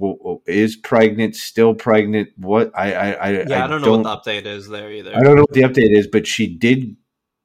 is 0.45 0.75
pregnant, 0.75 1.37
still 1.37 1.73
pregnant. 1.73 2.29
What 2.35 2.69
I 2.75 2.93
I, 2.93 3.11
I 3.11 3.29
yeah, 3.47 3.61
I, 3.61 3.63
I 3.63 3.67
don't 3.67 3.81
know 3.81 3.97
what 3.97 4.23
the 4.23 4.31
update 4.31 4.45
is 4.45 4.67
there 4.67 4.91
either. 4.91 5.15
I 5.15 5.21
don't 5.21 5.37
know 5.37 5.43
what 5.43 5.53
the 5.53 5.61
update 5.61 5.95
is, 5.97 6.05
but 6.05 6.27
she 6.27 6.45
did 6.45 6.97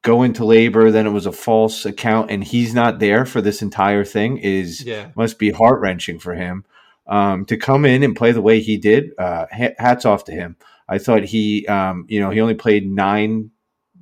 go 0.02 0.24
into 0.24 0.44
labor. 0.44 0.90
Then 0.90 1.06
it 1.06 1.10
was 1.10 1.26
a 1.26 1.32
false 1.32 1.86
account, 1.86 2.32
and 2.32 2.42
he's 2.42 2.74
not 2.74 2.98
there 2.98 3.24
for 3.24 3.40
this 3.40 3.62
entire 3.62 4.04
thing. 4.04 4.38
Is 4.38 4.82
yeah. 4.84 5.10
must 5.14 5.38
be 5.38 5.50
heart 5.50 5.80
wrenching 5.80 6.18
for 6.18 6.34
him 6.34 6.64
um, 7.06 7.44
to 7.44 7.56
come 7.56 7.84
in 7.84 8.02
and 8.02 8.16
play 8.16 8.32
the 8.32 8.42
way 8.42 8.58
he 8.58 8.76
did. 8.76 9.12
Uh, 9.16 9.46
hats 9.50 10.04
off 10.04 10.24
to 10.24 10.32
him. 10.32 10.56
I 10.88 10.98
thought 10.98 11.22
he, 11.22 11.66
um, 11.68 12.04
you 12.08 12.18
know, 12.18 12.30
he 12.30 12.40
only 12.40 12.54
played 12.54 12.90
nine 12.90 13.52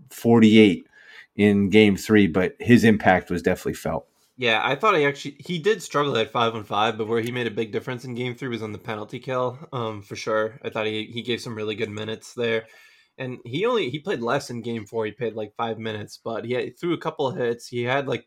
forty 0.09 0.59
eight 0.59 0.87
in 1.43 1.69
game 1.69 1.97
three, 1.97 2.27
but 2.27 2.57
his 2.61 2.85
impact 2.85 3.31
was 3.31 3.43
definitely 3.43 3.75
felt. 3.75 4.07
Yeah, 4.37 4.61
I 4.65 4.77
thought 4.77 4.97
he 4.97 5.05
actually 5.05 5.37
he 5.39 5.59
did 5.59 5.83
struggle 5.83 6.17
at 6.17 6.33
five 6.33 6.55
on 6.55 6.65
five, 6.65 6.97
but 6.97 7.07
where 7.07 7.21
he 7.21 7.31
made 7.31 7.47
a 7.47 7.51
big 7.51 7.71
difference 7.71 8.05
in 8.05 8.15
game 8.15 8.35
three 8.35 8.49
was 8.49 8.63
on 8.63 8.73
the 8.73 8.79
penalty 8.79 9.19
kill, 9.19 9.59
um, 9.73 10.03
for 10.03 10.17
sure. 10.17 10.59
I 10.65 10.71
thought 10.71 10.87
he 10.87 11.05
he 11.05 11.23
gave 11.23 11.41
some 11.41 11.55
really 11.55 11.75
good 11.75 11.91
minutes 11.91 12.35
there. 12.35 12.67
And 13.19 13.39
he 13.45 13.67
only 13.67 13.91
he 13.91 13.99
played 13.99 14.21
less 14.21 14.49
in 14.49 14.63
game 14.63 14.87
four. 14.87 15.05
He 15.05 15.13
played 15.13 15.35
like 15.35 15.55
five 15.55 15.79
minutes, 15.79 16.19
but 16.23 16.47
he 16.47 16.55
had, 16.55 16.79
threw 16.79 16.95
a 16.95 16.99
couple 16.99 17.29
of 17.29 17.37
hits. 17.37 17.69
He 17.69 17.83
had 17.83 18.09
like 18.09 18.27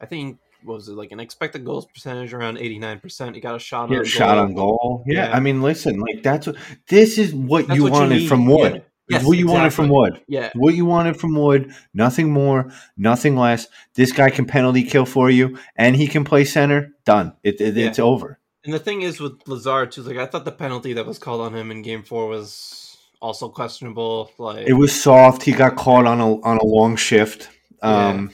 I 0.00 0.06
think 0.06 0.38
what 0.64 0.74
was 0.74 0.88
it 0.88 0.94
like 0.94 1.12
an 1.12 1.20
expected 1.20 1.64
goals 1.64 1.86
percentage 1.86 2.34
around 2.34 2.58
89% 2.58 3.34
he 3.34 3.40
got 3.40 3.54
a 3.54 3.58
shot 3.58 3.92
on 3.92 4.04
shot 4.04 4.34
goal. 4.34 4.38
on 4.38 4.54
goal 4.54 5.04
yeah. 5.06 5.28
yeah. 5.28 5.36
i 5.36 5.40
mean 5.40 5.62
listen 5.62 6.00
like 6.00 6.22
that's 6.22 6.46
what 6.46 6.56
this 6.88 7.18
is 7.18 7.32
what 7.32 7.68
that's 7.68 7.76
you 7.76 7.84
what 7.84 7.92
wanted 7.92 8.22
you 8.22 8.28
from 8.28 8.46
wood 8.46 8.74
yeah. 8.74 8.80
Yes, 9.10 9.24
what 9.24 9.38
you 9.38 9.44
exactly. 9.44 9.58
wanted 9.58 9.74
from 9.74 9.88
Wood. 9.88 10.22
Yeah. 10.28 10.50
What 10.54 10.74
you 10.74 10.84
wanted 10.84 11.18
from 11.18 11.34
Wood. 11.34 11.72
Nothing 11.94 12.32
more, 12.32 12.70
nothing 12.96 13.36
less. 13.36 13.66
This 13.94 14.12
guy 14.12 14.30
can 14.30 14.44
penalty 14.44 14.84
kill 14.84 15.06
for 15.06 15.30
you, 15.30 15.58
and 15.76 15.96
he 15.96 16.06
can 16.06 16.24
play 16.24 16.44
center. 16.44 16.92
Done. 17.04 17.34
It, 17.42 17.60
it, 17.60 17.74
yeah. 17.74 17.86
It's 17.86 17.98
over. 17.98 18.38
And 18.64 18.74
the 18.74 18.78
thing 18.78 19.02
is 19.02 19.20
with 19.20 19.40
Lazar 19.46 19.86
too, 19.86 20.02
like 20.02 20.18
I 20.18 20.26
thought 20.26 20.44
the 20.44 20.52
penalty 20.52 20.92
that 20.94 21.06
was 21.06 21.18
called 21.18 21.40
on 21.40 21.54
him 21.54 21.70
in 21.70 21.82
Game 21.82 22.02
Four 22.02 22.28
was 22.28 22.98
also 23.20 23.48
questionable. 23.48 24.30
Like 24.38 24.66
it 24.66 24.74
was 24.74 24.92
soft. 24.92 25.42
He 25.42 25.52
got 25.52 25.76
caught 25.76 26.06
on 26.06 26.20
a 26.20 26.40
on 26.40 26.58
a 26.58 26.64
long 26.64 26.96
shift. 26.96 27.48
Um, 27.80 28.32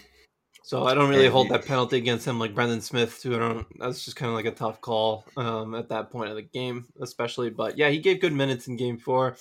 So 0.67 0.85
I 0.85 0.95
don't 0.95 1.11
really 1.11 1.29
hold 1.29 1.51
that 1.51 1.67
penalty 1.67 1.99
against 1.99 2.27
him 2.27 2.39
like 2.39 2.55
Brendan 2.55 2.81
Smith 2.81 3.21
too. 3.21 3.37
I 3.37 3.39
don't. 3.39 3.67
That's 3.79 4.03
just 4.03 4.17
kind 4.17 4.31
of 4.31 4.35
like 4.35 4.47
a 4.47 4.51
tough 4.51 4.81
call 4.81 5.27
um, 5.37 5.75
at 5.75 5.91
that 5.91 6.11
point 6.11 6.31
of 6.31 6.37
the 6.37 6.43
game, 6.43 6.87
especially. 7.03 7.51
But 7.51 7.77
yeah, 7.77 7.91
he 7.91 7.99
gave 7.99 8.23
good 8.23 8.33
minutes 8.33 8.67
in 8.67 8.79
Game 8.79 8.97
Four. 8.97 9.37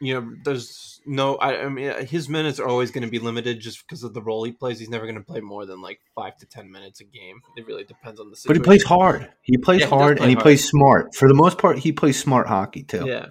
You 0.00 0.14
know, 0.14 0.32
there's 0.44 1.00
no. 1.06 1.36
I, 1.36 1.64
I 1.64 1.68
mean, 1.68 2.06
his 2.06 2.28
minutes 2.28 2.60
are 2.60 2.68
always 2.68 2.92
going 2.92 3.02
to 3.02 3.10
be 3.10 3.18
limited 3.18 3.58
just 3.58 3.84
because 3.86 4.04
of 4.04 4.14
the 4.14 4.22
role 4.22 4.44
he 4.44 4.52
plays. 4.52 4.78
He's 4.78 4.88
never 4.88 5.06
going 5.06 5.18
to 5.18 5.24
play 5.24 5.40
more 5.40 5.66
than 5.66 5.82
like 5.82 6.00
five 6.14 6.36
to 6.38 6.46
ten 6.46 6.70
minutes 6.70 7.00
a 7.00 7.04
game. 7.04 7.40
It 7.56 7.66
really 7.66 7.84
depends 7.84 8.20
on 8.20 8.30
the 8.30 8.36
situation. 8.36 8.62
But 8.62 8.64
he 8.64 8.78
plays 8.78 8.84
hard. 8.84 9.32
He 9.42 9.58
plays 9.58 9.80
yeah, 9.80 9.88
hard, 9.88 10.18
he 10.18 10.22
and 10.22 10.30
he 10.30 10.34
hard. 10.34 10.42
plays 10.42 10.68
smart. 10.68 11.14
For 11.14 11.26
the 11.26 11.34
most 11.34 11.58
part, 11.58 11.78
he 11.78 11.90
plays 11.90 12.18
smart 12.18 12.46
hockey 12.46 12.84
too. 12.84 13.06
Yeah. 13.08 13.26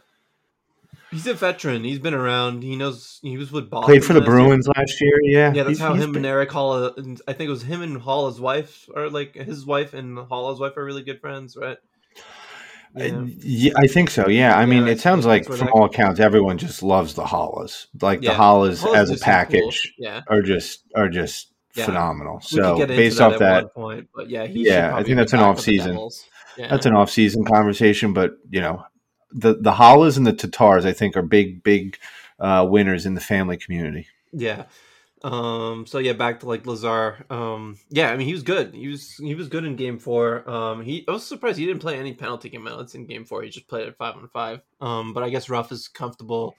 He's 1.09 1.25
a 1.25 1.33
veteran. 1.33 1.85
He's 1.85 1.99
been 1.99 2.13
around. 2.13 2.63
He 2.63 2.75
knows. 2.75 3.19
He 3.21 3.37
was 3.37 3.49
with 3.49 3.69
Boston. 3.69 3.93
Played 3.93 4.03
for 4.03 4.11
the 4.11 4.19
Bruins 4.19 4.67
year. 4.67 4.73
last 4.75 5.01
year. 5.01 5.19
Yeah, 5.23 5.53
yeah. 5.53 5.63
That's 5.63 5.69
he's, 5.69 5.79
how 5.79 5.93
he's 5.93 6.03
him 6.03 6.11
been... 6.11 6.25
and 6.25 6.25
Erik 6.25 6.49
Haula. 6.49 7.21
I 7.25 7.31
think 7.31 7.47
it 7.47 7.51
was 7.51 7.63
him 7.63 7.81
and 7.81 8.01
Haula's 8.01 8.41
wife, 8.41 8.89
or 8.93 9.09
like 9.09 9.33
his 9.35 9.65
wife 9.65 9.93
and 9.93 10.17
Haula's 10.17 10.59
wife 10.59 10.75
are 10.75 10.83
really 10.83 11.03
good 11.03 11.21
friends, 11.21 11.55
right? 11.55 11.77
Yeah. 12.97 13.73
I 13.77 13.87
think 13.87 14.09
so. 14.09 14.27
Yeah, 14.27 14.55
I 14.55 14.61
yeah, 14.61 14.65
mean, 14.65 14.87
it 14.87 14.99
sounds 14.99 15.25
like 15.25 15.45
from 15.45 15.69
all 15.73 15.85
accounts, 15.85 16.19
everyone 16.19 16.57
just 16.57 16.83
loves 16.83 17.13
the 17.13 17.23
Haulas. 17.23 17.87
Like 18.01 18.21
yeah. 18.21 18.31
the 18.31 18.39
Haulas 18.39 18.95
as 18.95 19.11
a 19.11 19.17
package, 19.17 19.93
cool. 19.97 20.05
yeah. 20.05 20.21
are 20.27 20.41
just 20.41 20.83
are 20.95 21.09
just 21.09 21.53
phenomenal. 21.73 22.41
So 22.41 22.85
based 22.85 23.21
off 23.21 23.39
that, 23.39 23.73
point, 23.73 24.07
but 24.15 24.29
yeah, 24.29 24.43
yeah, 24.43 24.95
I 24.95 25.03
think 25.03 25.17
that's 25.17 25.33
an 25.33 25.39
off 25.39 25.59
season. 25.59 26.09
That's 26.57 26.85
an 26.85 26.95
off 26.95 27.11
season 27.11 27.45
conversation, 27.45 28.13
but 28.13 28.37
you 28.49 28.61
know, 28.61 28.83
the 29.31 29.55
the 29.55 29.71
Haulas 29.71 30.17
and 30.17 30.25
the 30.25 30.33
Tatars, 30.33 30.85
I 30.85 30.93
think, 30.93 31.15
are 31.15 31.21
big 31.21 31.63
big 31.63 31.97
uh, 32.39 32.65
winners 32.69 33.05
in 33.05 33.13
the 33.13 33.21
family 33.21 33.57
community. 33.57 34.07
Yeah. 34.31 34.65
Um. 35.23 35.85
So 35.87 35.99
yeah, 35.99 36.13
back 36.13 36.41
to 36.41 36.45
like 36.47 36.65
Lazar. 36.65 37.25
Um. 37.29 37.77
Yeah, 37.89 38.11
I 38.11 38.17
mean, 38.17 38.27
he 38.27 38.33
was 38.33 38.43
good. 38.43 38.73
He 38.73 38.87
was 38.87 39.15
he 39.15 39.35
was 39.35 39.47
good 39.47 39.65
in 39.65 39.75
Game 39.75 39.99
Four. 39.99 40.49
Um. 40.49 40.83
He 40.83 41.05
I 41.07 41.11
was 41.11 41.25
surprised 41.25 41.57
he 41.57 41.65
didn't 41.65 41.81
play 41.81 41.97
any 41.97 42.13
penalty 42.13 42.49
game 42.49 42.63
minutes 42.63 42.95
in 42.95 43.05
Game 43.05 43.25
Four. 43.25 43.43
He 43.43 43.49
just 43.49 43.67
played 43.67 43.87
at 43.87 43.97
five 43.97 44.15
on 44.15 44.27
five. 44.29 44.61
Um. 44.81 45.13
But 45.13 45.23
I 45.23 45.29
guess 45.29 45.49
Ruff 45.49 45.71
is 45.71 45.87
comfortable 45.87 46.55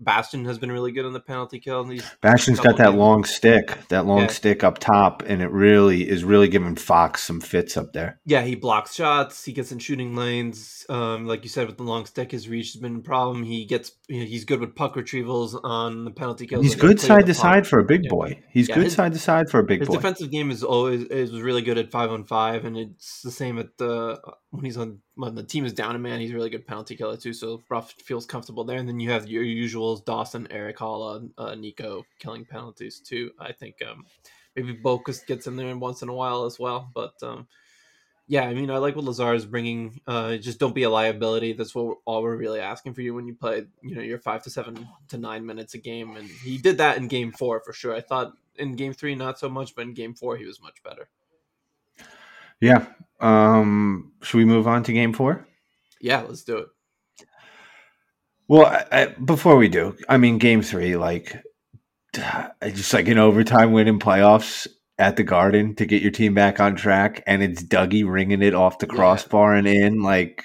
Bastian 0.00 0.44
has 0.46 0.58
been 0.58 0.72
really 0.72 0.92
good 0.92 1.04
on 1.04 1.12
the 1.12 1.20
penalty 1.20 1.60
kill. 1.60 1.84
These 1.84 2.04
Bastian's 2.20 2.58
got 2.58 2.76
that 2.78 2.90
games. 2.90 2.98
long 2.98 3.24
stick, 3.24 3.78
that 3.88 4.06
long 4.06 4.22
yeah. 4.22 4.26
stick 4.28 4.64
up 4.64 4.78
top, 4.78 5.22
and 5.26 5.42
it 5.42 5.50
really 5.50 6.08
is 6.08 6.24
really 6.24 6.48
giving 6.48 6.74
Fox 6.74 7.22
some 7.22 7.40
fits 7.40 7.76
up 7.76 7.92
there. 7.92 8.18
Yeah, 8.24 8.42
he 8.42 8.54
blocks 8.54 8.94
shots. 8.94 9.44
He 9.44 9.52
gets 9.52 9.72
in 9.72 9.78
shooting 9.78 10.16
lanes. 10.16 10.86
Um, 10.88 11.26
like 11.26 11.44
you 11.44 11.50
said, 11.50 11.66
with 11.66 11.76
the 11.76 11.82
long 11.82 12.06
stick, 12.06 12.32
his 12.32 12.48
reach 12.48 12.72
has 12.72 12.80
been 12.80 12.96
a 12.96 13.00
problem. 13.00 13.44
He 13.44 13.64
gets 13.64 13.92
you 14.08 14.20
know, 14.20 14.26
he's 14.26 14.44
good 14.44 14.60
with 14.60 14.74
puck 14.74 14.94
retrievals 14.94 15.58
on 15.62 16.04
the 16.04 16.10
penalty 16.10 16.46
kills. 16.46 16.64
He's 16.64 16.74
good 16.74 17.00
side 17.00 17.26
to 17.26 17.34
side 17.34 17.66
for 17.66 17.78
a 17.78 17.84
big 17.84 18.08
boy. 18.08 18.42
He's 18.50 18.68
yeah, 18.68 18.76
good 18.76 18.84
his, 18.84 18.94
side 18.94 19.12
to 19.12 19.18
side 19.18 19.50
for 19.50 19.60
a 19.60 19.64
big 19.64 19.80
his 19.80 19.88
boy. 19.88 19.94
His 19.94 20.02
defensive 20.02 20.30
game 20.30 20.50
is 20.50 20.64
always 20.64 21.04
is 21.04 21.40
really 21.40 21.62
good 21.62 21.78
at 21.78 21.90
five 21.90 22.10
on 22.10 22.24
five, 22.24 22.64
and 22.64 22.76
it's 22.76 23.22
the 23.22 23.30
same 23.30 23.58
at 23.58 23.76
the 23.78 24.20
when 24.50 24.64
he's 24.64 24.76
on 24.76 24.98
when 25.14 25.34
the 25.34 25.42
team 25.42 25.64
is 25.64 25.72
down 25.72 25.94
a 25.94 25.98
man, 25.98 26.20
he's 26.20 26.32
a 26.32 26.34
really 26.34 26.50
good 26.50 26.66
penalty 26.66 26.96
killer 26.96 27.16
too. 27.16 27.32
So 27.32 27.62
Ruff 27.68 27.92
feels 27.92 28.26
comfortable 28.26 28.64
there. 28.64 28.78
And 28.78 28.88
then 28.88 29.00
you 29.00 29.10
have 29.10 29.28
your 29.28 29.44
usuals: 29.44 30.04
Dawson, 30.04 30.48
Erik 30.50 30.78
Haula, 30.78 31.28
uh, 31.38 31.54
Nico 31.54 32.04
killing 32.18 32.44
penalties 32.44 33.00
too. 33.00 33.30
I 33.38 33.52
think 33.52 33.76
um, 33.88 34.04
maybe 34.56 34.76
Boqvist 34.76 35.26
gets 35.26 35.46
in 35.46 35.56
there 35.56 35.74
once 35.76 36.02
in 36.02 36.08
a 36.08 36.14
while 36.14 36.44
as 36.44 36.58
well. 36.58 36.90
But 36.92 37.14
um, 37.22 37.46
yeah, 38.26 38.42
I 38.42 38.54
mean, 38.54 38.70
I 38.70 38.78
like 38.78 38.96
what 38.96 39.04
Lazar 39.04 39.34
is 39.34 39.46
bringing. 39.46 40.00
Uh, 40.06 40.36
just 40.36 40.58
don't 40.58 40.74
be 40.74 40.82
a 40.82 40.90
liability. 40.90 41.52
That's 41.52 41.74
what 41.74 41.86
we're, 41.86 41.94
all 42.04 42.22
we're 42.22 42.36
really 42.36 42.60
asking 42.60 42.94
for 42.94 43.02
you 43.02 43.14
when 43.14 43.26
you 43.26 43.34
play. 43.34 43.66
You 43.82 43.94
know, 43.94 44.02
your 44.02 44.18
five 44.18 44.42
to 44.44 44.50
seven 44.50 44.88
to 45.08 45.18
nine 45.18 45.46
minutes 45.46 45.74
a 45.74 45.78
game, 45.78 46.16
and 46.16 46.28
he 46.28 46.58
did 46.58 46.78
that 46.78 46.96
in 46.96 47.06
Game 47.06 47.30
Four 47.30 47.60
for 47.60 47.72
sure. 47.72 47.94
I 47.94 48.00
thought 48.00 48.32
in 48.56 48.74
Game 48.74 48.94
Three 48.94 49.14
not 49.14 49.38
so 49.38 49.48
much, 49.48 49.76
but 49.76 49.82
in 49.82 49.94
Game 49.94 50.14
Four 50.14 50.36
he 50.36 50.44
was 50.44 50.60
much 50.60 50.82
better. 50.82 51.08
Yeah. 52.60 52.86
Um, 53.20 54.12
should 54.22 54.38
we 54.38 54.44
move 54.44 54.66
on 54.66 54.82
to 54.84 54.92
game 54.92 55.12
four? 55.12 55.46
Yeah, 56.00 56.22
let's 56.22 56.44
do 56.44 56.58
it. 56.58 56.68
Well, 58.48 58.66
I, 58.66 58.84
I, 58.90 59.06
before 59.06 59.56
we 59.56 59.68
do, 59.68 59.96
I 60.08 60.16
mean, 60.16 60.38
game 60.38 60.62
three, 60.62 60.96
like, 60.96 61.40
just 62.62 62.92
like 62.92 63.06
an 63.08 63.18
overtime 63.18 63.72
win 63.72 63.86
in 63.86 63.98
playoffs 64.00 64.66
at 64.98 65.16
the 65.16 65.22
Garden 65.22 65.76
to 65.76 65.86
get 65.86 66.02
your 66.02 66.10
team 66.10 66.34
back 66.34 66.58
on 66.58 66.74
track, 66.74 67.22
and 67.26 67.42
it's 67.42 67.62
Dougie 67.62 68.10
ringing 68.10 68.42
it 68.42 68.54
off 68.54 68.78
the 68.78 68.86
crossbar 68.86 69.52
yeah. 69.52 69.58
and 69.58 69.68
in. 69.68 70.02
Like, 70.02 70.44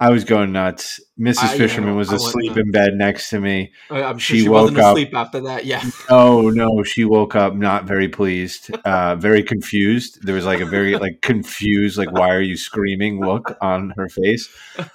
I 0.00 0.10
was 0.10 0.22
going 0.22 0.52
nuts. 0.52 1.00
Mrs. 1.18 1.42
I, 1.42 1.58
Fisherman 1.58 1.96
was 1.96 2.12
asleep 2.12 2.56
in 2.56 2.70
bed 2.70 2.92
next 2.94 3.30
to 3.30 3.40
me. 3.40 3.72
I'm 3.90 4.18
sure 4.18 4.36
she, 4.36 4.42
she 4.42 4.48
woke 4.48 4.78
up 4.78 4.92
asleep 4.92 5.12
after 5.14 5.40
that. 5.40 5.64
Yeah. 5.64 5.82
Oh 6.10 6.50
no, 6.50 6.82
she 6.84 7.04
woke 7.04 7.34
up 7.34 7.54
not 7.54 7.84
very 7.84 8.08
pleased, 8.08 8.74
uh, 8.84 9.16
very 9.16 9.42
confused. 9.42 10.20
There 10.22 10.34
was 10.34 10.46
like 10.46 10.60
a 10.60 10.66
very 10.66 10.96
like 10.96 11.20
confused, 11.22 11.98
like 11.98 12.12
"Why 12.12 12.30
are 12.30 12.40
you 12.40 12.56
screaming?" 12.56 13.20
look 13.20 13.56
on 13.60 13.92
her 13.96 14.08
face, 14.08 14.48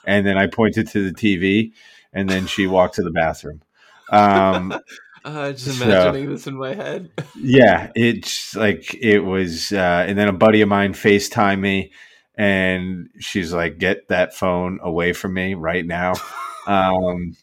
and 0.06 0.26
then 0.26 0.38
I 0.38 0.48
pointed 0.48 0.88
to 0.90 1.12
the 1.12 1.14
TV, 1.14 1.74
and 2.14 2.30
then 2.30 2.48
she 2.48 2.66
walked 2.66 2.96
to 2.96 3.04
the 3.04 3.12
bathroom. 3.12 3.62
Um, 4.10 4.74
uh, 5.26 5.52
just 5.52 5.82
imagining 5.82 6.26
so, 6.26 6.32
this 6.32 6.48
in 6.48 6.56
my 6.56 6.74
head. 6.74 7.12
yeah, 7.36 7.92
it's 7.96 8.56
like 8.56 8.96
it 8.96 9.20
was, 9.20 9.72
uh, 9.72 10.06
and 10.08 10.18
then 10.18 10.30
a 10.30 10.34
buddy 10.34 10.62
of 10.62 10.70
mine 10.70 10.94
Facetime 10.94 11.60
me 11.60 11.92
and 12.36 13.10
she's 13.20 13.54
like, 13.54 13.78
"Get 13.78 14.08
that 14.10 14.34
phone 14.34 14.80
away 14.82 15.14
from 15.14 15.34
me 15.34 15.54
right 15.54 15.86
now." 15.86 16.14
um, 16.68 17.36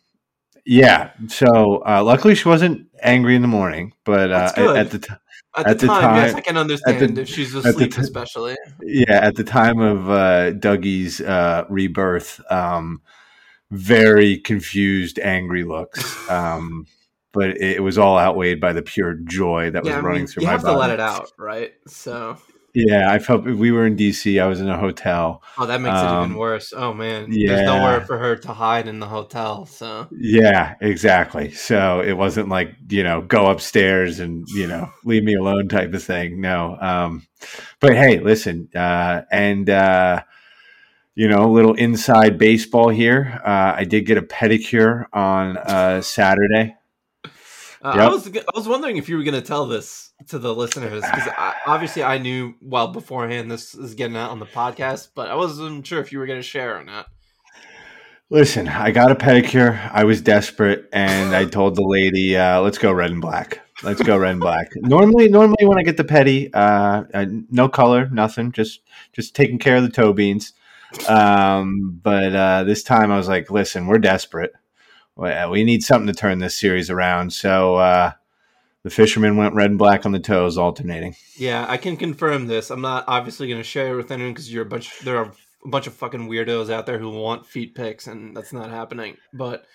yeah. 0.64 1.12
So 1.28 1.82
uh, 1.86 2.02
luckily, 2.04 2.34
she 2.34 2.48
wasn't 2.48 2.88
angry 3.02 3.36
in 3.36 3.42
the 3.42 3.48
morning, 3.48 3.92
but 4.04 4.30
uh, 4.30 4.52
at, 4.56 4.90
the 4.90 4.98
t- 4.98 5.14
at, 5.56 5.66
at 5.66 5.78
the, 5.78 5.86
time, 5.86 6.02
time, 6.02 6.16
yes, 6.16 6.34
I 6.34 6.40
can 6.40 6.56
understand 6.56 7.16
the, 7.16 7.22
if 7.22 7.28
she's 7.28 7.54
asleep, 7.54 7.94
t- 7.94 8.00
especially. 8.00 8.56
Yeah, 8.82 9.20
at 9.20 9.36
the 9.36 9.44
time 9.44 9.80
of 9.80 10.10
uh, 10.10 10.52
Dougie's 10.52 11.20
uh, 11.20 11.64
rebirth, 11.68 12.40
um, 12.50 13.02
very 13.70 14.38
confused, 14.38 15.18
angry 15.18 15.64
looks. 15.64 16.28
Um, 16.28 16.86
but 17.32 17.60
it, 17.60 17.82
was 17.82 17.96
all 17.96 18.18
outweighed 18.18 18.60
by 18.60 18.72
the 18.72 18.82
pure 18.82 19.14
joy 19.14 19.70
that 19.70 19.84
was 19.84 19.90
yeah, 19.90 20.00
running 20.00 20.22
mean, 20.22 20.26
through 20.26 20.44
my 20.44 20.56
body. 20.56 20.62
You 20.62 20.66
have 20.66 20.74
to 20.74 20.78
let 20.80 20.90
it 20.90 21.00
out, 21.00 21.30
right? 21.38 21.72
So 21.86 22.36
yeah, 22.74 23.10
I 23.10 23.18
felt 23.18 23.44
we 23.44 23.72
were 23.72 23.86
in 23.86 23.96
DC. 23.96 24.40
I 24.40 24.46
was 24.46 24.60
in 24.60 24.68
a 24.68 24.78
hotel. 24.78 25.42
Oh, 25.58 25.66
that 25.66 25.80
makes 25.80 25.96
um, 25.96 26.06
it 26.06 26.18
even 26.18 26.32
um, 26.32 26.38
worse. 26.38 26.72
Oh 26.76 26.92
man, 26.92 27.26
yeah. 27.30 27.48
there's 27.48 27.66
nowhere 27.66 28.00
for 28.02 28.18
her 28.18 28.36
to 28.36 28.52
hide 28.52 28.86
in 28.88 29.00
the 29.00 29.06
hotel. 29.06 29.66
So 29.66 30.08
yeah, 30.12 30.74
exactly. 30.80 31.52
So 31.52 32.00
it 32.00 32.12
wasn't 32.12 32.48
like 32.48 32.76
you 32.88 33.02
know 33.02 33.22
go 33.22 33.46
upstairs 33.50 34.20
and 34.20 34.46
you 34.48 34.66
know 34.66 34.90
leave 35.04 35.24
me 35.24 35.34
alone 35.34 35.68
type 35.68 35.92
of 35.94 36.02
thing. 36.02 36.40
No, 36.40 36.76
um, 36.80 37.26
but 37.80 37.94
hey, 37.94 38.20
listen, 38.20 38.68
uh, 38.74 39.22
and 39.30 39.68
uh, 39.68 40.22
you 41.14 41.28
know, 41.28 41.44
a 41.44 41.52
little 41.52 41.74
inside 41.74 42.38
baseball 42.38 42.88
here. 42.88 43.40
Uh, 43.44 43.74
I 43.76 43.84
did 43.84 44.06
get 44.06 44.16
a 44.16 44.22
pedicure 44.22 45.04
on 45.12 45.56
uh, 45.58 46.00
Saturday. 46.02 46.76
Uh, 47.82 47.92
yep. 47.94 47.96
I 47.96 48.08
was 48.08 48.28
I 48.28 48.42
was 48.54 48.68
wondering 48.68 48.96
if 48.96 49.08
you 49.08 49.16
were 49.16 49.22
going 49.22 49.34
to 49.34 49.42
tell 49.42 49.66
this 49.66 50.09
to 50.28 50.38
the 50.38 50.54
listeners 50.54 51.02
because 51.02 51.28
obviously 51.66 52.02
I 52.02 52.18
knew 52.18 52.54
well 52.60 52.88
beforehand 52.88 53.50
this 53.50 53.74
is 53.74 53.94
getting 53.94 54.16
out 54.16 54.30
on 54.30 54.38
the 54.38 54.46
podcast, 54.46 55.08
but 55.14 55.28
I 55.28 55.34
wasn't 55.34 55.86
sure 55.86 56.00
if 56.00 56.12
you 56.12 56.18
were 56.18 56.26
going 56.26 56.38
to 56.38 56.46
share 56.46 56.78
or 56.78 56.84
not. 56.84 57.06
Listen, 58.28 58.68
I 58.68 58.92
got 58.92 59.10
a 59.10 59.16
pedicure. 59.16 59.90
I 59.92 60.04
was 60.04 60.20
desperate, 60.20 60.88
and 60.92 61.34
I 61.34 61.46
told 61.46 61.74
the 61.74 61.82
lady, 61.82 62.36
uh, 62.36 62.60
"Let's 62.60 62.78
go 62.78 62.92
red 62.92 63.10
and 63.10 63.20
black. 63.20 63.60
Let's 63.82 64.00
go 64.02 64.16
red 64.16 64.32
and 64.32 64.40
black." 64.40 64.68
normally, 64.76 65.28
normally 65.28 65.66
when 65.66 65.78
I 65.78 65.82
get 65.82 65.96
the 65.96 66.04
pedi, 66.04 66.48
uh, 66.54 67.04
uh, 67.12 67.26
no 67.50 67.68
color, 67.68 68.08
nothing, 68.10 68.52
just 68.52 68.82
just 69.12 69.34
taking 69.34 69.58
care 69.58 69.76
of 69.76 69.82
the 69.82 69.90
toe 69.90 70.12
beans. 70.12 70.52
Um, 71.08 71.98
but 72.02 72.34
uh, 72.34 72.62
this 72.62 72.84
time 72.84 73.10
I 73.10 73.16
was 73.16 73.26
like, 73.26 73.50
"Listen, 73.50 73.88
we're 73.88 73.98
desperate 73.98 74.52
we 75.20 75.64
need 75.64 75.82
something 75.82 76.06
to 76.06 76.18
turn 76.18 76.38
this 76.38 76.58
series 76.58 76.90
around. 76.90 77.32
So 77.32 77.76
uh, 77.76 78.12
the 78.82 78.90
fishermen 78.90 79.36
went 79.36 79.54
red 79.54 79.70
and 79.70 79.78
black 79.78 80.06
on 80.06 80.12
the 80.12 80.20
toes, 80.20 80.56
alternating. 80.56 81.14
Yeah, 81.36 81.66
I 81.68 81.76
can 81.76 81.96
confirm 81.96 82.46
this. 82.46 82.70
I'm 82.70 82.80
not 82.80 83.04
obviously 83.06 83.48
going 83.48 83.60
to 83.60 83.64
share 83.64 83.92
it 83.92 83.96
with 83.96 84.10
anyone 84.10 84.32
because 84.32 84.52
you're 84.52 84.64
a 84.64 84.68
bunch. 84.68 85.00
There 85.00 85.18
are 85.18 85.32
a 85.64 85.68
bunch 85.68 85.86
of 85.86 85.94
fucking 85.94 86.28
weirdos 86.28 86.70
out 86.70 86.86
there 86.86 86.98
who 86.98 87.10
want 87.10 87.46
feet 87.46 87.74
pics, 87.74 88.06
and 88.06 88.36
that's 88.36 88.52
not 88.52 88.70
happening. 88.70 89.16
But 89.32 89.66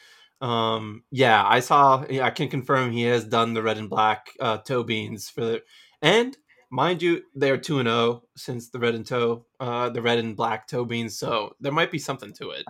um, 0.42 1.04
yeah, 1.12 1.44
I 1.46 1.60
saw. 1.60 2.06
Yeah, 2.10 2.26
I 2.26 2.32
can 2.32 2.50
confirm 2.50 2.92
he 2.92 3.04
has 3.04 3.26
done 3.26 3.54
the 3.54 3.64
red 3.64 3.78
and 3.78 3.90
black 3.90 4.32
uh, 4.40 4.58
toe 4.58 4.84
beans 4.84 5.30
for 5.30 5.42
the 5.42 5.62
and. 6.02 6.36
Mind 6.72 7.02
you, 7.02 7.22
they 7.36 7.52
are 7.52 7.58
two 7.58 7.80
and 7.80 7.88
zero 7.88 7.96
oh 7.96 8.24
since 8.36 8.70
the 8.70 8.80
red 8.80 8.96
and 8.96 9.06
toe, 9.06 9.46
uh, 9.60 9.88
the 9.90 10.02
red 10.02 10.18
and 10.18 10.36
black 10.36 10.68
toe 10.68 10.84
beans. 10.84 11.18
So 11.18 11.56
there 11.62 11.72
might 11.72 11.92
be 11.92 12.00
something 12.00 12.34
to 12.34 12.50
it. 12.50 12.66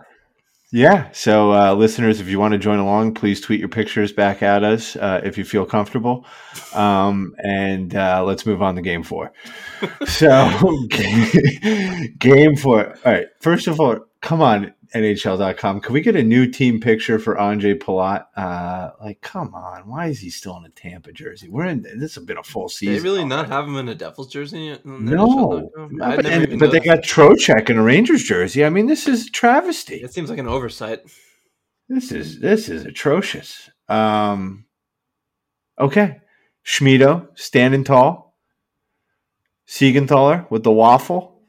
Yeah. 0.72 1.10
So, 1.12 1.54
uh, 1.54 1.74
listeners, 1.74 2.20
if 2.20 2.28
you 2.28 2.40
want 2.40 2.52
to 2.54 2.58
join 2.58 2.80
along, 2.80 3.14
please 3.14 3.40
tweet 3.40 3.60
your 3.60 3.70
pictures 3.70 4.12
back 4.12 4.42
at 4.42 4.64
us 4.64 4.96
uh, 4.96 5.22
if 5.24 5.38
you 5.38 5.46
feel 5.46 5.66
comfortable. 5.66 6.26
Um, 6.74 7.36
and 7.38 7.96
uh, 7.96 8.24
let's 8.26 8.46
move 8.46 8.62
on 8.62 8.76
to 8.76 8.82
game 8.82 9.04
four. 9.04 9.32
so, 10.08 10.50
game 12.20 12.56
four. 12.56 12.88
All 13.06 13.12
right. 13.12 13.28
First 13.40 13.68
of 13.68 13.80
all, 13.80 14.00
come 14.22 14.42
on. 14.42 14.74
NHL.com. 14.96 15.82
Can 15.82 15.94
we 15.94 16.00
get 16.00 16.16
a 16.16 16.24
new 16.24 16.50
team 16.50 16.80
picture 16.80 17.20
for 17.20 17.36
Ondrej 17.36 17.80
Palat? 17.80 18.26
Uh, 18.38 18.92
like, 19.04 19.20
come 19.20 19.54
on, 19.54 19.90
why 19.90 20.08
is 20.08 20.20
he 20.20 20.30
still 20.30 20.56
in 20.56 20.64
a 20.64 20.70
Tampa 20.70 21.12
jersey? 21.12 21.50
We're 21.50 21.66
in 21.66 21.82
this 21.82 22.16
has 22.16 22.24
been 22.24 22.38
a 22.38 22.44
full 22.44 22.70
season. 22.70 22.96
They 22.96 23.02
really 23.02 23.26
not 23.26 23.50
have 23.50 23.66
him 23.66 23.76
in 23.76 23.90
a 23.90 23.96
Devils 23.96 24.32
jersey? 24.32 24.60
Yet? 24.60 24.86
No, 24.86 25.70
but, 26.00 26.26
and, 26.26 26.58
but 26.58 26.72
they 26.72 26.80
got 26.80 27.00
Trocheck 27.00 27.70
in 27.70 27.78
a 27.78 27.84
Rangers 27.84 28.24
jersey. 28.24 28.64
I 28.64 28.70
mean, 28.70 28.88
this 28.88 29.06
is 29.06 29.30
travesty. 29.30 29.96
It 29.96 30.14
seems 30.14 30.30
like 30.30 30.40
an 30.40 30.48
oversight. 30.48 31.02
This 31.90 32.14
is 32.14 32.40
this 32.40 32.70
is 32.70 32.86
atrocious. 32.86 33.70
Um, 33.90 34.66
okay, 35.78 36.22
Schmiedo 36.66 37.28
standing 37.36 37.84
tall, 37.84 38.38
Siegenthaler 39.68 40.50
with 40.50 40.64
the 40.64 40.72
waffle, 40.72 41.42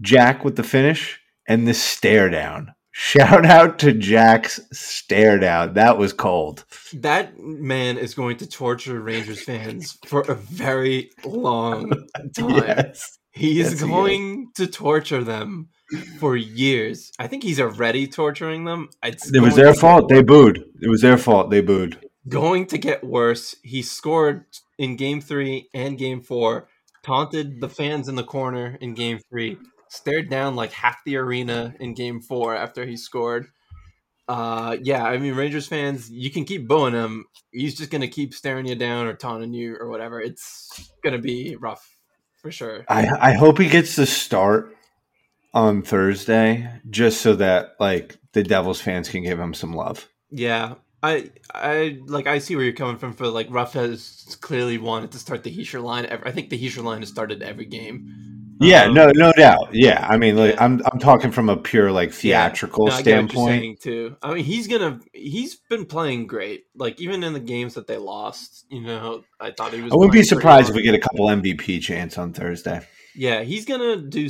Jack 0.00 0.44
with 0.44 0.56
the 0.56 0.64
finish, 0.64 1.20
and 1.46 1.66
the 1.66 1.74
stare 1.74 2.28
down. 2.28 2.74
Shout 3.00 3.46
out 3.46 3.78
to 3.78 3.92
Jack's 3.92 4.58
stare 4.72 5.38
down. 5.38 5.74
That 5.74 5.98
was 5.98 6.12
cold. 6.12 6.64
That 6.92 7.38
man 7.38 7.96
is 7.96 8.12
going 8.12 8.38
to 8.38 8.46
torture 8.48 9.00
Rangers 9.00 9.40
fans 9.40 9.96
for 10.04 10.22
a 10.22 10.34
very 10.34 11.12
long 11.24 11.90
time. 12.36 12.50
yes. 12.50 13.18
He 13.30 13.60
is 13.60 13.70
yes, 13.74 13.82
going 13.84 14.50
he 14.56 14.62
is. 14.64 14.68
to 14.70 14.76
torture 14.76 15.22
them 15.22 15.68
for 16.18 16.34
years. 16.36 17.12
I 17.20 17.28
think 17.28 17.44
he's 17.44 17.60
already 17.60 18.08
torturing 18.08 18.64
them. 18.64 18.88
It's 19.04 19.32
it 19.32 19.40
was 19.40 19.54
their 19.54 19.74
fault. 19.74 20.08
They 20.08 20.20
booed. 20.20 20.64
It 20.82 20.90
was 20.90 21.00
their 21.02 21.18
fault. 21.18 21.50
They 21.50 21.60
booed. 21.60 22.00
Going 22.28 22.66
to 22.66 22.78
get 22.78 23.04
worse. 23.04 23.54
He 23.62 23.80
scored 23.80 24.44
in 24.76 24.96
game 24.96 25.20
three 25.20 25.68
and 25.72 25.96
game 25.96 26.20
four, 26.20 26.66
taunted 27.04 27.60
the 27.60 27.68
fans 27.68 28.08
in 28.08 28.16
the 28.16 28.24
corner 28.24 28.76
in 28.80 28.94
game 28.94 29.20
three, 29.30 29.56
stared 29.88 30.30
down 30.30 30.56
like 30.56 30.72
half 30.72 31.02
the 31.04 31.16
arena 31.16 31.74
in 31.80 31.94
game 31.94 32.20
four 32.20 32.54
after 32.54 32.86
he 32.86 32.96
scored. 32.96 33.46
Uh, 34.28 34.76
yeah, 34.82 35.04
I 35.04 35.16
mean, 35.16 35.34
Rangers 35.34 35.66
fans, 35.66 36.10
you 36.10 36.30
can 36.30 36.44
keep 36.44 36.68
booing 36.68 36.92
him. 36.92 37.24
He's 37.50 37.76
just 37.76 37.90
going 37.90 38.02
to 38.02 38.08
keep 38.08 38.34
staring 38.34 38.66
you 38.66 38.74
down 38.74 39.06
or 39.06 39.14
taunting 39.14 39.54
you 39.54 39.76
or 39.80 39.88
whatever. 39.88 40.20
It's 40.20 40.92
going 41.02 41.14
to 41.14 41.22
be 41.22 41.56
rough 41.56 41.96
for 42.42 42.50
sure. 42.50 42.84
I, 42.88 43.30
I 43.30 43.32
hope 43.32 43.58
he 43.58 43.68
gets 43.68 43.96
the 43.96 44.04
start 44.04 44.76
on 45.54 45.82
Thursday 45.82 46.70
just 46.90 47.22
so 47.22 47.36
that 47.36 47.76
like 47.80 48.18
the 48.32 48.42
Devils 48.42 48.80
fans 48.82 49.08
can 49.08 49.22
give 49.22 49.40
him 49.40 49.54
some 49.54 49.72
love. 49.72 50.06
Yeah. 50.30 50.74
I 51.02 51.30
I 51.54 52.00
like 52.06 52.26
I 52.26 52.38
see 52.38 52.56
where 52.56 52.64
you're 52.64 52.74
coming 52.74 52.98
from 52.98 53.12
for 53.12 53.28
like 53.28 53.46
Ruff 53.50 53.74
has 53.74 54.36
clearly 54.40 54.78
wanted 54.78 55.12
to 55.12 55.18
start 55.18 55.44
the 55.44 55.56
Hischier 55.56 55.82
line. 55.82 56.06
I 56.06 56.32
think 56.32 56.50
the 56.50 56.58
Hischier 56.58 56.82
line 56.82 57.00
has 57.00 57.08
started 57.08 57.40
every 57.40 57.66
game. 57.66 58.27
Yeah, 58.60 58.84
um, 58.84 58.94
no, 58.94 59.10
no 59.14 59.32
doubt. 59.32 59.68
Yeah, 59.72 60.06
I 60.08 60.16
mean, 60.16 60.36
like. 60.36 60.60
I'm 60.60 60.82
I'm 60.90 60.98
talking 60.98 61.30
from 61.30 61.48
a 61.48 61.56
pure 61.56 61.92
like 61.92 62.12
theatrical 62.12 62.88
yeah. 62.88 62.94
no, 62.94 63.00
standpoint 63.00 63.80
too. 63.80 64.16
I 64.22 64.34
mean, 64.34 64.44
he's 64.44 64.66
gonna 64.66 65.00
he's 65.12 65.56
been 65.56 65.86
playing 65.86 66.26
great. 66.26 66.64
Like 66.74 67.00
even 67.00 67.22
in 67.22 67.32
the 67.32 67.40
games 67.40 67.74
that 67.74 67.86
they 67.86 67.96
lost, 67.96 68.66
you 68.70 68.80
know, 68.80 69.24
I 69.40 69.52
thought 69.52 69.72
he 69.72 69.82
was. 69.82 69.92
I 69.92 69.96
wouldn't 69.96 70.12
be 70.12 70.22
surprised 70.22 70.70
if 70.70 70.76
we 70.76 70.82
get 70.82 70.94
a 70.94 70.98
couple 70.98 71.26
MVP 71.26 71.80
chance 71.80 72.18
on 72.18 72.32
Thursday. 72.32 72.86
Yeah, 73.14 73.42
he's 73.42 73.64
gonna 73.64 73.96
do 73.96 74.28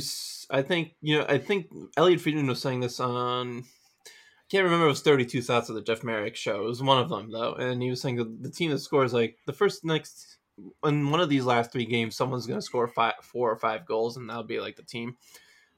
I 0.49 0.61
think 0.61 0.91
you 1.01 1.19
know. 1.19 1.25
I 1.27 1.37
think 1.37 1.67
Elliotte 1.97 2.21
Friedman 2.21 2.47
was 2.47 2.61
saying 2.61 2.79
this 2.79 2.99
on. 2.99 3.59
I 3.59 4.51
can't 4.51 4.63
remember. 4.63 4.85
It 4.85 4.89
was 4.89 5.01
Thirty 5.01 5.25
Two 5.25 5.41
Thoughts 5.41 5.69
of 5.69 5.75
the 5.75 5.81
Jeff 5.81 6.03
Marek 6.03 6.35
show. 6.35 6.63
It 6.63 6.67
was 6.67 6.81
one 6.81 6.99
of 6.99 7.09
them 7.09 7.31
though, 7.31 7.53
and 7.53 7.81
he 7.81 7.89
was 7.89 8.01
saying 8.01 8.15
that 8.15 8.41
the 8.41 8.49
team 8.49 8.71
that 8.71 8.79
scores 8.79 9.13
like 9.13 9.37
the 9.45 9.53
first 9.53 9.85
next 9.85 10.38
in 10.83 11.09
one 11.09 11.19
of 11.19 11.29
these 11.29 11.45
last 11.45 11.71
three 11.71 11.85
games, 11.85 12.15
someone's 12.15 12.47
going 12.47 12.59
to 12.59 12.65
score 12.65 12.87
five, 12.87 13.15
four 13.21 13.51
or 13.51 13.57
five 13.57 13.85
goals, 13.85 14.17
and 14.17 14.29
that'll 14.29 14.43
be 14.43 14.59
like 14.59 14.75
the 14.75 14.83
team 14.83 15.17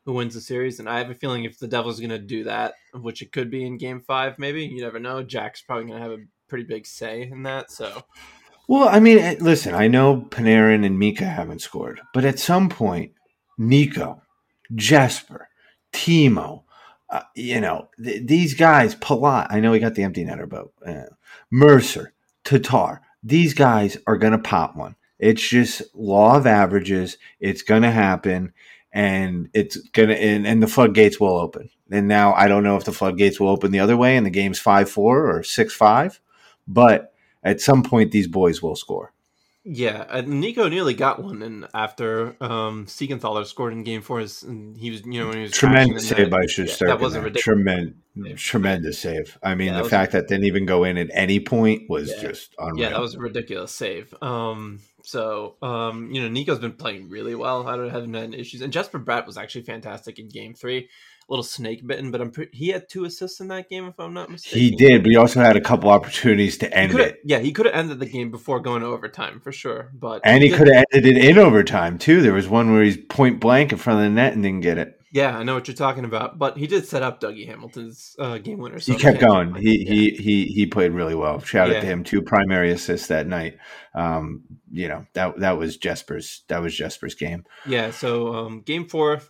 who 0.05 0.13
wins 0.13 0.34
the 0.34 0.41
series. 0.41 0.79
And 0.79 0.89
I 0.89 0.97
have 0.97 1.09
a 1.09 1.15
feeling 1.15 1.43
if 1.43 1.59
the 1.59 1.67
Devils 1.67 1.99
are 1.99 2.07
going 2.07 2.19
to 2.21 2.25
do 2.25 2.43
that, 2.45 2.73
which 2.93 3.21
it 3.21 3.32
could 3.32 3.49
be 3.49 3.65
in 3.65 3.77
Game 3.77 4.01
Five, 4.01 4.39
maybe 4.39 4.65
you 4.65 4.82
never 4.82 4.99
know. 4.99 5.23
Jack's 5.23 5.61
probably 5.61 5.86
going 5.86 6.01
to 6.01 6.09
have 6.09 6.19
a 6.19 6.23
pretty 6.47 6.65
big 6.65 6.86
say 6.86 7.23
in 7.23 7.43
that. 7.43 7.71
So. 7.71 8.03
Well, 8.67 8.88
I 8.88 8.99
mean, 8.99 9.17
eh, 9.19 9.36
listen, 9.39 9.75
I 9.75 9.88
know 9.88 10.27
Panarin 10.29 10.86
and 10.86 10.97
Mika 10.97 11.25
haven't 11.25 11.61
scored, 11.61 12.01
but 12.13 12.25
at 12.25 12.39
some 12.39 12.69
point, 12.69 13.11
Nico, 13.57 14.21
Jesper, 14.75 15.49
Timo, 15.91 16.63
uh, 17.09 17.23
you 17.36 17.59
know, 17.59 17.89
th- 18.01 18.25
these 18.25 18.53
guys, 18.53 18.95
Palat, 18.95 19.47
I 19.49 19.59
know 19.59 19.73
he 19.73 19.79
got 19.79 19.95
the 19.95 20.03
empty 20.03 20.23
netter, 20.23 20.47
but 20.47 20.67
uh, 20.88 21.13
Mercer, 21.51 22.13
Tatar, 22.45 23.01
these 23.24 23.53
guys 23.53 23.97
are 24.07 24.17
going 24.17 24.34
to 24.34 24.39
pop 24.39 24.76
one. 24.76 24.95
It's 25.19 25.47
just 25.47 25.84
law 25.93 26.36
of 26.38 26.47
averages. 26.47 27.17
It's 27.39 27.61
going 27.61 27.84
to 27.84 27.91
happen 27.91 28.53
and 28.91 29.49
it's 29.53 29.78
going 29.89 30.09
to, 30.09 30.17
and, 30.17 30.45
and 30.47 30.61
the 30.61 30.67
floodgates 30.67 31.19
will 31.19 31.38
open. 31.38 31.69
And 31.91 32.07
now 32.07 32.34
I 32.34 32.47
don't 32.47 32.63
know 32.63 32.78
if 32.78 32.86
the 32.86 32.91
floodgates 32.91 33.39
will 33.39 33.49
open 33.49 33.72
the 33.72 33.80
other 33.80 33.97
way 33.97 34.17
and 34.17 34.26
the 34.26 34.32
game's 34.32 34.59
5 34.59 34.89
4 34.89 35.38
or 35.38 35.43
6 35.43 35.74
5, 35.74 36.22
but 36.67 37.13
at 37.43 37.61
some 37.61 37.84
point 37.84 38.11
these 38.11 38.28
boys 38.28 38.61
will 38.61 38.76
score. 38.76 39.13
Yeah, 39.64 40.05
uh, 40.09 40.22
Nico 40.22 40.68
nearly 40.70 40.95
got 40.95 41.22
one, 41.22 41.43
and 41.43 41.68
after 41.72 42.36
um, 42.41 42.88
Siegenthaler 42.88 43.45
scored 43.45 43.74
in 43.74 43.84
Game 43.84 44.01
Four, 44.01 44.26
and 44.47 44.76
he 44.76 44.89
was 44.89 45.05
you 45.05 45.20
know 45.20 45.28
when 45.28 45.38
he 45.38 45.43
was 45.43 45.51
tremendous 45.51 46.09
save 46.09 46.32
by 46.32 46.45
Shesterkin. 46.45 46.82
Yeah, 46.82 46.88
that 46.88 46.99
was 46.99 47.14
a 47.14 47.22
ridiculous. 47.22 47.43
Tremendous, 47.43 47.95
save. 48.16 48.38
tremendous 48.39 48.99
save. 48.99 49.38
I 49.43 49.53
mean, 49.53 49.74
yeah, 49.74 49.84
the 49.84 49.88
fact 49.88 50.14
that 50.14 50.28
didn't 50.28 50.45
even 50.45 50.66
go 50.66 50.84
in 50.84 50.97
at 50.97 51.12
any 51.14 51.39
point 51.39 51.88
was 51.89 52.12
just 52.20 52.55
unreal. 52.57 52.80
Yeah, 52.80 52.89
that 52.89 53.01
was 53.01 53.14
a 53.14 53.20
ridiculous 53.20 53.72
save. 53.72 54.12
Um, 54.20 54.80
so 55.03 55.57
um, 55.62 56.12
you 56.12 56.24
know, 56.24 56.28
Nico's 56.28 56.57
been 56.57 56.74
playing 56.74 57.09
really 57.09 57.36
well. 57.36 57.68
I 57.68 57.76
don't 57.76 57.91
have 57.91 58.03
any 58.03 58.39
issues, 58.39 58.62
and 58.62 58.74
Jesper 58.74 58.99
Bratt 58.99 59.28
was 59.28 59.38
actually 59.38 59.66
fantastic 59.66 60.18
in 60.18 60.28
Game 60.28 60.55
Three 60.55 60.89
little 61.32 61.43
snake 61.43 61.88
bitten, 61.88 62.11
but 62.11 62.21
I'm 62.21 62.29
pretty, 62.29 62.55
he 62.55 62.67
had 62.67 62.88
two 62.88 63.05
assists 63.05 63.39
in 63.39 63.47
that 63.47 63.69
game, 63.69 63.86
if 63.86 63.99
I'm 63.99 64.13
not 64.13 64.29
mistaken. 64.29 64.59
He 64.59 64.71
did, 64.71 65.01
but 65.01 65.09
he 65.09 65.17
also 65.17 65.39
had 65.39 65.55
a 65.55 65.61
couple 65.61 65.89
opportunities 65.89 66.57
to 66.59 66.77
end 66.77 66.93
it. 66.99 67.21
Yeah, 67.23 67.39
he 67.39 67.51
could 67.53 67.65
have 67.65 67.73
ended 67.73 67.99
the 67.99 68.05
game 68.05 68.29
before 68.29 68.59
going 68.59 68.82
to 68.82 68.88
overtime 68.88 69.39
for 69.39 69.51
sure. 69.51 69.89
But 69.93 70.21
and 70.23 70.43
he, 70.43 70.49
he 70.49 70.55
could 70.55 70.67
have 70.67 70.86
ended 70.93 71.17
it 71.17 71.25
in 71.25 71.39
overtime 71.39 71.97
too. 71.97 72.21
There 72.21 72.34
was 72.34 72.47
one 72.47 72.71
where 72.71 72.84
he's 72.84 72.97
point 72.97 73.39
blank 73.39 73.71
in 73.71 73.79
front 73.79 73.99
of 73.99 74.03
the 74.05 74.09
net 74.09 74.34
and 74.34 74.43
didn't 74.43 74.61
get 74.61 74.77
it. 74.77 75.01
Yeah, 75.14 75.38
I 75.38 75.43
know 75.43 75.55
what 75.55 75.68
you're 75.68 75.76
talking 75.76 76.05
about, 76.05 76.39
but 76.39 76.57
he 76.57 76.68
did 76.68 76.88
set 76.88 77.03
up 77.03 77.20
Dougie 77.20 77.45
Hamilton's 77.45 78.16
uh, 78.18 78.38
game 78.38 78.59
winner. 78.59 78.80
So 78.80 78.93
he 78.93 78.97
kept 78.97 79.20
going. 79.20 79.55
He, 79.55 79.84
yeah. 79.84 79.91
he 79.91 80.09
he 80.12 80.45
he 80.45 80.66
played 80.66 80.93
really 80.93 81.16
well. 81.16 81.41
Shout 81.41 81.70
yeah. 81.70 81.78
out 81.78 81.82
to 81.82 81.86
him. 81.86 82.03
Two 82.05 82.22
primary 82.22 82.72
assists 82.72 83.07
that 83.07 83.28
night. 83.28 83.57
Um, 83.93 84.43
you 84.72 84.88
know 84.88 85.05
that 85.14 85.39
that 85.39 85.57
was 85.57 85.76
Jesper's 85.76 86.43
that 86.47 86.62
was 86.62 86.76
Jesper's 86.76 87.16
game. 87.16 87.45
Yeah. 87.66 87.91
So 87.91 88.34
um, 88.34 88.62
game 88.62 88.88
four, 88.88 89.22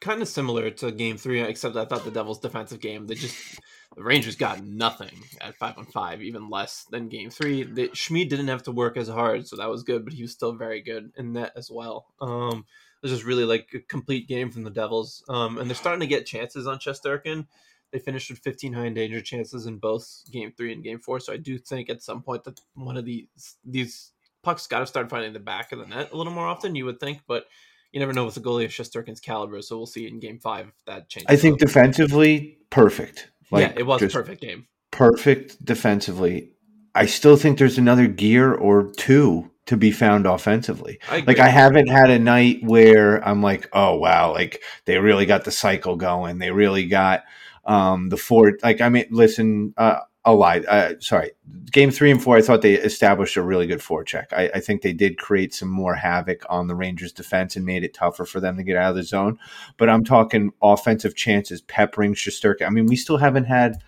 kind 0.00 0.22
of 0.22 0.28
similar 0.28 0.70
to 0.70 0.90
game 0.90 1.18
three, 1.18 1.40
except 1.40 1.76
I 1.76 1.84
thought 1.84 2.04
the 2.04 2.10
Devils' 2.10 2.40
defensive 2.40 2.80
game 2.80 3.06
they 3.06 3.14
just 3.14 3.60
the 3.96 4.02
Rangers 4.02 4.36
got 4.36 4.62
nothing 4.62 5.22
at 5.40 5.56
five 5.56 5.78
on 5.78 5.86
five, 5.86 6.20
even 6.20 6.50
less 6.50 6.84
than 6.90 7.08
game 7.08 7.30
three. 7.30 7.62
The, 7.62 7.90
Schmid 7.94 8.28
didn't 8.28 8.48
have 8.48 8.64
to 8.64 8.72
work 8.72 8.96
as 8.96 9.08
hard, 9.08 9.46
so 9.46 9.56
that 9.56 9.70
was 9.70 9.84
good, 9.84 10.04
but 10.04 10.12
he 10.12 10.22
was 10.22 10.32
still 10.32 10.52
very 10.52 10.82
good 10.82 11.12
in 11.16 11.32
that 11.32 11.52
as 11.56 11.70
well. 11.70 12.06
Um, 12.20 12.66
was 13.02 13.12
just 13.12 13.24
really 13.24 13.44
like 13.44 13.68
a 13.74 13.80
complete 13.80 14.28
game 14.28 14.50
from 14.50 14.64
the 14.64 14.70
Devils. 14.70 15.22
Um, 15.28 15.58
and 15.58 15.68
they're 15.68 15.76
starting 15.76 16.00
to 16.00 16.06
get 16.06 16.26
chances 16.26 16.66
on 16.66 16.78
Shesterkin. 16.78 17.46
They 17.92 17.98
finished 17.98 18.30
with 18.30 18.40
15 18.40 18.72
high 18.72 18.88
danger 18.88 19.20
chances 19.20 19.66
in 19.66 19.78
both 19.78 20.22
game 20.30 20.52
three 20.56 20.72
and 20.72 20.82
game 20.82 20.98
four. 20.98 21.20
So 21.20 21.32
I 21.32 21.36
do 21.36 21.58
think 21.58 21.88
at 21.88 22.02
some 22.02 22.22
point 22.22 22.44
that 22.44 22.60
one 22.74 22.96
of 22.96 23.04
these 23.04 23.28
these 23.64 24.12
pucks 24.42 24.66
got 24.66 24.80
to 24.80 24.86
start 24.86 25.08
finding 25.08 25.32
the 25.32 25.40
back 25.40 25.72
of 25.72 25.78
the 25.78 25.86
net 25.86 26.12
a 26.12 26.16
little 26.16 26.32
more 26.32 26.46
often. 26.46 26.74
You 26.74 26.84
would 26.86 27.00
think, 27.00 27.20
but 27.26 27.46
you 27.92 28.00
never 28.00 28.12
know 28.12 28.24
with 28.24 28.34
the 28.34 28.40
goalie 28.40 28.64
of 28.64 28.70
Shesterkin's 28.70 29.20
caliber. 29.20 29.62
So 29.62 29.76
we'll 29.76 29.86
see 29.86 30.06
in 30.06 30.20
game 30.20 30.38
five 30.38 30.68
if 30.68 30.84
that 30.86 31.08
changes. 31.08 31.26
I 31.28 31.36
think 31.36 31.58
defensively, 31.58 32.58
perfect. 32.70 33.30
Like, 33.50 33.68
yeah, 33.68 33.72
it 33.78 33.86
was 33.86 34.02
a 34.02 34.08
perfect 34.08 34.40
game. 34.40 34.66
Perfect 34.90 35.64
defensively. 35.64 36.52
I 36.94 37.06
still 37.06 37.36
think 37.36 37.58
there's 37.58 37.78
another 37.78 38.06
gear 38.06 38.52
or 38.52 38.92
two 38.92 39.50
to 39.66 39.76
be 39.76 39.90
found 39.90 40.26
offensively. 40.26 40.98
I 41.10 41.20
like 41.26 41.38
I 41.38 41.48
haven't 41.48 41.88
had 41.88 42.10
a 42.10 42.18
night 42.18 42.60
where 42.62 43.26
I'm 43.26 43.42
like, 43.42 43.68
oh 43.72 43.96
wow, 43.96 44.32
like 44.32 44.62
they 44.84 44.98
really 44.98 45.26
got 45.26 45.44
the 45.44 45.50
cycle 45.50 45.96
going. 45.96 46.38
They 46.38 46.52
really 46.52 46.86
got 46.86 47.24
um, 47.64 48.08
the 48.08 48.16
four. 48.16 48.52
Like 48.62 48.80
I 48.80 48.88
mean, 48.88 49.06
listen, 49.10 49.74
uh, 49.76 50.00
a 50.24 50.34
lie. 50.34 50.60
Uh, 50.60 50.94
sorry, 51.00 51.32
game 51.72 51.90
three 51.90 52.10
and 52.10 52.22
four. 52.22 52.36
I 52.36 52.42
thought 52.42 52.62
they 52.62 52.74
established 52.74 53.36
a 53.36 53.42
really 53.42 53.66
good 53.66 53.80
forecheck. 53.80 54.26
I, 54.32 54.50
I 54.54 54.60
think 54.60 54.82
they 54.82 54.92
did 54.92 55.18
create 55.18 55.52
some 55.52 55.68
more 55.68 55.94
havoc 55.94 56.44
on 56.48 56.68
the 56.68 56.74
Rangers' 56.74 57.12
defense 57.12 57.56
and 57.56 57.66
made 57.66 57.84
it 57.84 57.94
tougher 57.94 58.24
for 58.24 58.40
them 58.40 58.56
to 58.56 58.62
get 58.62 58.76
out 58.76 58.90
of 58.90 58.96
the 58.96 59.02
zone. 59.02 59.38
But 59.76 59.88
I'm 59.88 60.04
talking 60.04 60.52
offensive 60.62 61.16
chances, 61.16 61.60
peppering 61.60 62.14
Shesterkin. 62.14 62.66
I 62.66 62.70
mean, 62.70 62.86
we 62.86 62.96
still 62.96 63.18
haven't 63.18 63.44
had. 63.44 63.82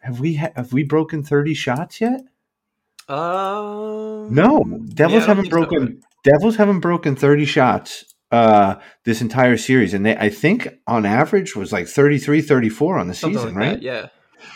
Have 0.00 0.20
we 0.20 0.34
ha- 0.34 0.52
have 0.56 0.72
we 0.72 0.82
broken 0.82 1.22
thirty 1.22 1.54
shots 1.54 2.00
yet? 2.00 2.20
Um, 3.08 4.34
no, 4.34 4.64
Devils 4.94 5.22
yeah, 5.22 5.26
haven't 5.26 5.50
broken. 5.50 6.00
So. 6.00 6.08
Devils 6.32 6.56
haven't 6.56 6.80
broken 6.80 7.16
thirty 7.16 7.44
shots 7.44 8.04
uh, 8.34 8.80
this 9.04 9.20
entire 9.20 9.56
series, 9.56 9.94
and 9.94 10.04
they 10.04 10.16
I 10.16 10.28
think 10.28 10.68
on 10.86 11.06
average 11.06 11.54
was 11.54 11.72
like 11.72 11.86
33, 11.86 12.42
34 12.42 12.98
on 12.98 13.06
the 13.08 13.14
Something 13.14 13.38
season, 13.38 13.54
like 13.54 13.58
right? 13.58 13.72
That, 13.74 13.82
yeah. 13.82 14.08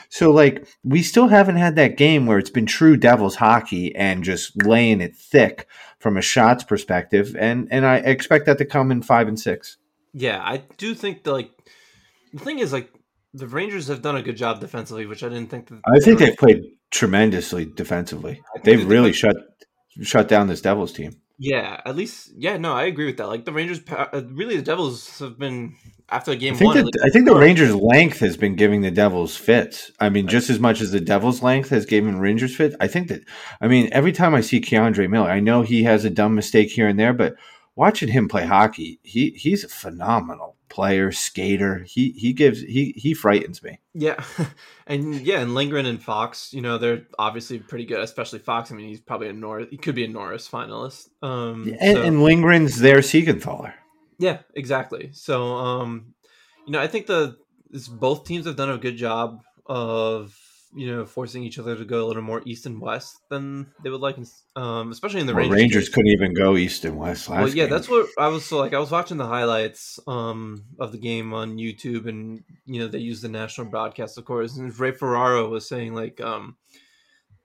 So 0.09 0.31
like 0.31 0.67
we 0.83 1.03
still 1.03 1.29
haven't 1.29 1.57
had 1.57 1.77
that 1.77 1.97
game 1.97 2.27
where 2.27 2.39
it's 2.39 2.51
been 2.51 2.67
true 2.67 2.97
Devils 2.97 3.37
hockey 3.37 3.95
and 3.95 4.25
just 4.25 4.61
laying 4.65 5.01
it 5.01 5.15
thick 5.15 5.69
from 5.99 6.17
a 6.17 6.23
shots 6.23 6.65
perspective, 6.65 7.37
and 7.39 7.69
and 7.71 7.87
I 7.87 7.97
expect 7.97 8.47
that 8.47 8.59
to 8.59 8.65
come 8.65 8.91
in 8.91 9.03
five 9.03 9.29
and 9.29 9.39
six. 9.39 9.77
Yeah, 10.13 10.41
I 10.43 10.63
do 10.77 10.95
think 10.95 11.23
the 11.23 11.33
like 11.33 11.51
the 12.33 12.41
thing 12.41 12.59
is 12.59 12.73
like 12.73 12.91
The 13.35 13.47
Rangers 13.47 13.89
have 13.89 14.03
done 14.03 14.17
a 14.17 14.23
good 14.23 14.37
job 14.37 14.61
defensively, 14.61 15.07
which 15.07 15.23
I 15.23 15.29
didn't 15.29 15.51
think. 15.51 15.69
That 15.69 15.81
I 15.87 16.01
think 16.01 16.19
they've 16.19 16.37
played 16.37 16.63
tremendously 16.91 17.67
defensively. 17.67 18.41
They've 18.65 18.87
really 18.87 19.13
shut 19.13 19.37
shut 20.03 20.29
down 20.29 20.47
this 20.47 20.61
Devils 20.61 20.93
team. 20.93 21.21
Yeah, 21.41 21.81
at 21.85 21.95
least 21.95 22.33
yeah. 22.37 22.57
No, 22.57 22.73
I 22.73 22.85
agree 22.85 23.07
with 23.07 23.17
that. 23.19 23.29
Like 23.29 23.45
the 23.45 23.53
Rangers, 23.53 23.81
uh, 23.89 24.23
really, 24.31 24.57
the 24.57 24.63
Devils 24.63 25.21
have 25.21 25.39
been 25.39 25.77
after 26.09 26.35
game 26.35 26.55
I 26.55 26.57
think 26.57 26.75
one. 26.75 26.85
That, 26.85 27.03
I 27.05 27.11
think 27.11 27.27
the 27.27 27.37
Rangers' 27.37 27.75
length 27.77 28.19
has 28.21 28.37
been 28.37 28.57
giving 28.57 28.81
the 28.81 28.91
Devils 28.91 29.37
fits. 29.37 29.93
I 30.01 30.09
mean, 30.09 30.27
just 30.27 30.51
as 30.51 30.59
much 30.59 30.81
as 30.81 30.91
the 30.91 31.01
Devils' 31.01 31.43
length 31.43 31.69
has 31.69 31.87
given 31.87 32.19
Rangers 32.19 32.57
fits. 32.57 32.75
I 32.81 32.89
think 32.89 33.07
that. 33.09 33.23
I 33.61 33.69
mean, 33.69 33.89
every 33.93 34.11
time 34.11 34.35
I 34.35 34.41
see 34.41 34.61
K'Andre 34.61 35.09
Miller, 35.09 35.31
I 35.31 35.39
know 35.39 35.63
he 35.63 35.85
has 35.85 36.05
a 36.05 36.11
dumb 36.11 36.35
mistake 36.35 36.71
here 36.71 36.89
and 36.89 36.99
there, 36.99 37.13
but 37.13 37.37
watching 37.77 38.09
him 38.09 38.29
play 38.29 38.45
hockey, 38.45 38.99
he 39.05 39.31
he's 39.31 39.63
a 39.63 39.69
phenomenal 39.69 40.57
player, 40.69 41.13
skater. 41.13 41.85
He 41.87 42.11
he 42.11 42.33
gives 42.33 42.61
he 42.61 42.95
he 42.97 43.15
frightens 43.15 43.63
me. 43.63 43.81
Yeah, 43.95 44.23
and 44.87 45.15
yeah, 45.15 45.41
and 45.41 45.55
Lindgren 45.55 45.87
and 45.87 46.03
Fox, 46.03 46.53
you 46.53 46.61
know, 46.61 46.79
they're 46.79 47.07
obviously 47.19 47.59
pretty 47.59 47.85
good. 47.85 48.01
Especially 48.01 48.39
Fox. 48.39 48.71
I 48.71 48.75
mean, 48.75 48.89
he's 48.89 49.01
probably 49.01 49.29
a 49.29 49.33
Norris. 49.33 49.69
He 49.71 49.77
could 49.77 49.95
be 49.95 50.05
a 50.05 50.09
Norris 50.09 50.49
finalist. 50.49 51.09
Um, 51.23 51.75
and, 51.81 51.97
so, 51.97 52.03
and 52.03 52.23
Lindgren's 52.23 52.79
their 52.79 52.99
Siegenthaler. 52.99 53.75
Yeah, 54.19 54.39
exactly. 54.55 55.11
So, 55.13 55.55
um, 55.55 56.15
you 56.67 56.73
know, 56.73 56.81
I 56.81 56.87
think 56.87 57.07
the 57.07 57.37
this, 57.71 57.89
both 57.89 58.25
teams 58.25 58.47
have 58.47 58.57
done 58.57 58.71
a 58.71 58.79
good 58.79 58.97
job 58.97 59.43
of 59.67 60.37
you 60.75 60.87
know 60.87 61.07
forcing 61.07 61.43
each 61.43 61.59
other 61.59 61.77
to 61.77 61.85
go 61.85 62.05
a 62.05 62.07
little 62.07 62.23
more 62.23 62.43
east 62.45 62.67
and 62.67 62.81
west 62.81 63.19
than 63.31 63.73
they 63.83 63.91
would 63.91 64.01
like, 64.01 64.17
um, 64.57 64.91
especially 64.91 65.21
in 65.21 65.27
the 65.27 65.35
well, 65.35 65.45
Rangers. 65.45 65.59
Rangers 65.59 65.89
couldn't 65.89 66.11
even 66.13 66.35
go 66.35 66.57
east 66.57 66.85
and 66.85 66.99
west 66.99 67.29
last. 67.29 67.41
Well, 67.41 67.49
yeah, 67.49 67.65
game. 67.65 67.71
that's 67.71 67.89
what 67.89 68.09
I 68.19 68.29
was 68.29 68.45
so 68.45 68.59
like. 68.59 68.75
I 68.75 68.79
was 68.79 68.91
watching 68.91 69.17
the 69.17 69.27
highlights 69.27 69.99
um, 70.07 70.65
of 70.79 70.93
the 70.93 70.99
game 70.99 71.33
on 71.33 71.57
YouTube, 71.57 72.07
and 72.07 72.43
you 72.67 72.81
know 72.81 72.89
they 72.89 72.99
use 72.99 73.23
the 73.23 73.29
national 73.29 73.69
broadcast, 73.69 74.19
of 74.19 74.25
course. 74.25 74.57
And 74.57 74.77
Ray 74.79 74.93
Ferraro 74.93 75.49
was 75.49 75.69
saying 75.69 75.95
like 75.95 76.21
um, 76.21 76.57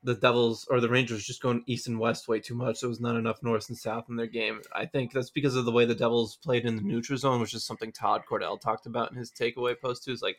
the 0.03 0.15
Devils 0.15 0.67
or 0.69 0.81
the 0.81 0.89
Rangers 0.89 1.25
just 1.25 1.41
going 1.41 1.63
east 1.65 1.87
and 1.87 1.99
west 1.99 2.27
way 2.27 2.39
too 2.39 2.55
much. 2.55 2.81
There 2.81 2.89
was 2.89 2.99
not 2.99 3.15
enough 3.15 3.41
north 3.41 3.69
and 3.69 3.77
south 3.77 4.05
in 4.09 4.17
their 4.17 4.27
game. 4.27 4.61
I 4.73 4.85
think 4.85 5.13
that's 5.13 5.29
because 5.29 5.55
of 5.55 5.65
the 5.65 5.71
way 5.71 5.85
the 5.85 5.95
Devils 5.95 6.37
played 6.43 6.65
in 6.65 6.75
the 6.75 6.81
neutral 6.81 7.17
zone, 7.17 7.39
which 7.39 7.53
is 7.53 7.63
something 7.63 7.91
Todd 7.91 8.23
Cordell 8.29 8.59
talked 8.59 8.85
about 8.85 9.11
in 9.11 9.17
his 9.17 9.31
takeaway 9.31 9.79
post 9.79 10.03
too. 10.03 10.11
Is 10.11 10.21
like 10.21 10.37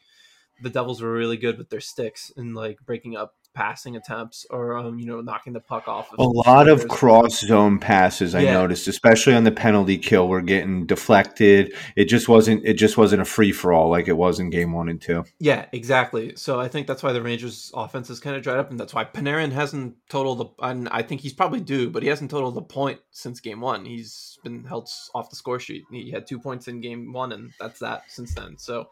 the 0.62 0.70
Devils 0.70 1.02
were 1.02 1.12
really 1.12 1.36
good 1.36 1.58
with 1.58 1.70
their 1.70 1.80
sticks 1.80 2.32
and 2.36 2.54
like 2.54 2.78
breaking 2.86 3.16
up 3.16 3.34
passing 3.54 3.94
attempts 3.94 4.44
or 4.50 4.76
um, 4.76 4.98
you 4.98 5.06
know 5.06 5.20
knocking 5.20 5.52
the 5.52 5.60
puck 5.60 5.86
off. 5.86 6.12
Of 6.12 6.18
a 6.18 6.22
lot 6.24 6.68
of 6.68 6.88
cross 6.88 7.38
zone 7.38 7.78
passes 7.78 8.34
I 8.34 8.40
Yeah. 8.40 8.54
noticed, 8.54 8.88
especially 8.88 9.34
on 9.34 9.44
the 9.44 9.52
penalty 9.52 9.96
kill, 9.96 10.26
were 10.26 10.40
getting 10.40 10.86
deflected. 10.86 11.72
It 11.94 12.06
just 12.06 12.28
wasn't. 12.28 12.64
It 12.64 12.74
just 12.74 12.98
wasn't 12.98 13.22
a 13.22 13.24
free 13.24 13.52
for 13.52 13.72
all 13.72 13.90
like 13.90 14.08
it 14.08 14.16
was 14.16 14.40
in 14.40 14.50
game 14.50 14.72
one 14.72 14.88
and 14.88 15.00
two. 15.00 15.24
Yeah, 15.38 15.66
exactly. 15.70 16.34
So 16.36 16.58
I 16.60 16.66
think 16.66 16.88
that's 16.88 17.02
why 17.04 17.12
the 17.12 17.22
Rangers' 17.22 17.70
offense 17.74 18.10
is 18.10 18.18
kind 18.18 18.34
of 18.34 18.42
dried 18.42 18.58
up, 18.58 18.70
and 18.70 18.80
that's 18.80 18.92
why 18.92 19.04
Panarin 19.04 19.52
hasn't 19.52 19.94
totaled 20.08 20.38
the. 20.38 20.46
And 20.66 20.88
I 20.88 21.02
think 21.02 21.20
he's 21.20 21.32
probably 21.32 21.60
due, 21.60 21.90
but 21.90 22.02
he 22.02 22.08
hasn't 22.08 22.32
totaled 22.32 22.56
the 22.56 22.62
point 22.62 22.98
since 23.12 23.38
game 23.38 23.60
one. 23.60 23.84
He's 23.84 24.36
been 24.42 24.64
held 24.64 24.88
off 25.14 25.30
the 25.30 25.36
score 25.36 25.60
sheet. 25.60 25.84
He 25.92 26.10
had 26.10 26.26
two 26.26 26.40
points 26.40 26.66
in 26.66 26.80
game 26.80 27.12
one, 27.12 27.30
and 27.30 27.52
that's 27.60 27.78
that 27.78 28.02
since 28.08 28.34
then. 28.34 28.58
So, 28.58 28.88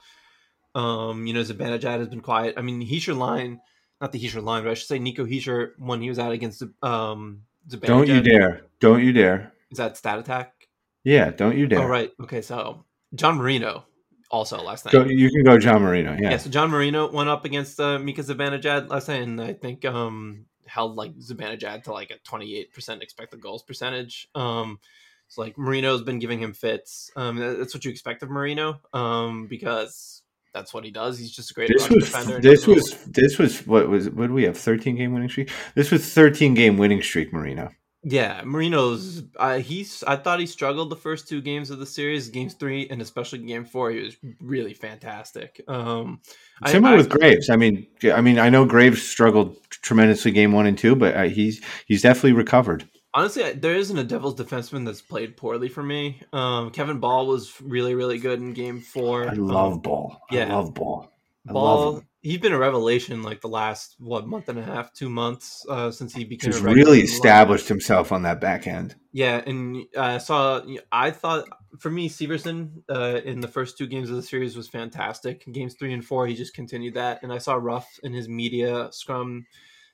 um, 0.75 1.27
you 1.27 1.35
know, 1.35 1.41
Zibanejad 1.41 1.99
has 1.99 2.09
been 2.09 2.21
quiet. 2.21 2.55
I 2.57 2.63
mean, 2.63 2.87
Hischier 2.87 3.17
line, 3.17 3.61
not 4.01 4.13
the 4.13 4.21
Hischier 4.21 4.43
line, 4.43 4.65
but 4.65 4.71
I 4.71 4.75
should 4.75 4.89
say 4.89 4.99
Nico 4.99 5.25
Hischier 5.25 5.73
when 5.79 6.01
he 6.01 6.09
was 6.09 6.19
out 6.19 6.33
against 6.33 6.61
the 6.61 6.73
um. 6.87 7.43
Zibanejad, 7.69 7.87
Don't 7.87 8.09
you 8.09 8.21
dare! 8.21 8.63
Don't 8.81 9.05
you 9.05 9.13
dare! 9.13 9.53
Is 9.71 9.79
that 9.79 9.97
stat 9.97 10.19
attack? 10.19 10.67
Yeah, 11.05 11.31
don't 11.31 11.57
you 11.57 11.69
dare! 11.69 11.81
Oh 11.81 11.87
right. 11.87 12.11
Okay, 12.21 12.43
so 12.43 12.85
John 13.15 13.37
Marino 13.37 13.85
also 14.33 14.61
last 14.63 14.85
night. 14.85 14.93
Go, 14.93 15.05
you 15.05 15.31
can 15.31 15.45
go, 15.45 15.59
John 15.59 15.83
Marino. 15.83 16.17
Yeah, 16.19 16.31
Yeah, 16.31 16.37
so 16.39 16.51
John 16.51 16.71
Marino 16.71 17.13
went 17.13 17.29
up 17.29 17.45
against 17.45 17.79
uh, 17.79 17.99
Mika 17.99 18.23
Zibanejad 18.23 18.89
last 18.89 19.09
night, 19.09 19.23
and 19.23 19.41
I 19.41 19.53
think 19.53 19.85
um, 19.85 20.47
held 20.67 20.97
like 20.97 21.15
Zibanejad 21.19 21.85
to 21.85 21.93
like 21.93 22.11
a 22.11 22.19
twenty 22.25 22.57
eight 22.57 22.73
percent 22.73 23.03
expected 23.03 23.41
goals 23.41 23.63
percentage. 23.63 24.29
Um, 24.35 24.81
it's 25.29 25.39
like 25.39 25.57
Marino's 25.57 26.03
been 26.03 26.19
giving 26.19 26.41
him 26.41 26.53
fits. 26.53 27.11
Um, 27.15 27.37
that's 27.37 27.75
what 27.75 27.85
you 27.85 27.91
expect 27.91 28.23
of 28.23 28.31
Marino, 28.31 28.81
um, 28.93 29.47
because 29.47 30.22
that's 30.55 30.73
what 30.75 30.85
he 30.85 30.91
does. 30.91 31.19
He's 31.19 31.31
just 31.33 31.51
a 31.51 31.55
great 31.55 31.69
this 31.69 31.89
was 31.89 32.05
defender. 32.11 32.41
this 32.41 32.67
was 32.67 33.05
this 33.07 33.39
was 33.39 33.67
what 33.67 33.89
was 33.89 34.11
what 34.11 34.27
do 34.29 34.33
we 34.35 34.45
have? 34.45 34.57
Thirteen 34.57 34.97
game 34.97 35.13
winning 35.13 35.29
streak. 35.29 35.51
This 35.75 35.91
was 35.91 36.07
thirteen 36.13 36.55
game 36.55 36.77
winning 36.77 37.03
streak. 37.03 37.33
Marino. 37.33 37.71
yeah, 38.05 38.43
Marino's. 38.45 39.23
Uh, 39.37 39.59
he's. 39.59 40.03
I 40.05 40.17
thought 40.17 40.41
he 40.41 40.47
struggled 40.47 40.91
the 40.91 40.97
first 40.97 41.29
two 41.29 41.41
games 41.41 41.71
of 41.71 41.79
the 41.79 41.87
series, 41.87 42.29
games 42.29 42.55
three, 42.55 42.89
and 42.91 43.01
especially 43.01 43.39
game 43.41 43.65
four. 43.65 43.91
He 43.93 44.01
was 44.03 44.17
really 44.41 44.75
fantastic. 44.75 45.61
Um, 45.69 46.21
I- 46.63 46.73
Similar 46.73 46.95
I- 46.95 46.97
with 46.97 47.09
Graves. 47.11 47.49
I 47.49 47.57
mean, 47.57 47.87
I 48.13 48.21
mean, 48.21 48.39
I 48.39 48.51
know 48.51 48.65
Graves 48.65 49.03
struggled 49.03 49.57
tremendously 49.71 50.33
game 50.33 50.53
one 50.53 50.67
and 50.67 50.77
two, 50.77 50.97
but 50.97 51.15
uh, 51.17 51.23
he's 51.25 51.63
he's 51.87 52.03
definitely 52.03 52.33
recovered. 52.33 52.89
Honestly, 53.15 53.45
I- 53.45 53.53
there 53.53 53.75
isn't 53.75 53.97
a 53.99 54.05
Devils 54.05 54.35
defenseman 54.37 54.85
that's 54.87 55.03
played 55.03 55.37
poorly 55.37 55.69
for 55.69 55.83
me. 55.83 56.21
Um, 56.33 56.71
Kevin 56.71 56.99
Bahl 56.99 57.27
was 57.27 57.61
really, 57.61 57.95
really 57.95 58.19
good 58.19 58.41
in 58.41 58.53
Game 58.55 58.81
Four. 58.81 59.25
I 59.29 59.33
Um, 59.33 59.47
love 59.49 59.83
Bahl. 59.83 60.21
yeah. 60.31 60.51
I 60.51 60.57
love 60.57 60.73
Bahl. 60.75 61.13
I 61.49 61.53
Bahl. 61.53 62.03
He's 62.23 62.39
been 62.39 62.53
a 62.53 62.59
revelation 62.59 63.25
like 63.25 63.41
the 63.41 63.49
last 63.49 63.97
what 63.99 64.29
month 64.29 64.49
and 64.49 64.57
a 64.57 64.63
half, 64.63 64.93
two 64.95 65.11
months 65.11 65.67
uh, 65.69 65.91
since 65.91 66.15
he 66.15 66.23
became. 66.25 66.53
He's 66.53 66.61
a 66.61 66.65
really 66.65 67.01
in 67.01 67.05
established 67.05 67.67
himself 67.67 68.13
on 68.13 68.23
that 68.23 68.41
back 68.41 68.69
end. 68.69 68.95
Yeah, 69.11 69.43
and 69.45 69.85
uh, 69.97 70.01
I 70.03 70.19
saw. 70.19 70.63
I 70.93 71.11
thought 71.11 71.49
for 71.81 71.91
me, 71.91 72.09
Severson 72.09 72.71
uh, 72.89 73.21
in 73.25 73.41
the 73.41 73.49
first 73.49 73.77
two 73.77 73.89
games 73.89 74.09
of 74.09 74.15
the 74.15 74.23
series 74.23 74.57
was 74.57 74.69
fantastic. 74.69 75.45
Games 75.53 75.75
three 75.75 75.93
and 75.93 76.05
four, 76.05 76.29
he 76.29 76.37
just 76.37 76.55
continued 76.55 76.95
that. 76.95 77.25
And 77.25 77.33
I 77.33 77.39
saw 77.39 77.55
Ruff 77.55 77.89
in 78.05 78.13
his 78.13 78.29
media 78.29 78.89
scrum 78.93 79.45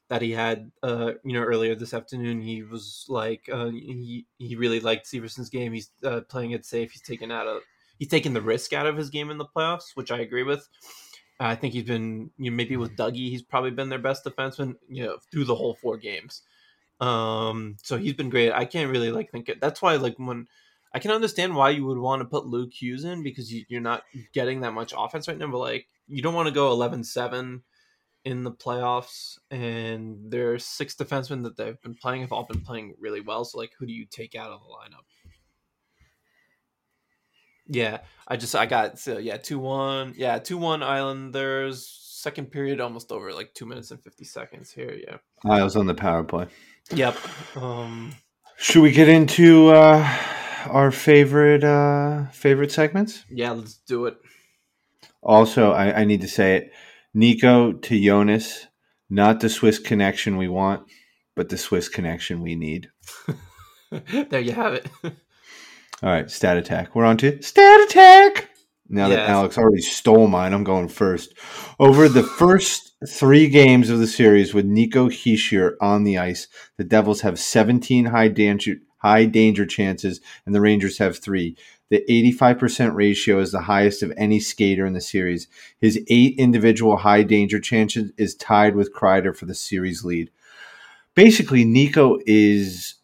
that 0.09 0.23
he 0.23 0.33
had, 0.33 0.71
uh, 0.83 1.13
you 1.25 1.35
know, 1.35 1.43
earlier 1.43 1.75
this 1.75 1.95
afternoon. 1.95 2.41
He 2.41 2.63
was 2.63 3.05
like, 3.09 3.49
uh, 3.53 3.67
he 3.67 4.27
he 4.39 4.57
really 4.57 4.81
liked 4.81 5.07
Severson's 5.07 5.51
game. 5.51 5.73
He's 5.73 5.91
uh, 6.05 6.23
playing 6.29 6.53
it 6.53 6.65
safe. 6.65 6.93
He's 6.93 7.03
taken 7.03 7.31
out 7.31 7.47
of 7.47 7.63
he's 7.99 8.09
taken 8.09 8.33
the 8.33 8.43
risk 8.43 8.73
out 8.73 8.87
of 8.87 8.97
his 8.97 9.11
game 9.11 9.31
in 9.31 9.39
the 9.39 9.45
playoffs, 9.45 9.95
which 9.95 10.11
I 10.11 10.21
agree 10.21 10.45
with. 10.45 10.69
I 11.41 11.55
think 11.55 11.73
he's 11.73 11.85
been, 11.85 12.31
you 12.37 12.51
know, 12.51 12.57
maybe 12.57 12.77
with 12.77 12.97
Dougie, 12.97 13.31
he's 13.31 13.43
probably 13.43 13.71
been 13.71 13.91
their 13.91 13.99
best 13.99 14.25
defenseman, 14.25 14.75
you 14.89 15.05
know, 15.05 15.19
through 15.31 15.45
the 15.45 15.55
whole 15.55 15.75
four 15.75 15.97
games. 15.97 16.43
Um, 17.01 17.77
so 17.85 17.97
he's 17.97 18.15
been 18.15 18.31
great. 18.31 18.51
I 18.53 18.65
can't 18.65 18.91
really 18.91 19.13
like 19.13 19.31
think 19.31 19.49
it. 19.49 19.61
That's 19.61 19.81
why 19.81 19.97
like 19.97 20.17
when 20.19 20.49
I 20.93 20.99
can 20.99 21.11
understand 21.11 21.55
why 21.55 21.71
you 21.71 21.85
would 21.85 21.99
want 21.99 22.21
to 22.23 22.29
put 22.29 22.47
Luke 22.47 22.73
Hughes 22.73 23.05
in 23.05 23.23
because 23.23 23.53
you, 23.53 23.65
you're 23.69 23.81
not 23.81 24.03
getting 24.33 24.61
that 24.63 24.73
much 24.73 24.93
offense 24.97 25.29
right 25.29 25.39
now. 25.39 25.49
But 25.49 25.59
like 25.59 25.87
you 26.09 26.23
don't 26.23 26.35
want 26.35 26.49
to 26.49 26.55
go 26.55 26.75
11-7 26.77 27.61
in 28.29 28.45
the 28.45 28.53
playoffs, 28.53 29.39
and 29.51 30.31
there's 30.31 30.65
six 30.65 30.95
defensemen 30.95 31.43
that 31.45 31.57
they've 31.57 31.81
been 31.83 31.95
playing 31.95 32.21
have 32.23 32.33
all 32.33 32.45
been 32.45 32.61
playing 32.61 32.95
really 32.99 33.21
well. 33.23 33.45
So 33.45 33.59
like, 33.59 33.73
who 33.79 33.87
do 33.87 33.93
you 33.93 34.07
take 34.11 34.35
out 34.35 34.51
of 34.51 34.61
the 34.61 34.67
lineup? 34.67 35.07
Yeah, 37.71 37.99
I 38.27 38.37
just 38.37 38.55
I 38.55 38.67
got 38.67 38.99
so 38.99 39.19
yeah 39.19 39.37
two 39.37 39.59
one 39.59 40.15
yeah 40.17 40.39
two 40.39 40.57
one 40.59 40.83
Islanders 40.83 41.87
second 42.21 42.51
period 42.51 42.81
almost 42.81 43.13
over 43.13 43.33
like 43.33 43.53
two 43.55 43.67
minutes 43.67 43.91
and 43.91 44.03
fifty 44.03 44.25
seconds 44.25 44.73
here 44.73 44.93
yeah 45.07 45.19
I 45.45 45.63
was 45.63 45.77
on 45.77 45.87
the 45.87 45.95
power 45.95 46.25
play. 46.25 46.47
yep 46.91 47.17
um 47.57 48.15
Should 48.57 48.83
we 48.83 48.91
get 48.93 49.09
into 49.09 49.69
uh, 49.69 50.03
our 50.67 50.91
favorite 50.91 51.63
uh, 51.65 52.27
favorite 52.31 52.73
segments? 52.73 53.25
yeah 53.29 53.53
let's 53.53 53.75
do 53.87 54.07
it 54.07 54.17
Also, 55.23 55.73
I, 55.73 56.01
I 56.01 56.05
need 56.05 56.21
to 56.23 56.29
say 56.29 56.57
it. 56.57 56.73
Nico 57.15 57.73
to 57.73 58.01
Jonas, 58.01 58.67
not 59.11 59.41
the 59.41 59.49
Swiss 59.49 59.79
connection 59.79 60.37
we 60.37 60.49
want, 60.49 60.87
but 61.35 61.49
the 61.49 61.59
Swiss 61.59 61.89
connection 61.89 62.43
we 62.43 62.55
need. 62.55 62.91
there 63.91 64.41
you 64.41 64.53
have 64.53 64.75
it 64.75 64.91
All 65.05 65.13
right, 66.03 66.31
stat 66.31 66.57
attack. 66.57 66.95
We're 66.95 67.05
on 67.05 67.17
to 67.19 67.43
stat 67.43 67.81
attack. 67.81 68.51
Now 68.89 69.09
that 69.09 69.29
Alex 69.29 69.59
already 69.59 69.83
stole 69.83 70.29
mine, 70.29 70.55
I'm 70.55 70.65
going 70.65 70.89
first. 70.89 71.35
Over 71.79 72.09
the 72.09 72.23
first 72.39 72.95
three 73.07 73.49
games 73.49 73.91
of 73.91 73.99
the 73.99 74.07
series 74.07 74.55
with 74.55 74.65
Nico 74.65 75.09
Hischier 75.09 75.73
on 75.81 76.05
the 76.05 76.19
ice, 76.19 76.49
the 76.79 76.85
Devils 76.85 77.21
have 77.21 77.39
17 77.39 78.07
high 78.07 78.29
danger 78.29 78.77
high 78.99 79.25
danger 79.25 79.67
chances, 79.67 80.21
and 80.47 80.55
the 80.55 80.61
Rangers 80.61 80.99
have 80.99 81.19
three. 81.19 81.57
The 81.91 82.05
85% 82.09 82.95
ratio 82.95 83.39
is 83.39 83.51
the 83.51 83.63
highest 83.63 84.03
of 84.03 84.13
any 84.17 84.41
skater 84.41 84.85
in 84.85 84.93
the 84.93 85.01
series. 85.01 85.49
His 85.81 85.99
eight 86.09 86.35
individual 86.39 86.99
high 86.99 87.23
danger 87.23 87.61
chances 87.61 88.13
is 88.19 88.35
tied 88.35 88.77
with 88.77 88.93
Kreider 88.95 89.35
for 89.35 89.47
the 89.47 89.55
series 89.55 90.05
lead. 90.05 90.31
Basically, 91.15 91.65
Nico 91.65 92.19
is 92.27 92.97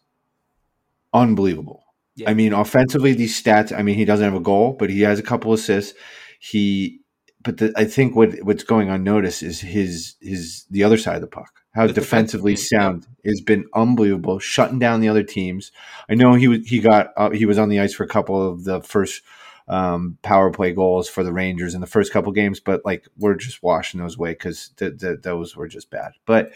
unbelievable. 1.13 1.83
Yeah. 2.15 2.29
I 2.29 2.33
mean, 2.33 2.53
offensively, 2.53 3.13
these 3.13 3.41
stats. 3.41 3.77
I 3.77 3.81
mean, 3.81 3.95
he 3.95 4.05
doesn't 4.05 4.23
have 4.23 4.35
a 4.35 4.39
goal, 4.39 4.75
but 4.77 4.89
he 4.89 5.01
has 5.01 5.19
a 5.19 5.23
couple 5.23 5.51
assists. 5.51 5.97
He, 6.39 7.01
but 7.45 7.57
the, 7.57 7.71
I 7.77 7.85
think 7.85 8.15
what 8.15 8.43
what's 8.43 8.63
going 8.63 8.89
unnoticed 8.89 9.43
is 9.43 9.61
his 9.61 10.15
his 10.19 10.65
the 10.71 10.83
other 10.83 10.97
side 10.97 11.15
of 11.15 11.21
the 11.21 11.27
puck. 11.27 11.61
How 11.73 11.85
The 11.87 11.93
defensively 11.93 12.53
yeah. 12.53 12.57
sound 12.57 13.07
has 13.23 13.39
been 13.39 13.65
unbelievable, 13.73 14.39
shutting 14.39 14.79
down 14.79 14.99
the 14.99 15.09
other 15.09 15.23
teams. 15.23 15.71
I 16.09 16.15
know 16.15 16.33
he 16.33 16.47
was 16.47 16.67
he 16.67 16.79
got 16.79 17.13
uh, 17.15 17.29
he 17.29 17.45
was 17.45 17.59
on 17.59 17.69
the 17.69 17.79
ice 17.79 17.93
for 17.93 18.03
a 18.03 18.09
couple 18.09 18.49
of 18.49 18.63
the 18.63 18.81
first 18.81 19.21
um, 19.67 20.17
power 20.23 20.51
play 20.51 20.73
goals 20.73 21.07
for 21.07 21.23
the 21.23 21.33
Rangers 21.33 21.75
in 21.75 21.81
the 21.81 21.87
first 21.87 22.11
couple 22.11 22.31
games, 22.31 22.59
but 22.59 22.83
like 22.83 23.07
we're 23.17 23.35
just 23.35 23.61
washing 23.61 23.99
those 23.99 24.17
away 24.17 24.31
because 24.31 24.69
th- 24.77 24.99
th- 24.99 25.21
those 25.21 25.55
were 25.55 25.67
just 25.67 25.91
bad. 25.91 26.13
But 26.25 26.51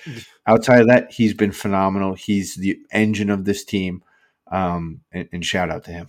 outside 0.47 0.81
of 0.81 0.87
that, 0.87 1.11
he's 1.11 1.35
been 1.35 1.51
phenomenal. 1.51 2.15
He's 2.15 2.55
the 2.55 2.79
engine 2.91 3.29
of 3.29 3.45
this 3.45 3.63
team, 3.63 4.03
um, 4.51 5.01
and, 5.11 5.29
and 5.31 5.45
shout 5.45 5.69
out 5.69 5.83
to 5.83 5.91
him. 5.91 6.07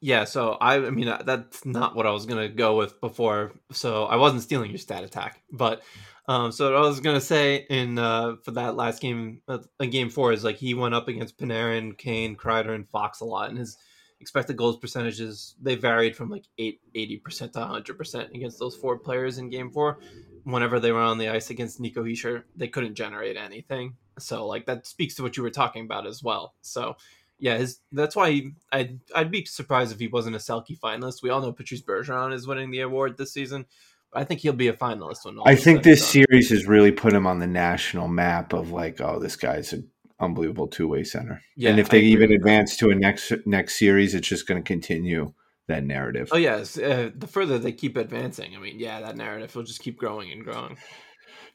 Yeah, 0.00 0.24
so 0.24 0.52
I, 0.52 0.76
I 0.76 0.90
mean 0.90 1.06
that's 1.24 1.66
not 1.66 1.94
what 1.94 2.06
I 2.06 2.10
was 2.10 2.26
gonna 2.26 2.48
go 2.48 2.76
with 2.76 3.00
before. 3.00 3.52
So 3.72 4.04
I 4.04 4.16
wasn't 4.16 4.42
stealing 4.42 4.70
your 4.70 4.78
stat 4.78 5.04
attack, 5.04 5.42
but 5.52 5.82
um, 6.26 6.52
so 6.52 6.74
I 6.74 6.80
was 6.80 7.00
gonna 7.00 7.20
say 7.20 7.66
in 7.68 7.98
uh, 7.98 8.36
for 8.42 8.52
that 8.52 8.76
last 8.76 9.02
game, 9.02 9.42
uh, 9.46 9.58
game 9.80 10.08
four, 10.08 10.32
is 10.32 10.42
like 10.44 10.56
he 10.56 10.74
went 10.74 10.94
up 10.94 11.08
against 11.08 11.38
Panarin, 11.38 11.98
Kane, 11.98 12.36
Kreider, 12.36 12.74
and 12.74 12.88
Fox 12.88 13.20
a 13.20 13.26
lot, 13.26 13.50
and 13.50 13.58
his 13.58 13.76
expected 14.20 14.56
goals 14.56 14.76
percentages 14.76 15.54
they 15.60 15.74
varied 15.74 16.14
from 16.14 16.28
like 16.28 16.44
80 16.58 17.16
percent 17.24 17.52
to 17.54 17.60
hundred 17.60 17.98
percent 17.98 18.30
against 18.34 18.58
those 18.58 18.76
four 18.76 18.98
players 18.98 19.38
in 19.38 19.50
game 19.50 19.70
four. 19.70 19.98
Whenever 20.44 20.80
they 20.80 20.92
were 20.92 21.00
on 21.00 21.18
the 21.18 21.28
ice 21.28 21.50
against 21.50 21.80
Nico 21.80 22.02
Hischier, 22.04 22.44
they 22.56 22.68
couldn't 22.68 22.94
generate 22.94 23.36
anything. 23.36 23.96
So 24.18 24.46
like 24.46 24.66
that 24.66 24.86
speaks 24.86 25.14
to 25.16 25.22
what 25.22 25.36
you 25.36 25.42
were 25.42 25.50
talking 25.50 25.84
about 25.84 26.06
as 26.06 26.22
well. 26.22 26.54
So 26.62 26.96
yeah, 27.40 27.56
his, 27.56 27.80
that's 27.90 28.14
why 28.14 28.42
I'd 28.70 29.00
I'd 29.14 29.30
be 29.30 29.44
surprised 29.46 29.92
if 29.92 29.98
he 29.98 30.08
wasn't 30.08 30.36
a 30.36 30.38
Selke 30.38 30.78
finalist. 30.78 31.22
We 31.22 31.30
all 31.30 31.40
know 31.40 31.52
Patrice 31.52 31.82
Bergeron 31.82 32.32
is 32.32 32.46
winning 32.46 32.70
the 32.70 32.80
award 32.80 33.16
this 33.16 33.32
season. 33.32 33.66
I 34.12 34.24
think 34.24 34.40
he'll 34.40 34.52
be 34.52 34.68
a 34.68 34.74
finalist 34.74 35.24
when. 35.24 35.38
all 35.38 35.48
I 35.48 35.54
think 35.54 35.82
this 35.82 36.00
done. 36.00 36.26
series 36.26 36.50
has 36.50 36.66
really 36.66 36.92
put 36.92 37.12
him 37.12 37.26
on 37.26 37.38
the 37.38 37.46
national 37.46 38.08
map 38.08 38.52
of 38.52 38.70
like, 38.70 39.00
oh, 39.00 39.18
this 39.18 39.36
guy's 39.36 39.72
an 39.72 39.88
unbelievable 40.20 40.68
two 40.68 40.86
way 40.86 41.02
center. 41.02 41.42
Yeah, 41.56 41.70
and 41.70 41.80
if 41.80 41.88
they 41.88 42.00
even 42.00 42.30
advance 42.30 42.76
to 42.78 42.90
a 42.90 42.94
next 42.94 43.32
next 43.46 43.78
series, 43.78 44.14
it's 44.14 44.28
just 44.28 44.46
going 44.46 44.62
to 44.62 44.66
continue 44.66 45.32
that 45.68 45.84
narrative. 45.84 46.28
Oh 46.32 46.36
yes, 46.36 46.76
uh, 46.76 47.10
the 47.14 47.26
further 47.26 47.58
they 47.58 47.72
keep 47.72 47.96
advancing, 47.96 48.54
I 48.54 48.58
mean, 48.58 48.78
yeah, 48.78 49.00
that 49.00 49.16
narrative 49.16 49.56
will 49.56 49.62
just 49.62 49.80
keep 49.80 49.96
growing 49.96 50.30
and 50.30 50.44
growing. 50.44 50.76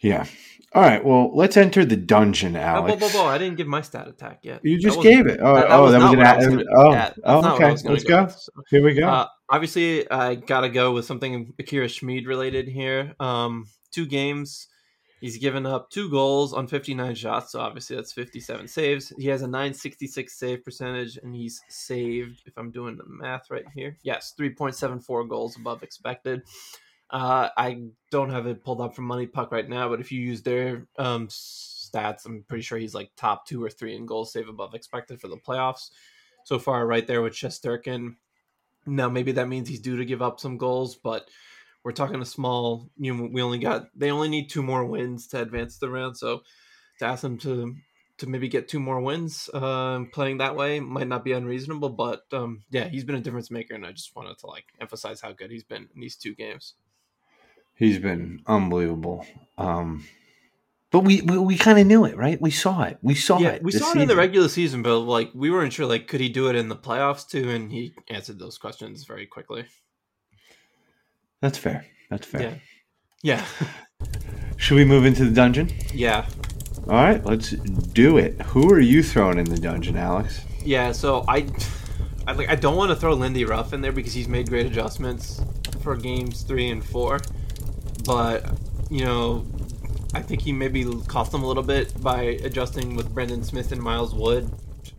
Yeah. 0.02 0.26
All 0.74 0.82
right. 0.82 1.04
Well, 1.04 1.32
let's 1.34 1.56
enter 1.56 1.86
the 1.86 1.96
dungeon, 1.96 2.58
Alex. 2.58 3.02
whoa, 3.02 3.08
whoa, 3.08 3.24
whoa, 3.24 3.28
I 3.28 3.38
didn't 3.38 3.56
give 3.56 3.68
my 3.68 3.80
stat 3.82 4.10
attack 4.10 4.40
yet. 4.44 4.60
You 4.64 4.78
just 4.78 5.02
gave 5.02 5.26
it. 5.26 5.40
Oh, 5.42 5.56
that- 5.56 5.70
that 5.70 5.72
oh, 5.72 5.84
was 5.84 5.92
that 5.94 6.02
was 6.02 6.12
an 6.12 6.18
what 6.18 6.28
I 6.28 6.36
was 6.36 6.48
gonna- 6.48 6.64
oh, 6.76 6.78
oh, 6.78 6.92
not 6.92 7.16
what 7.24 7.46
I 7.46 7.54
okay. 7.54 7.90
Let's 7.90 8.04
go 8.04 8.26
go. 8.26 8.28
so. 8.28 8.52
Here 8.70 8.84
we 8.84 8.94
go. 8.94 9.08
Uh, 9.08 9.28
obviously, 9.50 10.10
I 10.12 10.36
gotta 10.36 10.68
go 10.68 10.92
with 10.92 11.06
something 11.06 11.54
Akira 11.58 11.88
Schmid 11.88 12.28
related 12.28 12.68
here. 12.68 13.16
Um, 13.22 13.68
two 13.92 14.06
games, 14.06 14.68
he's 15.22 15.38
given 15.38 15.66
up 15.66 15.90
two 15.92 16.10
goals 16.10 16.52
on 16.52 16.68
59 16.68 17.16
shots, 17.16 17.54
so 17.54 17.62
obviously 17.62 17.96
that's 17.96 18.12
57 18.12 18.68
saves. 18.68 19.14
He 19.18 19.28
has 19.30 19.44
a 19.44 19.48
966 19.48 20.38
save 20.38 20.66
percentage, 20.66 21.16
and 21.16 21.34
he's 21.34 21.62
saved, 21.70 22.42
if 22.46 22.58
I'm 22.58 22.72
doing 22.72 22.98
the 22.98 23.06
math 23.08 23.50
right 23.50 23.66
here, 23.74 23.98
yes, 24.04 24.34
3.74 24.38 25.30
goals 25.30 25.56
above 25.56 25.84
expected. 25.84 26.42
Uh, 27.10 27.50
I 27.56 27.84
don't 28.12 28.32
have 28.32 28.48
it 28.48 28.64
pulled 28.64 28.82
up 28.82 28.96
from 28.96 29.06
Money 29.06 29.28
Puck 29.28 29.52
right 29.52 29.68
now, 29.68 29.90
but 29.90 30.00
if 30.00 30.12
you 30.12 30.20
use 30.20 30.42
their 30.42 30.88
um, 30.98 31.28
stats, 31.28 32.26
I'm 32.26 32.44
pretty 32.48 32.64
sure 32.64 32.78
he's 32.78 32.96
like 32.96 33.12
top 33.16 33.46
two 33.46 33.64
or 33.64 33.70
three 33.70 33.96
in 33.96 34.06
goals 34.06 34.34
save 34.34 34.50
above 34.50 34.74
expected 34.74 35.22
for 35.22 35.28
the 35.28 35.38
playoffs 35.38 35.92
so 36.46 36.60
far, 36.60 36.86
right 36.86 37.06
there 37.06 37.22
with 37.22 37.34
Shesterkin. 37.34 38.16
Now 38.86 39.10
maybe 39.10 39.34
that 39.34 39.48
means 39.48 39.68
he's 39.68 39.80
due 39.80 39.98
to 39.98 40.06
give 40.06 40.22
up 40.22 40.40
some 40.40 40.58
goals, 40.58 40.96
but 40.96 41.28
we're 41.84 41.92
talking 41.92 42.22
a 42.22 42.26
small. 42.26 42.90
You 42.98 43.14
know, 43.14 43.30
we 43.32 43.42
only 43.42 43.60
got 43.60 43.88
they 43.96 44.12
only 44.12 44.30
need 44.30 44.50
two 44.50 44.64
more 44.64 44.86
wins 44.86 45.28
to 45.28 45.42
advance 45.42 45.78
the 45.78 45.90
round. 45.90 46.18
So 46.18 46.42
to 47.00 47.06
ask 47.06 47.22
them 47.22 47.38
to 47.40 47.76
to 48.18 48.28
maybe 48.28 48.48
get 48.48 48.68
two 48.68 48.80
more 48.80 49.02
wins, 49.02 49.50
uh, 49.54 50.04
playing 50.14 50.38
that 50.38 50.56
way 50.56 50.80
might 50.80 51.08
not 51.08 51.24
be 51.24 51.34
unreasonable. 51.34 51.90
But 51.90 52.24
um, 52.32 52.64
yeah, 52.70 52.88
he's 52.88 53.04
been 53.04 53.16
a 53.16 53.22
difference 53.22 53.52
maker, 53.52 53.76
and 53.76 53.86
I 53.86 53.92
just 53.92 54.16
wanted 54.16 54.38
to 54.40 54.48
like 54.48 54.66
emphasize 54.80 55.22
how 55.22 55.32
good 55.32 55.52
he's 55.52 55.64
been 55.64 55.88
in 55.94 56.02
these 56.02 56.16
two 56.16 56.36
games. 56.36 56.74
He's 57.76 58.00
been 58.00 58.42
unbelievable. 58.48 59.26
Um, 59.58 60.06
but 60.92 61.02
we 61.02 61.22
we, 61.22 61.38
we 61.38 61.58
kind 61.58 61.78
of 61.78 61.86
knew 61.86 62.06
it, 62.06 62.16
right? 62.16 62.40
We 62.40 62.52
saw 62.52 62.84
it. 62.84 62.98
We 63.02 63.16
saw 63.16 63.40
yeah, 63.40 63.50
it. 63.50 63.64
we 63.64 63.72
saw 63.72 63.92
it 63.92 63.98
in 63.98 64.08
the 64.08 64.16
regular 64.16 64.48
season, 64.48 64.82
but 64.82 65.00
like 65.00 65.30
we 65.34 65.52
weren't 65.52 65.74
sure 65.74 65.86
like 65.86 66.08
could 66.08 66.22
he 66.22 66.30
do 66.30 66.50
it 66.50 66.56
in 66.56 66.70
the 66.70 66.76
playoffs 66.76 67.28
too, 67.28 67.50
and 67.50 67.72
he 67.72 67.94
answered 68.10 68.40
those 68.40 68.58
questions 68.58 69.04
very 69.04 69.26
quickly. 69.26 69.66
That's 71.42 71.58
fair. 71.58 71.86
That's 72.10 72.26
fair. 72.26 72.62
Yeah, 73.22 73.40
yeah, 73.42 73.46
Should 74.58 74.76
we 74.76 74.86
move 74.86 75.06
into 75.06 75.26
the 75.26 75.32
dungeon? 75.32 75.70
yeah. 75.94 76.26
All 76.88 76.94
right, 76.94 77.26
let's 77.26 77.50
do 77.50 78.18
it. 78.18 78.40
Who 78.44 78.72
are 78.72 78.80
you 78.80 79.02
throwing 79.02 79.40
in 79.40 79.46
the 79.46 79.58
dungeon, 79.58 79.98
Alex? 79.98 80.42
Yeah, 80.64 80.92
so 80.92 81.26
I, 81.28 81.48
I 82.28 82.34
like 82.34 82.48
I 82.48 82.56
don't 82.56 82.78
want 82.78 82.92
to 82.92 82.96
throw 82.96 83.14
Lindy 83.16 83.44
Ruff 83.44 83.74
in 83.74 83.82
there 83.82 83.92
because 83.92 84.14
he's 84.14 84.28
made 84.28 84.50
great 84.50 84.68
adjustments 84.68 85.42
for 85.82 85.96
games 85.96 86.44
three 86.44 86.70
and 86.70 86.86
four, 86.86 87.20
but 88.06 88.46
you 88.90 89.04
know, 89.04 89.46
I 90.14 90.22
think 90.22 90.42
he 90.42 90.52
maybe 90.52 90.86
cost 91.08 91.32
them 91.32 91.44
a 91.44 91.48
little 91.48 91.64
bit 91.64 92.00
by 92.02 92.22
adjusting 92.44 92.96
with 92.96 93.14
Brendan 93.14 93.44
Smith 93.44 93.72
and 93.72 93.82
Miles 93.82 94.14
Wood 94.14 94.50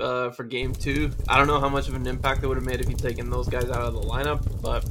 uh, 0.01 0.31
for 0.31 0.45
game 0.45 0.73
two. 0.73 1.11
I 1.29 1.39
don't 1.39 1.47
know 1.47 1.61
how 1.61 1.69
much 1.69 1.89
of 1.89 1.95
an 1.95 2.07
impact 2.07 2.43
it 2.43 2.47
would 2.49 2.57
have 2.57 2.67
made 2.67 2.81
if 2.81 2.89
he'd 2.89 2.99
taken 2.99 3.31
those 3.31 3.49
guys 3.49 3.71
out 3.71 3.83
of 3.83 3.95
the 3.95 4.03
lineup, 4.03 4.61
but. 4.61 4.85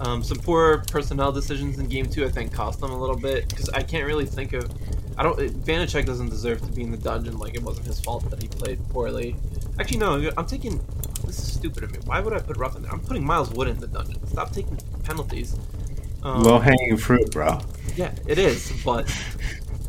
Um, 0.00 0.22
some 0.22 0.38
poor 0.38 0.84
personnel 0.92 1.32
decisions 1.32 1.78
in 1.78 1.88
game 1.88 2.06
two, 2.06 2.24
I 2.24 2.28
think, 2.28 2.52
cost 2.52 2.80
them 2.80 2.92
a 2.92 2.98
little 2.98 3.16
bit 3.16 3.48
because 3.48 3.68
I 3.70 3.82
can't 3.82 4.06
really 4.06 4.26
think 4.26 4.52
of. 4.52 4.70
I 5.16 5.24
don't. 5.24 5.36
Vanecek 5.36 6.06
doesn't 6.06 6.28
deserve 6.28 6.60
to 6.62 6.70
be 6.70 6.82
in 6.82 6.92
the 6.92 6.96
dungeon. 6.96 7.38
Like 7.38 7.54
it 7.54 7.62
wasn't 7.62 7.86
his 7.86 7.98
fault 8.00 8.28
that 8.30 8.40
he 8.40 8.46
played 8.46 8.78
poorly. 8.90 9.34
Actually, 9.80 9.98
no. 9.98 10.30
I'm 10.36 10.46
taking. 10.46 10.78
This 11.26 11.40
is 11.40 11.52
stupid 11.52 11.82
of 11.82 11.92
me. 11.92 11.98
Why 12.04 12.20
would 12.20 12.32
I 12.32 12.38
put 12.38 12.56
Ruff 12.56 12.76
in 12.76 12.82
there? 12.82 12.92
I'm 12.92 13.00
putting 13.00 13.24
Miles 13.24 13.50
Wood 13.50 13.66
in 13.66 13.80
the 13.80 13.88
dungeon. 13.88 14.24
Stop 14.28 14.52
taking 14.52 14.76
penalties. 15.02 15.56
Um, 16.22 16.42
Low 16.42 16.58
hanging 16.58 16.96
fruit, 16.96 17.30
bro. 17.30 17.60
yeah, 17.96 18.12
it 18.26 18.38
is, 18.38 18.72
but 18.84 19.08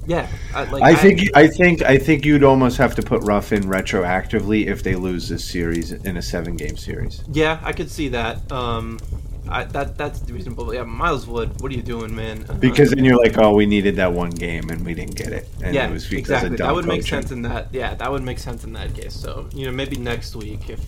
yeah, 0.06 0.28
I, 0.54 0.64
like 0.66 0.84
I 0.84 0.96
think 0.96 1.36
I 1.36 1.48
think 1.48 1.82
I 1.84 1.98
think 1.98 2.26
you'd 2.26 2.44
almost 2.44 2.78
have 2.78 2.96
to 2.96 3.02
put 3.02 3.22
Ruff 3.24 3.52
in 3.52 3.64
retroactively 3.64 4.68
if 4.68 4.84
they 4.84 4.96
lose 4.96 5.30
this 5.30 5.44
series 5.44 5.92
in 5.92 6.18
a 6.18 6.22
seven 6.22 6.56
game 6.56 6.78
series. 6.78 7.24
Yeah, 7.32 7.60
I 7.64 7.74
could 7.74 7.90
see 7.90 8.10
that. 8.10 8.52
Um, 8.52 9.00
I, 9.48 9.64
that 9.66 9.98
that's 9.98 10.22
reasonable. 10.30 10.66
But 10.66 10.76
yeah, 10.76 10.84
Miles 10.84 11.26
Wood, 11.28 11.60
what 11.62 11.72
are 11.72 11.76
you 11.76 11.82
doing, 11.82 12.16
man? 12.16 12.46
Uh, 12.48 12.54
Because 12.54 12.92
then 12.92 13.04
you're 13.04 13.18
like, 13.18 13.38
oh, 13.38 13.54
we 13.54 13.66
needed 13.66 13.96
that 13.96 14.14
one 14.14 14.30
game 14.30 14.70
and 14.70 14.86
we 14.86 14.94
didn't 14.94 15.16
get 15.16 15.32
it, 15.32 15.48
and 15.64 15.74
yeah, 15.74 15.88
it 15.88 15.92
was 15.92 16.06
because 16.06 16.20
exactly. 16.22 16.52
of 16.52 16.58
That 16.58 16.76
would 16.76 16.86
make 16.86 17.04
sense 17.04 17.32
in 17.32 17.42
that. 17.44 17.68
Yeah, 17.72 17.96
that 17.96 18.12
would 18.12 18.24
make 18.24 18.40
sense 18.40 18.64
in 18.64 18.74
that 18.74 18.94
case. 18.94 19.16
So 19.16 19.48
you 19.54 19.66
know, 19.66 19.72
maybe 19.72 19.98
next 19.98 20.36
week 20.36 20.70
if 20.70 20.80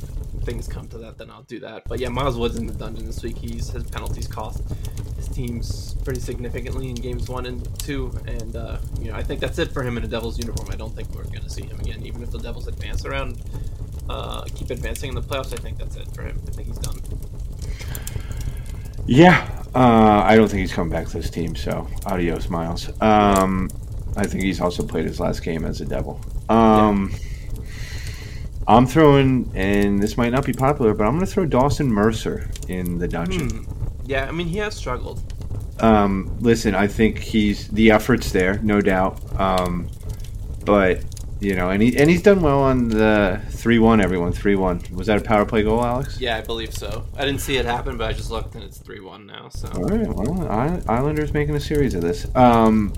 things 0.44 0.68
come 0.68 0.88
to 0.89 0.98
that, 1.00 1.18
then 1.18 1.30
I'll 1.30 1.44
do 1.44 1.60
that. 1.60 1.84
But 1.88 2.00
yeah, 2.00 2.10
Miles 2.10 2.38
Wood's 2.38 2.58
in 2.58 2.68
the 2.68 2.74
dungeon 2.74 3.06
this 3.06 3.24
week. 3.24 3.38
He's 3.38 3.70
his 3.70 3.84
penalties 3.84 4.28
cost 4.28 4.64
his 5.22 5.36
teams 5.36 5.96
pretty 6.04 6.20
significantly 6.20 6.89
in 6.89 6.96
games 6.96 7.30
one 7.30 7.46
and 7.46 7.80
two, 7.80 8.12
and 8.26 8.56
uh, 8.56 8.78
you 9.00 9.12
know 9.12 9.18
I 9.18 9.24
think 9.24 9.39
that's 9.39 9.60
it 9.60 9.72
for 9.72 9.84
him 9.84 9.98
in 9.98 10.04
a 10.04 10.08
Devils 10.08 10.39
uniform. 10.39 10.70
I 10.72 10.76
don't 10.76 10.96
think 10.96 11.10
we're 11.14 11.24
going 11.26 11.44
to 11.44 11.50
see 11.50 11.64
him 11.64 11.80
again, 11.80 12.04
even 12.06 12.24
if 12.24 12.32
the 12.32 12.39
Devils 12.39 12.68
advance 12.68 13.06
around, 13.06 13.39
uh, 14.10 14.44
keep 14.56 14.72
advancing 14.72 15.10
in 15.10 15.16
the 15.16 15.22
playoffs. 15.22 15.54
I 15.54 15.58
think 15.58 15.78
that's 15.78 15.96
it 15.96 16.08
for 16.16 16.24
him. 16.24 16.42
I 16.48 16.52
think 16.52 16.68
he's 16.68 16.80
done. 16.80 17.00
Yeah, 19.06 19.48
uh, 19.76 20.24
I 20.26 20.36
don't 20.36 20.48
think 20.48 20.62
he's 20.62 20.74
coming 20.74 20.92
back 20.92 21.08
to 21.08 21.18
this 21.18 21.30
team. 21.30 21.56
So 21.56 21.88
adios, 22.06 22.50
Miles. 22.50 22.89
Um, 23.02 23.70
I 24.18 24.26
think 24.26 24.44
he's 24.44 24.60
also 24.60 24.84
played 24.84 25.06
his 25.06 25.20
last 25.20 25.44
game 25.44 25.66
as 25.66 25.82
a 25.82 25.86
Devil. 25.86 26.20
Um, 26.50 27.14
I'm 28.72 28.86
throwing, 28.88 29.52
and 29.54 30.02
this 30.02 30.18
might 30.18 30.32
not 30.32 30.46
be 30.46 30.54
popular, 30.54 30.94
but 30.94 31.06
I'm 31.06 31.14
going 31.16 31.26
to 31.26 31.32
throw 31.32 31.46
Dawson 31.46 31.92
Mercer 31.92 32.50
in 32.68 32.98
the 32.98 33.08
dungeon. 33.08 33.50
Hmm. 33.50 33.74
Yeah, 34.06 34.26
I 34.26 34.32
mean 34.32 34.48
he 34.48 34.58
has 34.58 34.76
struggled. 34.76 35.22
Um, 35.82 36.36
listen, 36.40 36.76
I 36.76 36.88
think 36.88 37.18
he's 37.20 37.68
the 37.70 37.92
effort's 37.92 38.32
there, 38.32 38.60
no 38.62 38.82
doubt. 38.82 39.20
Um, 39.40 39.90
but 40.66 41.04
you 41.40 41.56
know, 41.56 41.72
and 41.72 41.82
he 41.82 41.98
and 41.98 42.10
he's 42.10 42.22
done 42.22 42.42
well 42.42 42.62
on 42.62 42.88
the 42.88 43.42
three 43.50 43.80
one. 43.80 44.00
Everyone 44.00 44.32
three 44.32 44.56
one. 44.56 44.82
Was 44.94 45.08
that 45.08 45.18
a 45.18 45.22
power 45.22 45.46
play 45.46 45.64
goal, 45.64 45.84
Alex? 45.84 46.20
Yeah, 46.22 46.38
I 46.38 46.42
believe 46.42 46.74
so. 46.74 47.06
I 47.18 47.26
didn't 47.26 47.42
see 47.42 47.58
it 47.58 47.66
happen, 47.66 47.98
but 47.98 48.10
I 48.10 48.14
just 48.14 48.30
looked 48.32 48.54
and 48.56 48.64
it's 48.64 48.78
three 48.78 49.00
one 49.00 49.26
now. 49.26 49.50
So 49.50 49.68
All 49.70 49.84
right. 49.84 50.08
Well, 50.08 50.48
I- 50.50 50.82
Islanders 50.88 51.34
making 51.34 51.56
a 51.56 51.60
series 51.60 51.96
of 51.96 52.02
this. 52.02 52.28
Um, 52.36 52.94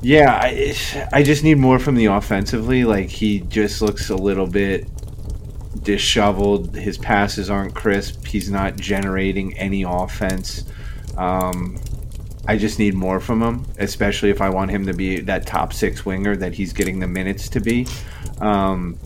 yeah, 0.00 0.40
I, 0.42 0.74
I 1.12 1.22
just 1.22 1.42
need 1.44 1.58
more 1.58 1.78
from 1.78 1.94
the 1.94 2.06
offensively. 2.06 2.84
Like 2.84 3.08
he 3.08 3.40
just 3.40 3.82
looks 3.82 4.10
a 4.10 4.16
little 4.16 4.46
bit 4.46 4.86
disheveled. 5.82 6.74
His 6.76 6.98
passes 6.98 7.50
aren't 7.50 7.74
crisp. 7.74 8.26
He's 8.26 8.50
not 8.50 8.76
generating 8.76 9.56
any 9.58 9.82
offense. 9.82 10.64
Um, 11.16 11.78
I 12.46 12.56
just 12.56 12.78
need 12.78 12.94
more 12.94 13.20
from 13.20 13.42
him, 13.42 13.66
especially 13.78 14.30
if 14.30 14.40
I 14.40 14.48
want 14.48 14.70
him 14.70 14.86
to 14.86 14.94
be 14.94 15.20
that 15.20 15.46
top 15.46 15.72
six 15.72 16.06
winger 16.06 16.36
that 16.36 16.54
he's 16.54 16.72
getting 16.72 16.98
the 16.98 17.06
minutes 17.06 17.48
to 17.50 17.60
be. 17.60 17.86
Um, 18.40 18.98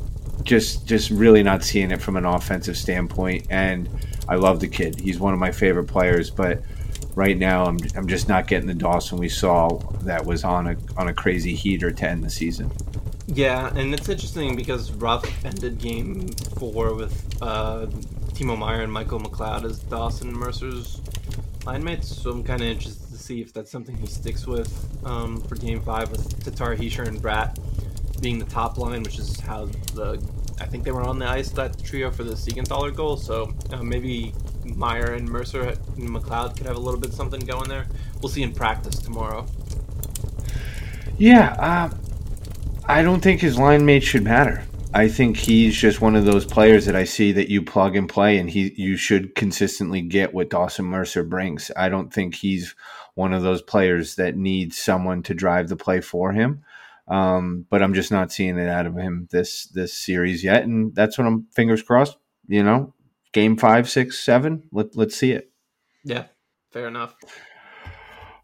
just, 0.45 0.87
just 0.87 1.11
really 1.11 1.43
not 1.43 1.65
seeing 1.65 1.91
it 1.91 2.01
from 2.01 2.17
an 2.17 2.25
offensive 2.25 2.77
standpoint. 2.77 3.47
And 3.51 3.89
I 4.29 4.37
love 4.37 4.61
the 4.61 4.69
kid. 4.69 5.01
He's 5.01 5.19
one 5.19 5.33
of 5.33 5.41
my 5.41 5.51
favorite 5.51 5.87
players, 5.87 6.31
but 6.31 6.63
right 7.15 7.37
now 7.37 7.65
I'm, 7.65 7.79
I'm 7.95 8.09
just 8.09 8.29
not 8.29 8.47
getting 8.47 8.67
the 8.67 8.75
Dawson 8.75 9.19
we 9.19 9.29
saw 9.29 9.79
that 10.03 10.25
was 10.25 10.45
on 10.45 10.69
a 10.69 10.77
on 10.97 11.09
a 11.09 11.15
crazy 11.15 11.55
heater 11.55 11.91
to 11.91 12.09
end 12.09 12.25
the 12.25 12.31
season. 12.31 12.71
yeah, 13.27 13.73
and 13.77 13.95
it's 13.95 14.09
interesting 14.09 14.57
because 14.57 14.93
Ruff 14.93 15.45
ended 15.45 15.79
game 15.79 16.29
four 16.59 16.95
with 16.95 17.43
uh, 17.43 17.87
Timo 18.35 18.59
Meier 18.59 18.83
and 18.83 18.93
Michael 18.93 19.21
McLeod 19.21 19.65
as 19.65 19.81
Dawson 19.81 20.33
Mercer's 20.33 21.01
line 21.65 21.85
mates. 21.85 22.09
So 22.17 22.31
I'm 22.31 22.43
kind 22.43 22.61
of 22.61 22.69
interested 22.69 23.09
to 23.11 23.19
see 23.19 23.41
if 23.41 23.53
that's 23.53 23.71
something 23.71 23.97
he 23.97 24.07
sticks 24.07 24.47
with 24.47 24.73
um, 25.05 25.41
for 25.43 25.55
Game 25.57 25.81
Five 25.81 26.11
with 26.11 26.45
Tatar, 26.45 26.77
Hischier, 26.77 27.07
and 27.07 27.19
Bratt 27.23 27.59
being 28.21 28.39
the 28.39 28.47
top 28.47 28.79
line, 28.79 29.03
which 29.03 29.19
is 29.19 29.39
how 29.41 29.67
the 29.95 30.23
I 30.61 30.67
think 30.67 30.85
they 30.85 30.93
were 30.93 31.03
on 31.03 31.19
the 31.19 31.27
ice 31.27 31.51
that 31.51 31.83
trio 31.83 32.11
for 32.11 32.25
the 32.25 32.35
Siegenthaler 32.35 32.95
goal. 32.95 33.17
So 33.17 33.53
uh, 33.73 33.83
maybe 33.83 34.33
Meier 34.65 35.13
and 35.15 35.29
Mercer 35.29 35.69
and 35.97 36.09
McLeod 36.11 36.57
could 36.57 36.67
have 36.67 36.77
a 36.77 36.81
little 36.81 37.01
bit 37.01 37.13
something 37.13 37.41
going 37.41 37.69
there. 37.69 37.87
We'll 38.21 38.31
see 38.31 38.43
in 38.43 38.53
practice 38.53 38.97
tomorrow. 38.99 39.47
Yeah, 41.19 41.53
uh, 41.59 41.97
I 42.87 43.03
don't 43.03 43.21
think 43.21 43.41
his 43.41 43.59
line 43.59 43.85
mates 43.85 44.07
should 44.07 44.25
matter. 44.25 44.65
I 44.95 45.09
think 45.09 45.39
he's 45.39 45.75
just 45.75 46.01
one 46.03 46.17
of 46.17 46.27
those 46.27 46.45
players 46.45 46.85
that 46.85 46.97
I 46.97 47.05
see 47.05 47.33
that 47.33 47.49
you 47.49 47.63
plug 47.63 47.97
and 47.97 48.09
play, 48.09 48.39
and 48.39 48.51
he 48.51 48.75
you 48.77 48.97
should 48.97 49.35
consistently 49.35 50.03
get 50.03 50.35
what 50.35 50.51
Dawson 50.51 50.85
Mercer 50.85 51.25
brings. 51.25 51.71
I 51.77 51.89
don't 51.89 52.13
think 52.13 52.35
he's 52.35 52.75
one 53.15 53.33
of 53.33 53.43
those 53.43 53.63
players 53.63 54.17
that 54.17 54.37
needs 54.37 54.77
someone 54.77 55.23
to 55.25 55.35
drive 55.35 55.69
the 55.69 55.77
play 55.77 56.01
for 56.01 56.33
him. 56.33 56.63
Um, 57.09 57.67
but 57.69 57.83
I'm 57.83 57.95
just 57.95 58.11
not 58.11 58.33
seeing 58.33 58.59
it 58.59 58.69
out 58.69 58.87
of 58.87 58.97
him 58.97 59.29
this 59.31 59.67
this 59.67 59.95
series 59.95 60.45
yet, 60.45 60.65
and 60.65 60.95
that's 60.95 61.17
what 61.17 61.27
I'm 61.27 61.47
fingers 61.53 61.83
crossed. 61.83 62.17
You 62.47 62.63
know, 62.63 62.93
game 63.33 63.57
five, 63.57 63.89
six, 63.89 64.19
seven. 64.19 64.65
Let 64.73 64.97
let's 64.97 65.17
see 65.17 65.33
it. 65.33 65.51
Yeah, 66.05 66.27
fair 66.73 66.89
enough. 66.89 67.15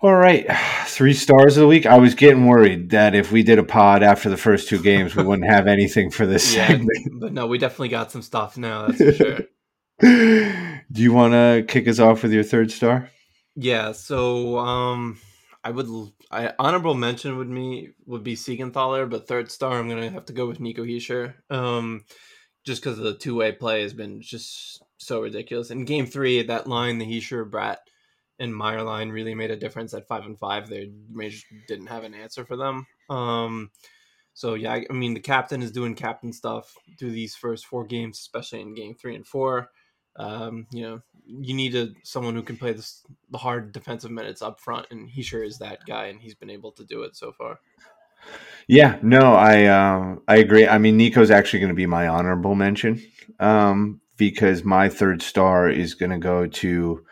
All 0.00 0.14
right, 0.14 0.46
three 0.86 1.12
stars 1.12 1.56
of 1.56 1.62
the 1.62 1.66
week. 1.66 1.84
I 1.84 1.98
was 1.98 2.14
getting 2.14 2.46
worried 2.46 2.90
that 2.90 3.16
if 3.16 3.32
we 3.32 3.42
did 3.42 3.58
a 3.58 3.64
pod 3.64 4.04
after 4.04 4.30
the 4.30 4.36
first 4.36 4.68
two 4.68 4.80
games, 4.80 5.16
we 5.16 5.24
wouldn't 5.24 5.50
have 5.50 5.66
anything 5.66 6.10
for 6.10 6.24
this 6.24 6.54
yeah, 6.54 6.68
segment. 6.68 6.90
But 7.20 7.32
no, 7.32 7.48
we 7.48 7.58
definitely 7.58 7.88
got 7.88 8.12
some 8.12 8.22
stuff 8.22 8.56
now. 8.56 8.86
That's 8.86 8.98
for 8.98 9.12
sure. 9.12 9.40
Do 10.00 11.02
you 11.02 11.12
want 11.12 11.32
to 11.32 11.64
kick 11.66 11.88
us 11.88 11.98
off 11.98 12.22
with 12.22 12.32
your 12.32 12.44
third 12.44 12.70
star? 12.70 13.10
Yeah. 13.56 13.90
So, 13.90 14.58
um, 14.58 15.18
I 15.64 15.70
would 15.70 15.88
I 16.30 16.52
honorable 16.58 16.94
mention 16.94 17.36
would 17.36 17.48
me 17.48 17.90
would 18.06 18.22
be 18.22 18.36
Siegenthaler, 18.36 19.08
but 19.10 19.26
third 19.26 19.50
star 19.50 19.78
I'm 19.78 19.88
gonna 19.88 20.10
have 20.10 20.26
to 20.26 20.32
go 20.32 20.46
with 20.46 20.60
Nico 20.60 20.84
Hischier. 20.84 21.34
Um, 21.50 22.04
just 22.68 22.82
because 22.82 22.98
the 22.98 23.14
two 23.14 23.34
way 23.34 23.50
play 23.50 23.80
has 23.80 23.94
been 23.94 24.20
just 24.20 24.82
so 24.98 25.22
ridiculous. 25.22 25.70
In 25.70 25.86
game 25.86 26.04
three, 26.04 26.42
that 26.42 26.66
line, 26.66 26.98
the 26.98 27.06
Hischier 27.06 27.48
Bratt 27.48 27.78
and 28.38 28.54
Meier 28.54 28.82
line 28.82 29.08
really 29.08 29.34
made 29.34 29.50
a 29.50 29.56
difference 29.56 29.94
at 29.94 30.06
five 30.06 30.26
and 30.26 30.38
five. 30.38 30.68
They 30.68 30.92
didn't 31.66 31.86
have 31.86 32.04
an 32.04 32.14
answer 32.14 32.44
for 32.44 32.56
them. 32.56 32.86
Um, 33.08 33.70
so 34.34 34.52
yeah, 34.52 34.80
I 34.88 34.92
mean 34.92 35.14
the 35.14 35.20
captain 35.20 35.62
is 35.62 35.72
doing 35.72 35.94
captain 35.94 36.32
stuff 36.32 36.74
through 36.98 37.12
these 37.12 37.34
first 37.34 37.64
four 37.64 37.86
games, 37.86 38.18
especially 38.18 38.60
in 38.60 38.74
game 38.74 38.94
three 38.94 39.16
and 39.16 39.26
four. 39.26 39.70
Um, 40.16 40.66
you 40.70 40.82
know, 40.82 41.00
you 41.26 41.54
need 41.54 41.74
a 41.74 41.88
someone 42.04 42.34
who 42.34 42.42
can 42.42 42.58
play 42.58 42.74
this, 42.74 43.02
the 43.30 43.38
hard 43.38 43.72
defensive 43.72 44.10
minutes 44.10 44.42
up 44.42 44.60
front, 44.60 44.88
and 44.90 45.08
he 45.08 45.22
sure 45.22 45.42
is 45.42 45.58
that 45.58 45.86
guy, 45.86 46.06
and 46.08 46.20
he's 46.20 46.34
been 46.34 46.50
able 46.50 46.72
to 46.72 46.84
do 46.84 47.02
it 47.02 47.16
so 47.16 47.32
far. 47.32 47.60
Yeah, 48.66 48.98
no, 49.02 49.34
I 49.34 49.64
uh, 49.64 50.16
I 50.28 50.36
agree. 50.36 50.66
I 50.66 50.78
mean, 50.78 50.96
Nico's 50.96 51.30
actually 51.30 51.60
going 51.60 51.70
to 51.70 51.74
be 51.74 51.86
my 51.86 52.06
honorable 52.06 52.54
mention 52.54 53.02
um, 53.40 54.00
because 54.16 54.62
my 54.62 54.88
third 54.88 55.22
star 55.22 55.70
is 55.70 55.94
going 55.94 56.10
to 56.10 56.18
go 56.18 56.46
to 56.46 57.04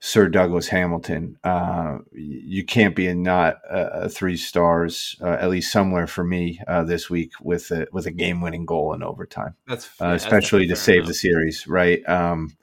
Sir 0.00 0.28
Douglas 0.28 0.68
Hamilton. 0.68 1.38
Uh, 1.42 1.98
you 2.12 2.64
can't 2.64 2.94
be 2.94 3.06
a 3.08 3.14
not 3.14 3.58
uh, 3.68 4.08
three 4.08 4.36
stars, 4.36 5.16
uh, 5.20 5.36
at 5.40 5.50
least 5.50 5.72
somewhere 5.72 6.06
for 6.06 6.24
me 6.24 6.60
uh, 6.66 6.84
this 6.84 7.10
week 7.10 7.32
with 7.40 7.70
a, 7.70 7.86
with 7.92 8.06
a 8.06 8.12
game 8.12 8.40
winning 8.40 8.64
goal 8.64 8.92
in 8.92 9.02
overtime. 9.02 9.54
That's 9.66 9.88
uh, 10.00 10.10
especially 10.10 10.66
that's 10.66 10.80
to 10.80 10.84
save 10.84 10.96
enough. 10.98 11.08
the 11.08 11.14
series, 11.14 11.66
right? 11.66 12.08
Um, 12.08 12.56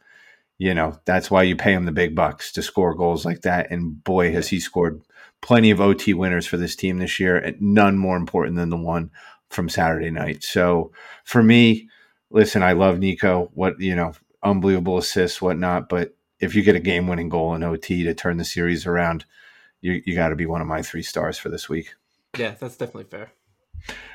you 0.57 0.73
know 0.73 0.97
that's 1.05 1.29
why 1.29 1.43
you 1.43 1.55
pay 1.55 1.73
him 1.73 1.85
the 1.85 1.91
big 1.91 2.15
bucks 2.15 2.51
to 2.53 2.61
score 2.61 2.93
goals 2.93 3.25
like 3.25 3.41
that. 3.41 3.71
And 3.71 4.03
boy, 4.03 4.31
has 4.31 4.47
he 4.47 4.59
scored 4.59 5.01
plenty 5.41 5.71
of 5.71 5.81
OT 5.81 6.13
winners 6.13 6.47
for 6.47 6.57
this 6.57 6.75
team 6.75 6.97
this 6.97 7.19
year, 7.19 7.37
and 7.37 7.59
none 7.61 7.97
more 7.97 8.17
important 8.17 8.55
than 8.55 8.69
the 8.69 8.77
one 8.77 9.11
from 9.49 9.69
Saturday 9.69 10.09
night. 10.09 10.43
So 10.43 10.91
for 11.23 11.43
me, 11.43 11.89
listen, 12.29 12.63
I 12.63 12.73
love 12.73 12.99
Nico. 12.99 13.51
What 13.53 13.79
you 13.79 13.95
know, 13.95 14.13
unbelievable 14.43 14.97
assists, 14.97 15.41
whatnot, 15.41 15.89
but 15.89 16.15
if 16.39 16.55
you 16.55 16.63
get 16.63 16.75
a 16.75 16.81
game 16.81 17.07
winning 17.07 17.29
goal 17.29 17.55
in 17.55 17.63
OT 17.63 18.03
to 18.03 18.13
turn 18.13 18.37
the 18.37 18.45
series 18.45 18.85
around, 18.85 19.25
you, 19.81 20.01
you 20.05 20.15
got 20.15 20.29
to 20.29 20.35
be 20.35 20.45
one 20.45 20.61
of 20.61 20.67
my 20.67 20.81
three 20.81 21.03
stars 21.03 21.37
for 21.37 21.49
this 21.49 21.69
week. 21.69 21.93
Yeah, 22.37 22.55
that's 22.59 22.75
definitely 22.75 23.05
fair. 23.05 23.31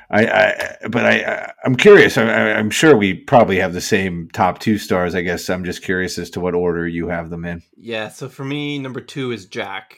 I, 0.09 0.25
I 0.25 0.87
but 0.89 1.05
I, 1.05 1.53
I'm 1.63 1.75
curious. 1.75 2.17
I, 2.17 2.51
I'm 2.51 2.69
sure 2.69 2.97
we 2.97 3.13
probably 3.13 3.59
have 3.59 3.73
the 3.73 3.81
same 3.81 4.29
top 4.33 4.59
two 4.59 4.77
stars. 4.77 5.15
I 5.15 5.21
guess 5.21 5.49
I'm 5.49 5.63
just 5.63 5.81
curious 5.83 6.17
as 6.17 6.29
to 6.31 6.41
what 6.41 6.53
order 6.53 6.85
you 6.85 7.07
have 7.07 7.29
them 7.29 7.45
in. 7.45 7.63
Yeah. 7.77 8.09
So 8.09 8.27
for 8.27 8.43
me, 8.43 8.77
number 8.77 8.99
two 8.99 9.31
is 9.31 9.45
Jack. 9.45 9.95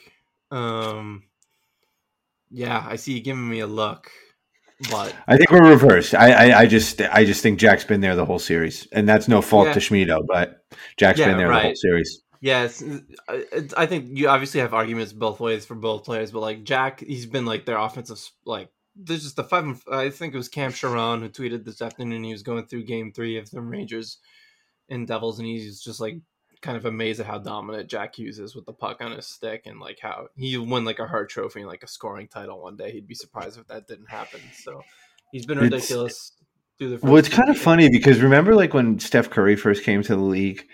Um, 0.52 1.24
yeah, 2.48 2.84
I 2.88 2.94
see 2.94 3.14
you 3.14 3.20
giving 3.20 3.48
me 3.48 3.58
a 3.58 3.66
look, 3.66 4.08
but 4.88 5.12
I 5.26 5.36
think 5.36 5.50
we're 5.50 5.68
reversed. 5.68 6.14
I, 6.14 6.30
I, 6.30 6.60
I 6.60 6.66
just, 6.66 7.00
I 7.00 7.24
just 7.24 7.42
think 7.42 7.58
Jack's 7.58 7.84
been 7.84 8.00
there 8.00 8.14
the 8.14 8.24
whole 8.24 8.38
series, 8.38 8.86
and 8.92 9.08
that's 9.08 9.26
no 9.26 9.42
fault 9.42 9.66
yeah. 9.66 9.72
to 9.72 9.80
Schmiedo, 9.80 10.24
but 10.28 10.64
Jack's 10.96 11.18
yeah, 11.18 11.26
been 11.26 11.38
there 11.38 11.48
right. 11.48 11.62
the 11.62 11.66
whole 11.68 11.74
series. 11.74 12.22
Yes, 12.40 12.84
I 13.76 13.86
think 13.86 14.16
you 14.16 14.28
obviously 14.28 14.60
have 14.60 14.74
arguments 14.74 15.12
both 15.12 15.40
ways 15.40 15.66
for 15.66 15.74
both 15.74 16.04
players, 16.04 16.30
but 16.30 16.40
like 16.40 16.62
Jack, 16.62 17.00
he's 17.00 17.26
been 17.26 17.46
like 17.46 17.66
their 17.66 17.78
offensive 17.78 18.20
like. 18.44 18.68
There's 18.96 19.22
just 19.22 19.36
the 19.36 19.44
five. 19.44 19.82
I 19.90 20.10
think 20.10 20.34
it 20.34 20.36
was 20.36 20.48
Cam 20.48 20.72
Charron 20.72 21.20
who 21.20 21.28
tweeted 21.28 21.64
this 21.64 21.82
afternoon. 21.82 22.24
He 22.24 22.32
was 22.32 22.42
going 22.42 22.66
through 22.66 22.84
Game 22.84 23.12
Three 23.12 23.38
of 23.38 23.50
the 23.50 23.60
Rangers 23.60 24.18
and 24.88 25.06
Devils, 25.06 25.38
and 25.38 25.48
he's 25.48 25.80
just 25.80 26.00
like 26.00 26.18
kind 26.62 26.76
of 26.76 26.86
amazed 26.86 27.20
at 27.20 27.26
how 27.26 27.38
dominant 27.38 27.90
Jack 27.90 28.16
Hughes 28.16 28.38
is 28.38 28.54
with 28.54 28.66
the 28.66 28.72
puck 28.72 29.00
on 29.00 29.12
his 29.12 29.26
stick, 29.26 29.62
and 29.66 29.80
like 29.80 29.98
how 30.00 30.28
he 30.36 30.56
won 30.56 30.84
like 30.84 30.98
a 30.98 31.06
Hart 31.06 31.28
Trophy 31.28 31.60
and 31.60 31.68
like 31.68 31.82
a 31.82 31.88
scoring 31.88 32.28
title 32.28 32.62
one 32.62 32.76
day. 32.76 32.92
He'd 32.92 33.08
be 33.08 33.14
surprised 33.14 33.58
if 33.58 33.66
that 33.66 33.86
didn't 33.86 34.10
happen. 34.10 34.40
So 34.62 34.82
he's 35.32 35.46
been 35.46 35.58
ridiculous. 35.58 36.12
It's, 36.12 36.32
through 36.78 36.96
the 36.96 37.06
well, 37.06 37.16
it's 37.16 37.28
kind 37.28 37.50
of 37.50 37.58
funny 37.58 37.88
because 37.88 38.20
remember, 38.20 38.54
like 38.54 38.74
when 38.74 38.98
Steph 38.98 39.30
Curry 39.30 39.56
first 39.56 39.84
came 39.84 40.02
to 40.02 40.16
the 40.16 40.22
league, 40.22 40.66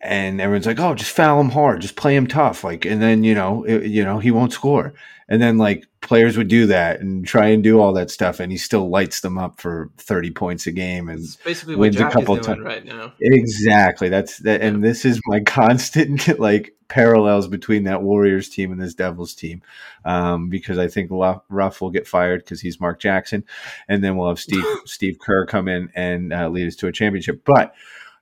and 0.00 0.40
everyone's 0.40 0.66
like, 0.66 0.80
"Oh, 0.80 0.94
just 0.94 1.14
foul 1.14 1.40
him 1.40 1.50
hard, 1.50 1.82
just 1.82 1.96
play 1.96 2.16
him 2.16 2.26
tough." 2.26 2.64
Like, 2.64 2.84
and 2.84 3.02
then 3.02 3.24
you 3.24 3.34
know, 3.34 3.64
it, 3.64 3.86
you 3.86 4.04
know, 4.04 4.18
he 4.18 4.30
won't 4.30 4.52
score, 4.52 4.94
and 5.28 5.42
then 5.42 5.58
like 5.58 5.86
players 6.00 6.36
would 6.38 6.48
do 6.48 6.66
that 6.66 7.00
and 7.00 7.26
try 7.26 7.48
and 7.48 7.62
do 7.62 7.78
all 7.78 7.92
that 7.92 8.10
stuff, 8.10 8.40
and 8.40 8.50
he 8.50 8.56
still 8.56 8.88
lights 8.88 9.20
them 9.20 9.36
up 9.36 9.60
for 9.60 9.90
thirty 9.98 10.30
points 10.30 10.66
a 10.66 10.72
game 10.72 11.08
and 11.08 11.20
basically 11.44 11.76
wins 11.76 12.00
a 12.00 12.08
couple 12.08 12.38
times 12.38 12.60
right 12.60 12.84
now. 12.84 13.12
Exactly, 13.20 14.08
that's 14.08 14.38
that, 14.38 14.62
and 14.62 14.82
this 14.82 15.04
is 15.04 15.20
my 15.26 15.40
constant 15.46 16.38
like 16.38 16.74
parallels 16.88 17.46
between 17.46 17.84
that 17.84 18.02
Warriors 18.02 18.48
team 18.48 18.72
and 18.72 18.80
this 18.80 18.94
Devils 18.94 19.34
team, 19.34 19.60
um, 20.06 20.48
because 20.48 20.78
I 20.78 20.88
think 20.88 21.10
Ruff 21.10 21.80
will 21.82 21.90
get 21.90 22.08
fired 22.08 22.42
because 22.42 22.62
he's 22.62 22.80
Mark 22.80 23.00
Jackson, 23.00 23.44
and 23.86 24.02
then 24.02 24.16
we'll 24.16 24.28
have 24.28 24.40
Steve 24.40 24.64
Steve 24.86 25.18
Kerr 25.18 25.44
come 25.44 25.68
in 25.68 25.90
and 25.94 26.32
uh, 26.32 26.48
lead 26.48 26.68
us 26.68 26.76
to 26.76 26.86
a 26.86 26.92
championship. 26.92 27.42
But 27.44 27.74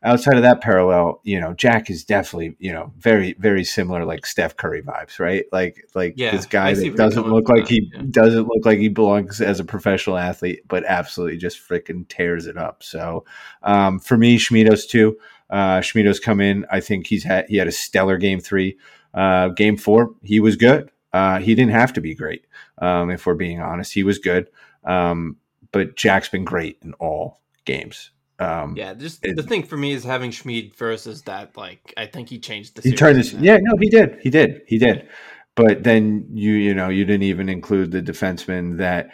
outside 0.07 0.37
of 0.37 0.43
that 0.43 0.61
parallel, 0.61 1.21
you 1.25 1.39
know, 1.39 1.53
Jack 1.55 1.91
is 1.91 2.05
definitely 2.05 2.57
you 2.59 2.73
know 2.73 2.93
very 2.99 3.35
very 3.35 3.65
similar 3.65 4.05
like 4.05 4.25
Steph 4.25 4.57
Curry 4.57 4.81
vibes, 4.81 5.19
right? 5.19 5.45
Like 5.53 5.87
like 5.95 6.15
yeah, 6.17 6.31
this 6.31 6.47
guy 6.47 6.73
that 6.73 6.97
doesn't 6.97 7.29
look 7.29 7.49
like 7.49 7.69
he 7.69 7.91
yeah. 7.93 8.03
doesn't 8.11 8.47
look 8.47 8.65
like 8.65 8.79
he 8.79 8.89
belongs 8.89 9.41
as 9.41 9.61
a 9.61 9.65
professional 9.65 10.17
athlete, 10.17 10.63
but 10.69 10.85
absolutely 10.85 11.37
just 11.37 11.59
freaking 11.59 12.09
tears 12.09 12.47
it 12.47 12.57
up. 12.57 12.83
So 12.83 13.25
um, 13.63 13.99
for 13.99 14.17
me, 14.17 14.39
Schmiedo's 14.39 14.87
too. 14.87 15.19
Uh, 15.51 15.81
Schmiedo's 15.81 16.21
come 16.21 16.41
in. 16.41 16.65
I 16.71 16.81
think 16.81 17.07
he's 17.07 17.25
had 17.25 17.47
he 17.49 17.57
had 17.57 17.69
a 17.69 17.73
stellar 17.73 18.17
game 18.17 18.41
three. 18.41 18.79
Uh, 19.13 19.49
game 19.49 19.77
four, 19.77 20.15
he 20.23 20.41
was 20.41 20.57
good. 20.57 20.91
Uh, 21.13 21.39
he 21.39 21.55
didn't 21.55 21.73
have 21.73 21.93
to 21.95 22.01
be 22.01 22.15
great. 22.15 22.47
Um, 22.79 23.11
if 23.11 23.27
we're 23.27 23.35
being 23.35 23.61
honest, 23.61 23.93
he 23.93 24.05
was 24.05 24.19
good. 24.19 24.49
Um, 24.85 25.37
but 25.73 25.97
Jack's 25.97 26.29
been 26.29 26.45
great 26.45 26.79
in 26.83 26.93
all 26.95 27.41
games. 27.65 28.11
Um, 28.39 28.77
yeah, 28.77 28.95
just 28.95 29.25
it, 29.25 29.37
the 29.37 29.43
thing 29.43 29.63
for 29.63 29.77
me 29.77 29.93
is 29.93 30.05
having 30.05 30.31
Schmid 30.31 30.75
first 30.75 31.07
is 31.07 31.23
that 31.23 31.57
like 31.57 31.95
I 31.97 32.07
think 32.07 32.29
he 32.29 32.39
changed 32.39 32.77
the. 32.77 32.83
He 32.83 32.95
turned 32.95 33.19
this. 33.19 33.33
Yeah, 33.33 33.59
no, 33.61 33.77
he 33.81 33.89
did. 33.89 34.19
He 34.21 34.31
did. 34.31 34.63
He 34.67 34.79
did. 34.79 35.09
But 35.55 35.85
then 35.85 36.27
you 36.33 36.53
you 36.53 36.75
know 36.75 36.89
you 36.91 37.05
didn't 37.05 37.25
even 37.25 37.49
include 37.49 37.91
the 37.91 38.03
defenseman 38.03 38.79
that 38.79 39.11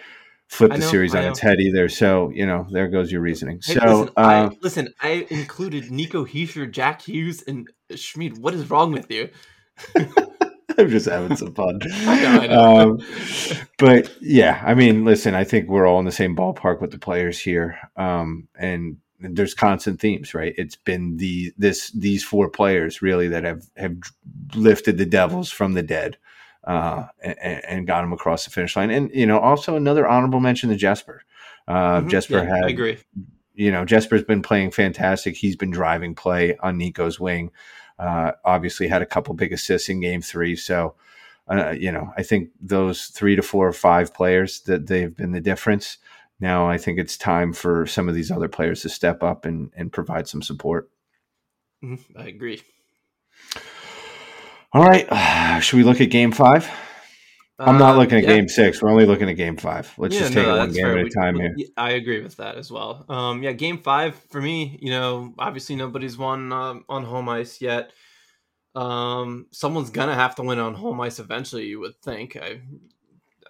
flip 0.48 0.72
the 0.72 0.78
know, 0.78 0.86
series 0.86 1.14
on 1.14 1.24
its 1.24 1.38
head 1.38 1.60
either. 1.60 1.88
So 1.88 2.30
you 2.34 2.46
know, 2.46 2.66
there 2.70 2.88
goes 2.88 3.12
your 3.12 3.20
reasoning. 3.20 3.60
Hey, 3.64 3.74
so 3.74 4.00
listen, 4.00 4.08
uh, 4.16 4.20
I, 4.20 4.56
listen, 4.60 4.94
I 5.00 5.26
included 5.30 5.90
Nico 5.90 6.24
Hischier, 6.24 6.70
Jack 6.70 7.02
Hughes, 7.02 7.42
and 7.46 7.68
Schmid. 7.94 8.38
What 8.38 8.54
is 8.54 8.68
wrong 8.70 8.92
with 8.92 9.10
you? 9.10 9.30
I'm 10.78 10.88
just 10.88 11.08
having 11.08 11.36
some 11.36 11.54
fun. 11.54 11.80
I 11.92 12.22
know, 12.22 12.40
I 12.40 12.46
know. 12.46 12.80
Um, 12.80 12.98
but 13.78 14.10
yeah, 14.20 14.60
I 14.64 14.74
mean, 14.74 15.04
listen, 15.04 15.34
I 15.34 15.44
think 15.44 15.68
we're 15.68 15.86
all 15.86 15.98
in 15.98 16.06
the 16.06 16.12
same 16.12 16.36
ballpark 16.36 16.80
with 16.80 16.90
the 16.90 16.98
players 16.98 17.38
here, 17.38 17.78
um, 17.96 18.48
and 18.54 18.96
there's 19.22 19.54
constant 19.54 20.00
themes, 20.00 20.34
right? 20.34 20.54
It's 20.56 20.76
been 20.76 21.16
the 21.16 21.52
this 21.56 21.90
these 21.90 22.24
four 22.24 22.48
players 22.48 23.02
really 23.02 23.28
that 23.28 23.44
have 23.44 23.68
have 23.76 23.96
lifted 24.54 24.98
the 24.98 25.06
Devils 25.06 25.50
from 25.50 25.74
the 25.74 25.82
dead 25.82 26.18
uh, 26.64 27.06
and, 27.22 27.64
and, 27.64 27.86
got 27.86 28.04
him 28.04 28.12
across 28.12 28.44
the 28.44 28.50
finish 28.50 28.76
line. 28.76 28.90
And 28.90 29.10
you 29.12 29.26
know, 29.26 29.38
also 29.38 29.76
another 29.76 30.06
honorable 30.06 30.40
mention 30.40 30.70
to 30.70 30.76
Jesper. 30.76 31.22
Uh, 31.66 32.00
mm-hmm. 32.00 32.08
Jesper 32.08 32.38
yeah, 32.38 32.56
had, 32.56 32.64
I 32.64 32.68
agree. 32.68 32.98
you 33.54 33.70
know, 33.70 33.84
Jesper's 33.84 34.24
been 34.24 34.42
playing 34.42 34.70
fantastic. 34.70 35.36
He's 35.36 35.56
been 35.56 35.70
driving 35.70 36.14
play 36.14 36.56
on 36.58 36.78
Nico's 36.78 37.18
wing. 37.18 37.50
Uh, 37.98 38.32
obviously, 38.44 38.88
had 38.88 39.02
a 39.02 39.06
couple 39.06 39.34
big 39.34 39.52
assists 39.52 39.88
in 39.88 40.00
game 40.00 40.22
three. 40.22 40.56
So, 40.56 40.94
uh, 41.48 41.70
you 41.70 41.90
know, 41.90 42.12
I 42.16 42.22
think 42.22 42.50
those 42.60 43.06
three 43.06 43.36
to 43.36 43.42
four 43.42 43.66
or 43.66 43.72
five 43.72 44.14
players 44.14 44.60
that 44.62 44.86
they've 44.86 45.14
been 45.14 45.32
the 45.32 45.40
difference. 45.40 45.98
Now, 46.42 46.68
I 46.68 46.76
think 46.76 46.98
it's 46.98 47.16
time 47.16 47.52
for 47.52 47.86
some 47.86 48.08
of 48.08 48.16
these 48.16 48.32
other 48.32 48.48
players 48.48 48.82
to 48.82 48.88
step 48.88 49.22
up 49.22 49.44
and, 49.44 49.70
and 49.76 49.92
provide 49.92 50.26
some 50.26 50.42
support. 50.42 50.90
Mm-hmm. 51.84 52.18
I 52.18 52.24
agree. 52.26 52.60
All 54.72 54.82
right. 54.82 55.06
Uh, 55.08 55.60
should 55.60 55.76
we 55.76 55.84
look 55.84 56.00
at 56.00 56.10
game 56.10 56.32
five? 56.32 56.68
I'm 57.60 57.78
not 57.78 57.96
looking 57.96 58.18
at 58.18 58.24
yeah. 58.24 58.34
game 58.34 58.48
six. 58.48 58.82
We're 58.82 58.90
only 58.90 59.06
looking 59.06 59.30
at 59.30 59.36
game 59.36 59.56
five. 59.56 59.94
Let's 59.96 60.16
yeah, 60.16 60.20
just 60.22 60.32
take 60.32 60.44
no, 60.44 60.56
it 60.56 60.58
one 60.58 60.72
game 60.72 60.84
fair. 60.84 60.98
at 60.98 61.06
a 61.06 61.10
time 61.10 61.34
we, 61.34 61.40
here. 61.42 61.68
I 61.76 61.90
agree 61.92 62.20
with 62.20 62.36
that 62.38 62.56
as 62.56 62.72
well. 62.72 63.04
Um, 63.08 63.44
yeah, 63.44 63.52
game 63.52 63.78
five 63.78 64.16
for 64.30 64.42
me, 64.42 64.80
you 64.82 64.90
know, 64.90 65.32
obviously 65.38 65.76
nobody's 65.76 66.18
won 66.18 66.52
um, 66.52 66.84
on 66.88 67.04
home 67.04 67.28
ice 67.28 67.60
yet. 67.60 67.92
Um, 68.74 69.46
someone's 69.52 69.90
gonna 69.90 70.16
have 70.16 70.34
to 70.36 70.42
win 70.42 70.58
on 70.58 70.74
home 70.74 71.00
ice 71.02 71.20
eventually. 71.20 71.66
You 71.66 71.78
would 71.78 72.02
think. 72.02 72.36
I, 72.36 72.62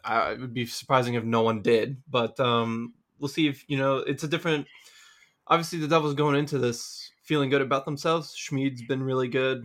I 0.04 0.32
it 0.32 0.40
would 0.40 0.54
be 0.54 0.66
surprising 0.66 1.14
if 1.14 1.24
no 1.24 1.42
one 1.42 1.62
did, 1.62 2.02
but 2.10 2.38
um, 2.40 2.94
we'll 3.18 3.28
see 3.28 3.48
if 3.48 3.64
you 3.68 3.76
know 3.76 3.98
it's 3.98 4.24
a 4.24 4.28
different. 4.28 4.66
Obviously, 5.48 5.78
the 5.78 5.88
Devils 5.88 6.14
going 6.14 6.36
into 6.36 6.58
this 6.58 7.10
feeling 7.24 7.50
good 7.50 7.62
about 7.62 7.84
themselves. 7.84 8.34
Schmid's 8.36 8.82
been 8.82 9.02
really 9.02 9.28
good. 9.28 9.64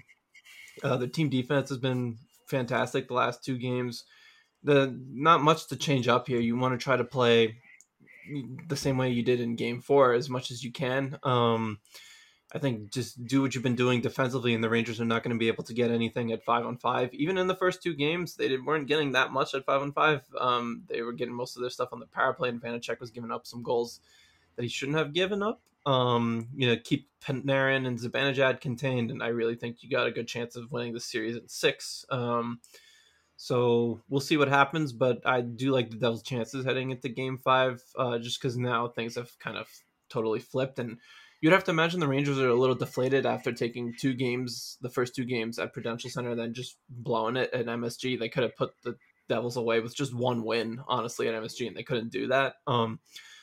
Uh, 0.84 0.98
the 0.98 1.08
team 1.08 1.30
defense 1.30 1.70
has 1.70 1.78
been 1.78 2.18
fantastic 2.48 3.08
the 3.08 3.14
last 3.14 3.44
two 3.44 3.58
games 3.58 4.04
the 4.64 4.96
not 5.12 5.42
much 5.42 5.68
to 5.68 5.76
change 5.76 6.08
up 6.08 6.28
here. 6.28 6.40
You 6.40 6.58
want 6.58 6.78
to 6.78 6.84
try 6.84 6.98
to 6.98 7.04
play 7.04 7.58
the 8.68 8.76
same 8.76 8.98
way 8.98 9.10
you 9.10 9.24
did 9.24 9.40
in 9.40 9.56
game 9.56 9.82
four 9.82 10.14
as 10.14 10.30
much 10.30 10.52
as 10.52 10.64
you 10.64 10.72
can. 10.72 11.18
Um, 11.24 11.80
I 12.54 12.60
think 12.60 12.92
just 12.92 13.26
do 13.26 13.42
what 13.42 13.54
you've 13.54 13.64
been 13.64 13.76
doing 13.76 14.00
defensively, 14.00 14.54
and 14.54 14.64
the 14.64 14.70
Rangers 14.70 15.02
are 15.02 15.06
not 15.06 15.22
going 15.22 15.36
to 15.36 15.40
be 15.40 15.50
able 15.50 15.66
to 15.66 15.74
get 15.74 15.92
anything 15.92 16.32
at 16.32 16.46
five 16.46 16.66
on 16.66 16.78
five. 16.78 17.14
Even 17.14 17.38
in 17.38 17.48
the 17.48 17.56
first 17.56 17.84
two 17.84 17.94
games, 17.94 18.36
they 18.36 18.56
weren't 18.58 18.88
getting 18.88 19.12
that 19.12 19.32
much 19.32 19.54
at 19.54 19.66
five 19.66 19.82
on 19.82 19.92
five. 19.92 20.22
Um, 20.40 20.84
they 20.88 21.02
were 21.02 21.12
getting 21.12 21.34
most 21.34 21.58
of 21.58 21.62
their 21.62 21.70
stuff 21.70 21.90
on 21.92 22.00
the 22.00 22.06
power 22.06 22.34
play, 22.34 22.48
and 22.48 22.62
Vanecek 22.62 23.02
was 23.02 23.12
giving 23.12 23.32
up 23.32 23.46
some 23.46 23.64
goals 23.64 24.00
that 24.56 24.64
he 24.64 24.70
shouldn't 24.70 24.98
have 24.98 25.14
given 25.14 25.44
up. 25.44 25.62
Um, 25.86 26.48
you 26.56 26.68
know, 26.68 26.78
keep 26.82 27.10
Panarin 27.22 27.86
and 27.86 28.00
Zibanejad 28.00 28.62
contained, 28.62 29.12
and 29.12 29.22
I 29.22 29.28
really 29.28 29.56
think 29.56 29.84
you 29.84 29.90
got 29.90 30.08
a 30.08 30.12
good 30.12 30.28
chance 30.28 30.56
of 30.56 30.72
winning 30.72 30.94
the 30.94 31.00
series 31.02 31.36
in 31.36 31.50
six. 31.50 32.06
Um, 32.10 32.62
so 33.36 34.02
we'll 34.10 34.22
see 34.22 34.38
what 34.38 34.48
happens, 34.48 34.94
but 34.94 35.22
I 35.26 35.42
do 35.42 35.72
like 35.72 35.90
the 35.90 35.98
Devils' 35.98 36.24
chances 36.24 36.66
heading 36.66 36.92
into 36.92 37.10
Game 37.10 37.38
Five, 37.38 37.84
uh, 37.98 38.20
just 38.20 38.42
because 38.42 38.58
now 38.58 38.88
things 38.88 39.16
have 39.16 39.38
kind 39.40 39.58
of 39.58 39.68
totally 40.10 40.40
flipped, 40.40 40.80
and 40.80 40.98
you'd 41.42 41.54
have 41.54 41.64
to 41.66 41.72
imagine 41.72 42.00
the 42.00 42.08
Rangers 42.08 42.40
are 42.40 42.50
a 42.50 42.56
little 42.56 42.76
deflated 42.76 43.26
after 43.26 43.52
taking 43.52 43.94
two 44.00 44.14
games, 44.14 44.78
the 44.82 44.90
first 44.90 45.16
two 45.16 45.26
games 45.26 45.60
at 45.60 45.74
Prudential 45.74 46.10
Center, 46.10 46.36
then 46.36 46.54
just 46.54 46.78
blowing 46.90 47.36
it 47.36 47.54
at 47.54 47.66
MSG. 47.66 48.20
They 48.20 48.30
could 48.30 48.44
have 48.44 48.56
put 48.56 48.72
the 48.84 48.96
Devils 49.30 49.58
away 49.58 49.80
with 49.80 49.96
just 49.96 50.16
one 50.16 50.44
win, 50.44 50.82
honestly, 50.88 51.28
at 51.28 51.36
MSG, 51.36 51.68
and 51.68 51.76
they 51.76 51.84
couldn't 51.84 52.12
do 52.12 52.28
that. 52.28 52.56
Um, 52.66 53.00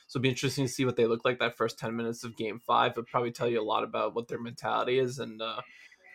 so 0.07 0.19
it'd 0.19 0.23
be 0.23 0.29
interesting 0.29 0.67
to 0.67 0.73
see 0.73 0.85
what 0.85 0.97
they 0.97 1.07
look 1.07 1.25
like 1.25 1.39
that 1.39 1.57
first 1.57 1.79
ten 1.79 1.95
minutes 1.97 2.25
of 2.25 2.37
Game 2.37 2.59
Five. 2.59 2.93
It'd 2.93 3.07
probably 3.07 3.33
tell 3.33 3.49
you 3.49 3.61
a 3.61 3.63
lot 3.65 3.85
about 3.85 4.15
what 4.15 4.29
their 4.29 4.41
mentality 4.41 4.99
is, 4.99 5.19
and 5.19 5.41
uh, 5.41 5.61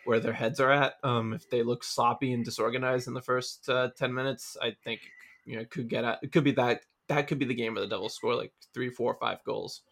where 0.04 0.20
their 0.20 0.32
heads 0.32 0.60
are 0.60 0.70
at. 0.70 0.94
Um, 1.02 1.32
if 1.32 1.48
they 1.50 1.62
look 1.62 1.84
sloppy 1.84 2.32
and 2.32 2.44
disorganized 2.44 3.08
in 3.08 3.14
the 3.14 3.22
first 3.22 3.68
uh, 3.68 3.90
ten 3.96 4.14
minutes, 4.14 4.56
I 4.60 4.76
think 4.84 5.00
you 5.44 5.56
know 5.56 5.64
could 5.68 5.88
get 5.88 6.04
at 6.04 6.18
it 6.22 6.32
could 6.32 6.44
be 6.44 6.52
that 6.52 6.82
that 7.08 7.26
could 7.26 7.38
be 7.38 7.44
the 7.44 7.54
game 7.54 7.74
where 7.74 7.82
the 7.82 7.88
Devils 7.88 8.14
score 8.14 8.34
like 8.34 8.52
three, 8.72 8.90
four, 8.90 9.16
five 9.20 9.38
goals. 9.44 9.82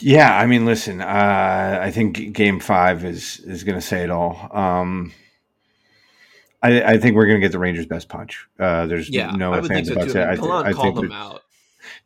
Yeah, 0.00 0.36
I 0.36 0.46
mean, 0.46 0.64
listen, 0.64 1.00
uh, 1.00 1.78
I 1.80 1.90
think 1.90 2.32
Game 2.32 2.60
Five 2.60 3.04
is 3.04 3.40
is 3.40 3.64
going 3.64 3.78
to 3.78 3.86
say 3.86 4.02
it 4.02 4.10
all. 4.10 4.48
Um, 4.52 5.12
I, 6.62 6.82
I, 6.82 6.98
think 6.98 7.16
we're 7.16 7.26
going 7.26 7.40
to 7.40 7.44
get 7.44 7.52
the 7.52 7.58
Rangers' 7.58 7.86
best 7.86 8.08
punch. 8.08 8.46
Uh, 8.58 8.86
there's 8.86 9.08
yeah, 9.08 9.30
no 9.32 9.54
offense 9.54 9.88
so 9.88 9.94
about 9.94 10.08
it. 10.08 10.16
I, 10.16 10.36
th- 10.36 10.46
I 10.46 10.72
think 10.72 10.96
them 10.96 11.12
out. 11.12 11.42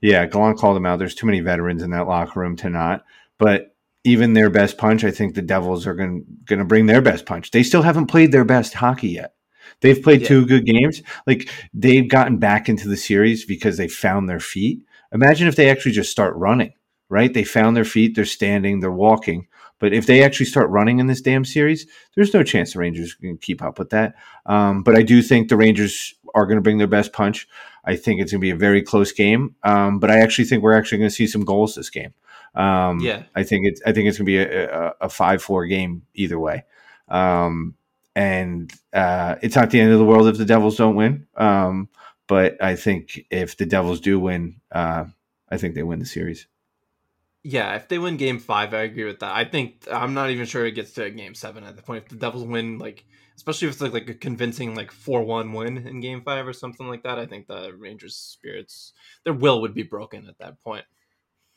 Yeah, 0.00 0.26
Gallant 0.26 0.58
called 0.58 0.76
them 0.76 0.86
out. 0.86 0.98
There's 0.98 1.14
too 1.14 1.26
many 1.26 1.40
veterans 1.40 1.82
in 1.82 1.90
that 1.90 2.06
locker 2.06 2.40
room 2.40 2.56
to 2.56 2.70
not. 2.70 3.04
But 3.38 3.74
even 4.04 4.34
their 4.34 4.50
best 4.50 4.78
punch, 4.78 5.02
I 5.02 5.10
think 5.10 5.34
the 5.34 5.42
Devils 5.42 5.86
are 5.86 5.94
going 5.94 6.24
going 6.44 6.58
to 6.58 6.64
bring 6.64 6.86
their 6.86 7.00
best 7.00 7.26
punch. 7.26 7.50
They 7.50 7.62
still 7.62 7.82
haven't 7.82 8.06
played 8.06 8.32
their 8.32 8.44
best 8.44 8.74
hockey 8.74 9.08
yet. 9.08 9.34
They've 9.80 10.00
played 10.00 10.22
yeah. 10.22 10.28
two 10.28 10.46
good 10.46 10.66
games. 10.66 11.02
Like 11.26 11.48
they've 11.72 12.08
gotten 12.08 12.38
back 12.38 12.68
into 12.68 12.88
the 12.88 12.96
series 12.96 13.44
because 13.44 13.76
they 13.76 13.88
found 13.88 14.28
their 14.28 14.40
feet. 14.40 14.82
Imagine 15.12 15.48
if 15.48 15.56
they 15.56 15.70
actually 15.70 15.92
just 15.92 16.10
start 16.10 16.36
running, 16.36 16.72
right? 17.14 17.32
They 17.32 17.44
found 17.44 17.76
their 17.76 17.84
feet, 17.84 18.16
they're 18.16 18.24
standing, 18.24 18.80
they're 18.80 18.90
walking. 18.90 19.46
But 19.78 19.92
if 19.92 20.06
they 20.06 20.24
actually 20.24 20.46
start 20.46 20.68
running 20.70 20.98
in 20.98 21.06
this 21.06 21.20
damn 21.20 21.44
series, 21.44 21.86
there's 22.14 22.34
no 22.34 22.42
chance 22.42 22.72
the 22.72 22.80
Rangers 22.80 23.14
can 23.14 23.38
keep 23.38 23.62
up 23.62 23.78
with 23.78 23.90
that. 23.90 24.14
Um, 24.46 24.82
but 24.82 24.96
I 24.96 25.02
do 25.02 25.22
think 25.22 25.48
the 25.48 25.56
Rangers 25.56 26.14
are 26.34 26.46
going 26.46 26.56
to 26.56 26.62
bring 26.62 26.78
their 26.78 26.86
best 26.88 27.12
punch. 27.12 27.46
I 27.84 27.94
think 27.94 28.20
it's 28.20 28.32
going 28.32 28.40
to 28.40 28.44
be 28.44 28.50
a 28.50 28.56
very 28.56 28.82
close 28.82 29.12
game. 29.12 29.54
Um, 29.62 30.00
but 30.00 30.10
I 30.10 30.18
actually 30.18 30.46
think 30.46 30.62
we're 30.62 30.76
actually 30.76 30.98
going 30.98 31.10
to 31.10 31.14
see 31.14 31.26
some 31.28 31.44
goals 31.44 31.76
this 31.76 31.90
game. 31.90 32.14
Um, 32.54 33.00
yeah, 33.00 33.24
I 33.34 33.42
think 33.42 33.66
it's 33.66 33.82
I 33.84 33.92
think 33.92 34.08
it's 34.08 34.16
gonna 34.16 34.26
be 34.26 34.38
a, 34.38 34.70
a, 34.70 34.92
a 35.02 35.08
five 35.08 35.42
four 35.42 35.66
game 35.66 36.02
either 36.14 36.38
way. 36.38 36.64
Um, 37.08 37.74
and 38.14 38.72
uh, 38.92 39.36
it's 39.42 39.56
not 39.56 39.70
the 39.70 39.80
end 39.80 39.92
of 39.92 39.98
the 39.98 40.04
world 40.04 40.28
if 40.28 40.38
the 40.38 40.44
Devils 40.44 40.76
don't 40.76 40.94
win. 40.94 41.26
Um, 41.36 41.88
but 42.26 42.62
I 42.62 42.76
think 42.76 43.26
if 43.30 43.56
the 43.56 43.66
Devils 43.66 44.00
do 44.00 44.20
win, 44.20 44.60
uh, 44.70 45.06
I 45.50 45.56
think 45.56 45.74
they 45.74 45.82
win 45.82 45.98
the 45.98 46.06
series. 46.06 46.46
Yeah, 47.46 47.76
if 47.76 47.88
they 47.88 47.98
win 47.98 48.16
Game 48.16 48.38
Five, 48.38 48.72
I 48.72 48.80
agree 48.80 49.04
with 49.04 49.20
that. 49.20 49.36
I 49.36 49.44
think 49.44 49.86
I'm 49.92 50.14
not 50.14 50.30
even 50.30 50.46
sure 50.46 50.64
it 50.64 50.72
gets 50.72 50.92
to 50.92 51.10
Game 51.10 51.34
Seven 51.34 51.62
at 51.64 51.76
the 51.76 51.82
point. 51.82 52.04
If 52.04 52.08
the 52.08 52.16
Devils 52.16 52.44
win, 52.44 52.78
like 52.78 53.04
especially 53.36 53.68
if 53.68 53.74
it's 53.74 53.82
like, 53.82 53.92
like 53.92 54.08
a 54.08 54.14
convincing 54.14 54.74
like 54.74 54.90
four 54.90 55.22
one 55.22 55.52
win 55.52 55.86
in 55.86 56.00
Game 56.00 56.22
Five 56.22 56.46
or 56.46 56.54
something 56.54 56.88
like 56.88 57.02
that, 57.02 57.18
I 57.18 57.26
think 57.26 57.46
the 57.46 57.74
Rangers' 57.76 58.16
spirits, 58.16 58.92
their 59.24 59.34
will 59.34 59.60
would 59.60 59.74
be 59.74 59.82
broken 59.82 60.26
at 60.26 60.38
that 60.38 60.58
point. 60.62 60.84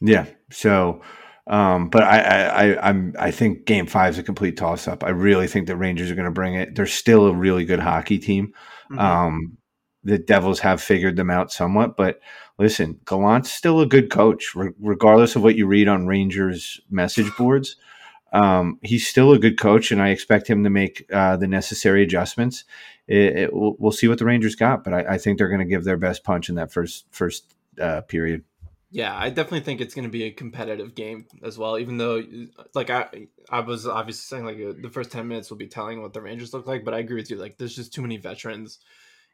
Yeah. 0.01 0.25
So, 0.51 1.01
um, 1.47 1.89
but 1.89 2.03
I, 2.03 2.73
I, 2.73 2.89
I'm, 2.89 3.15
I 3.17 3.31
think 3.31 3.65
Game 3.65 3.87
Five 3.87 4.15
is 4.15 4.19
a 4.19 4.23
complete 4.23 4.57
toss 4.57 4.87
up. 4.87 5.03
I 5.03 5.09
really 5.09 5.47
think 5.47 5.67
the 5.67 5.77
Rangers 5.77 6.11
are 6.11 6.15
going 6.15 6.25
to 6.25 6.31
bring 6.31 6.55
it. 6.55 6.75
They're 6.75 6.85
still 6.85 7.27
a 7.27 7.33
really 7.33 7.63
good 7.63 7.79
hockey 7.79 8.19
team. 8.19 8.53
Mm-hmm. 8.91 8.99
Um, 8.99 9.57
the 10.03 10.17
Devils 10.17 10.59
have 10.59 10.81
figured 10.81 11.15
them 11.15 11.29
out 11.29 11.51
somewhat, 11.51 11.95
but 11.97 12.19
listen, 12.57 12.99
Gallant's 13.05 13.51
still 13.51 13.81
a 13.81 13.85
good 13.85 14.09
coach, 14.09 14.55
re- 14.55 14.73
regardless 14.79 15.35
of 15.35 15.43
what 15.43 15.55
you 15.55 15.67
read 15.67 15.87
on 15.87 16.07
Rangers 16.07 16.79
message 16.89 17.35
boards. 17.37 17.75
Um, 18.33 18.79
he's 18.81 19.07
still 19.07 19.31
a 19.31 19.39
good 19.39 19.59
coach, 19.59 19.91
and 19.91 20.01
I 20.01 20.09
expect 20.09 20.49
him 20.49 20.63
to 20.63 20.69
make 20.69 21.05
uh, 21.13 21.37
the 21.37 21.47
necessary 21.47 22.03
adjustments. 22.03 22.65
It, 23.07 23.37
it, 23.37 23.53
we'll, 23.53 23.75
we'll, 23.79 23.91
see 23.91 24.07
what 24.07 24.19
the 24.19 24.25
Rangers 24.25 24.55
got, 24.55 24.83
but 24.83 24.93
I, 24.93 25.13
I 25.13 25.17
think 25.17 25.37
they're 25.37 25.47
going 25.47 25.59
to 25.59 25.65
give 25.65 25.85
their 25.85 25.97
best 25.97 26.23
punch 26.23 26.49
in 26.49 26.55
that 26.55 26.71
first 26.71 27.05
first 27.11 27.55
uh, 27.81 28.01
period. 28.01 28.43
Yeah, 28.89 29.15
I 29.15 29.29
definitely 29.29 29.61
think 29.61 29.81
it's 29.81 29.93
going 29.93 30.05
to 30.05 30.11
be 30.11 30.23
a 30.23 30.31
competitive 30.31 30.95
game 30.95 31.25
as 31.43 31.57
well. 31.57 31.77
Even 31.77 31.97
though, 31.97 32.21
like 32.73 32.89
I, 32.89 33.27
I 33.49 33.61
was 33.61 33.87
obviously 33.87 34.35
saying 34.35 34.45
like 34.45 34.81
the 34.81 34.89
first 34.89 35.11
ten 35.11 35.27
minutes 35.27 35.49
will 35.49 35.57
be 35.57 35.67
telling 35.67 36.01
what 36.01 36.13
the 36.13 36.21
Rangers 36.21 36.53
look 36.53 36.67
like, 36.67 36.83
but 36.83 36.93
I 36.93 36.99
agree 36.99 37.17
with 37.17 37.29
you. 37.29 37.37
Like, 37.37 37.57
there's 37.57 37.75
just 37.75 37.93
too 37.93 38.01
many 38.01 38.17
veterans 38.17 38.79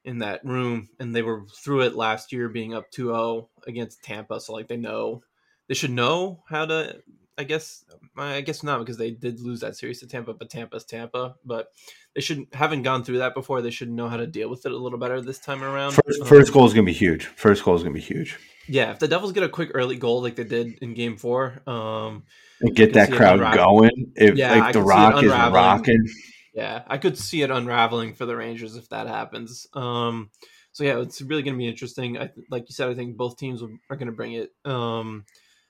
in 0.05 0.19
that 0.19 0.43
room, 0.43 0.89
and 0.99 1.15
they 1.15 1.21
were 1.21 1.45
through 1.63 1.81
it 1.81 1.95
last 1.95 2.31
year, 2.31 2.49
being 2.49 2.73
up 2.73 2.91
2-0 2.91 3.47
against 3.67 4.03
Tampa. 4.03 4.39
So 4.39 4.53
like 4.53 4.67
they 4.67 4.77
know, 4.77 5.23
they 5.67 5.73
should 5.73 5.91
know 5.91 6.43
how 6.47 6.65
to. 6.65 7.01
I 7.35 7.45
guess 7.45 7.83
I 8.15 8.41
guess 8.41 8.61
not 8.61 8.77
because 8.77 8.97
they 8.97 9.09
did 9.09 9.39
lose 9.39 9.61
that 9.61 9.75
series 9.75 9.99
to 10.01 10.07
Tampa, 10.07 10.33
but 10.33 10.51
Tampa's 10.51 10.85
Tampa. 10.85 11.35
But 11.43 11.69
they 12.13 12.21
shouldn't 12.21 12.53
haven't 12.53 12.83
gone 12.83 13.03
through 13.03 13.19
that 13.19 13.33
before. 13.33 13.61
They 13.61 13.71
should 13.71 13.89
know 13.89 14.07
how 14.07 14.17
to 14.17 14.27
deal 14.27 14.49
with 14.49 14.67
it 14.67 14.71
a 14.71 14.77
little 14.77 14.99
better 14.99 15.19
this 15.19 15.39
time 15.39 15.63
around. 15.63 15.93
First, 15.93 16.27
first 16.27 16.49
um, 16.49 16.53
goal 16.53 16.67
is 16.67 16.73
going 16.73 16.85
to 16.85 16.91
be 16.91 16.97
huge. 16.97 17.25
First 17.25 17.63
goal 17.63 17.75
is 17.75 17.81
going 17.81 17.95
to 17.95 17.99
be 17.99 18.05
huge. 18.05 18.37
Yeah, 18.67 18.91
if 18.91 18.99
the 18.99 19.07
Devils 19.07 19.31
get 19.33 19.43
a 19.43 19.49
quick 19.49 19.71
early 19.73 19.97
goal 19.97 20.21
like 20.21 20.35
they 20.35 20.43
did 20.43 20.77
in 20.81 20.93
Game 20.93 21.17
Four, 21.17 21.61
um, 21.67 22.23
and 22.61 22.75
get 22.75 22.93
that 22.93 23.11
crowd 23.11 23.39
going. 23.55 24.13
If 24.15 24.35
yeah, 24.37 24.53
like 24.53 24.73
the 24.73 24.81
Rock 24.81 25.23
is 25.23 25.31
rocking, 25.31 26.07
yeah, 26.53 26.83
I 26.87 26.97
could 26.97 27.17
see 27.17 27.41
it 27.41 27.51
unraveling 27.51 28.13
for 28.13 28.25
the 28.25 28.35
Rangers 28.35 28.75
if 28.75 28.89
that 28.89 29.07
happens. 29.07 29.67
Um, 29.73 30.29
so 30.71 30.83
yeah, 30.83 30.99
it's 30.99 31.21
really 31.21 31.43
going 31.43 31.55
to 31.55 31.59
be 31.59 31.67
interesting. 31.67 32.17
I 32.17 32.31
like 32.49 32.69
you 32.69 32.73
said, 32.73 32.89
I 32.89 32.95
think 32.95 33.17
both 33.17 33.37
teams 33.37 33.61
are 33.61 33.95
going 33.95 34.07
to 34.07 34.11
bring 34.11 34.33
it. 34.33 34.51
Um, 34.65 35.25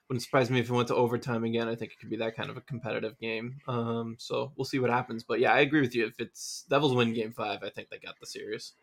wouldn't 0.09 0.23
surprise 0.23 0.49
me 0.49 0.59
if 0.59 0.69
it 0.69 0.73
went 0.73 0.89
to 0.89 0.95
overtime 0.95 1.43
again. 1.43 1.67
I 1.67 1.75
think 1.75 1.91
it 1.91 1.99
could 1.99 2.09
be 2.09 2.17
that 2.17 2.35
kind 2.35 2.49
of 2.49 2.57
a 2.57 2.61
competitive 2.61 3.17
game. 3.19 3.59
Um, 3.67 4.15
so 4.19 4.51
we'll 4.55 4.65
see 4.65 4.79
what 4.79 4.89
happens. 4.89 5.23
But 5.23 5.39
yeah, 5.39 5.53
I 5.53 5.59
agree 5.59 5.81
with 5.81 5.95
you. 5.95 6.05
If 6.05 6.19
it's 6.19 6.65
Devils 6.69 6.93
win 6.93 7.13
Game 7.13 7.31
Five, 7.31 7.59
I 7.63 7.69
think 7.69 7.89
they 7.89 7.97
got 7.97 8.19
the 8.19 8.27
series. 8.27 8.73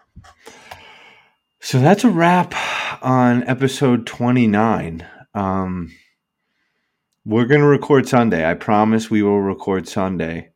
So 1.60 1.78
that's 1.78 2.04
a 2.04 2.10
wrap 2.10 2.54
on 3.02 3.46
episode 3.46 4.06
29. 4.06 5.06
Um, 5.34 5.92
we're 7.24 7.44
going 7.44 7.60
to 7.60 7.66
record 7.66 8.08
Sunday. 8.08 8.48
I 8.48 8.54
promise 8.54 9.10
we 9.10 9.22
will 9.22 9.40
record 9.40 9.86
Sunday. 9.86 10.50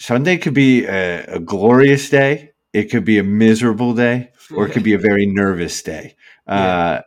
Sunday 0.00 0.38
could 0.38 0.54
be 0.54 0.86
a, 0.86 1.24
a 1.26 1.38
glorious 1.38 2.08
day, 2.08 2.52
it 2.72 2.84
could 2.90 3.04
be 3.04 3.18
a 3.18 3.22
miserable 3.22 3.94
day, 3.94 4.30
or 4.54 4.66
it 4.66 4.72
could 4.72 4.82
be 4.82 4.94
a 4.94 4.98
very 4.98 5.26
nervous 5.26 5.80
day. 5.82 6.16
Uh, 6.46 7.02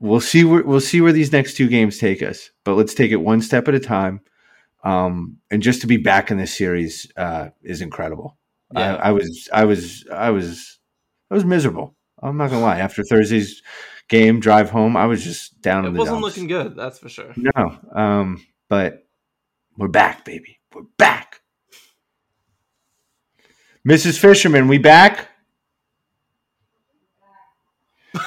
we'll 0.00 0.20
see 0.20 0.42
where 0.42 0.64
we'll 0.64 0.80
see 0.80 1.00
where 1.00 1.12
these 1.12 1.30
next 1.30 1.54
two 1.54 1.68
games 1.68 1.98
take 1.98 2.20
us. 2.20 2.50
But 2.64 2.74
let's 2.74 2.94
take 2.94 3.12
it 3.12 3.16
one 3.16 3.40
step 3.40 3.68
at 3.68 3.76
a 3.76 3.78
time. 3.78 4.22
Um, 4.82 5.36
and 5.52 5.62
just 5.62 5.82
to 5.82 5.86
be 5.86 5.98
back 5.98 6.32
in 6.32 6.38
this 6.38 6.52
series 6.52 7.06
uh, 7.16 7.50
is 7.62 7.80
incredible. 7.80 8.36
Yeah. 8.74 8.96
I, 8.96 9.10
I 9.10 9.12
was 9.12 9.48
I 9.52 9.64
was 9.66 10.04
I 10.12 10.30
was 10.30 10.80
I 11.30 11.34
was 11.34 11.44
miserable. 11.44 11.94
I'm 12.20 12.36
not 12.36 12.50
gonna 12.50 12.62
lie. 12.62 12.80
After 12.80 13.04
Thursday's 13.04 13.62
game, 14.08 14.40
drive 14.40 14.70
home, 14.70 14.96
I 14.96 15.06
was 15.06 15.22
just 15.22 15.60
down. 15.60 15.84
It 15.84 15.88
in 15.88 15.94
the 15.94 15.98
It 15.98 16.00
wasn't 16.00 16.16
dumps. 16.22 16.36
looking 16.36 16.48
good, 16.48 16.74
that's 16.74 16.98
for 16.98 17.08
sure. 17.08 17.32
No, 17.36 17.78
um, 17.94 18.44
but 18.68 19.06
we're 19.76 19.86
back, 19.86 20.24
baby. 20.24 20.58
We're 20.74 20.82
back. 20.98 21.40
Mrs. 23.86 24.18
Fisherman, 24.18 24.66
we 24.66 24.78
back? 24.78 25.28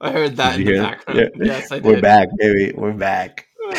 I 0.00 0.10
heard 0.10 0.36
that 0.36 0.56
Did 0.56 0.66
in 0.66 0.74
the 0.74 0.82
background. 0.82 1.20
Yeah. 1.20 1.28
Yes, 1.46 1.70
I 1.70 1.76
did. 1.76 1.84
We're 1.84 2.00
back, 2.00 2.28
baby. 2.36 2.72
We're 2.76 2.92
back. 2.92 3.46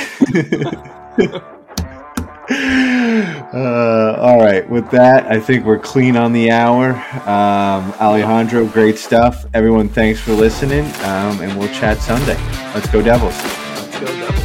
uh, 3.53 4.16
all 4.20 4.39
right. 4.39 4.70
With 4.70 4.89
that, 4.91 5.26
I 5.30 5.38
think 5.41 5.66
we're 5.66 5.80
clean 5.80 6.16
on 6.16 6.32
the 6.32 6.49
hour. 6.49 6.91
Um, 7.28 7.93
Alejandro, 7.99 8.66
great 8.68 8.97
stuff. 8.97 9.45
Everyone, 9.53 9.89
thanks 9.89 10.22
for 10.22 10.32
listening. 10.32 10.86
Um, 11.03 11.41
and 11.41 11.59
we'll 11.59 11.74
chat 11.74 11.97
Sunday. 11.97 12.38
Let's 12.74 12.88
go, 12.88 13.01
Devils. 13.01 13.36
Let's 13.43 13.99
go, 13.99 14.05
Devils. 14.05 14.41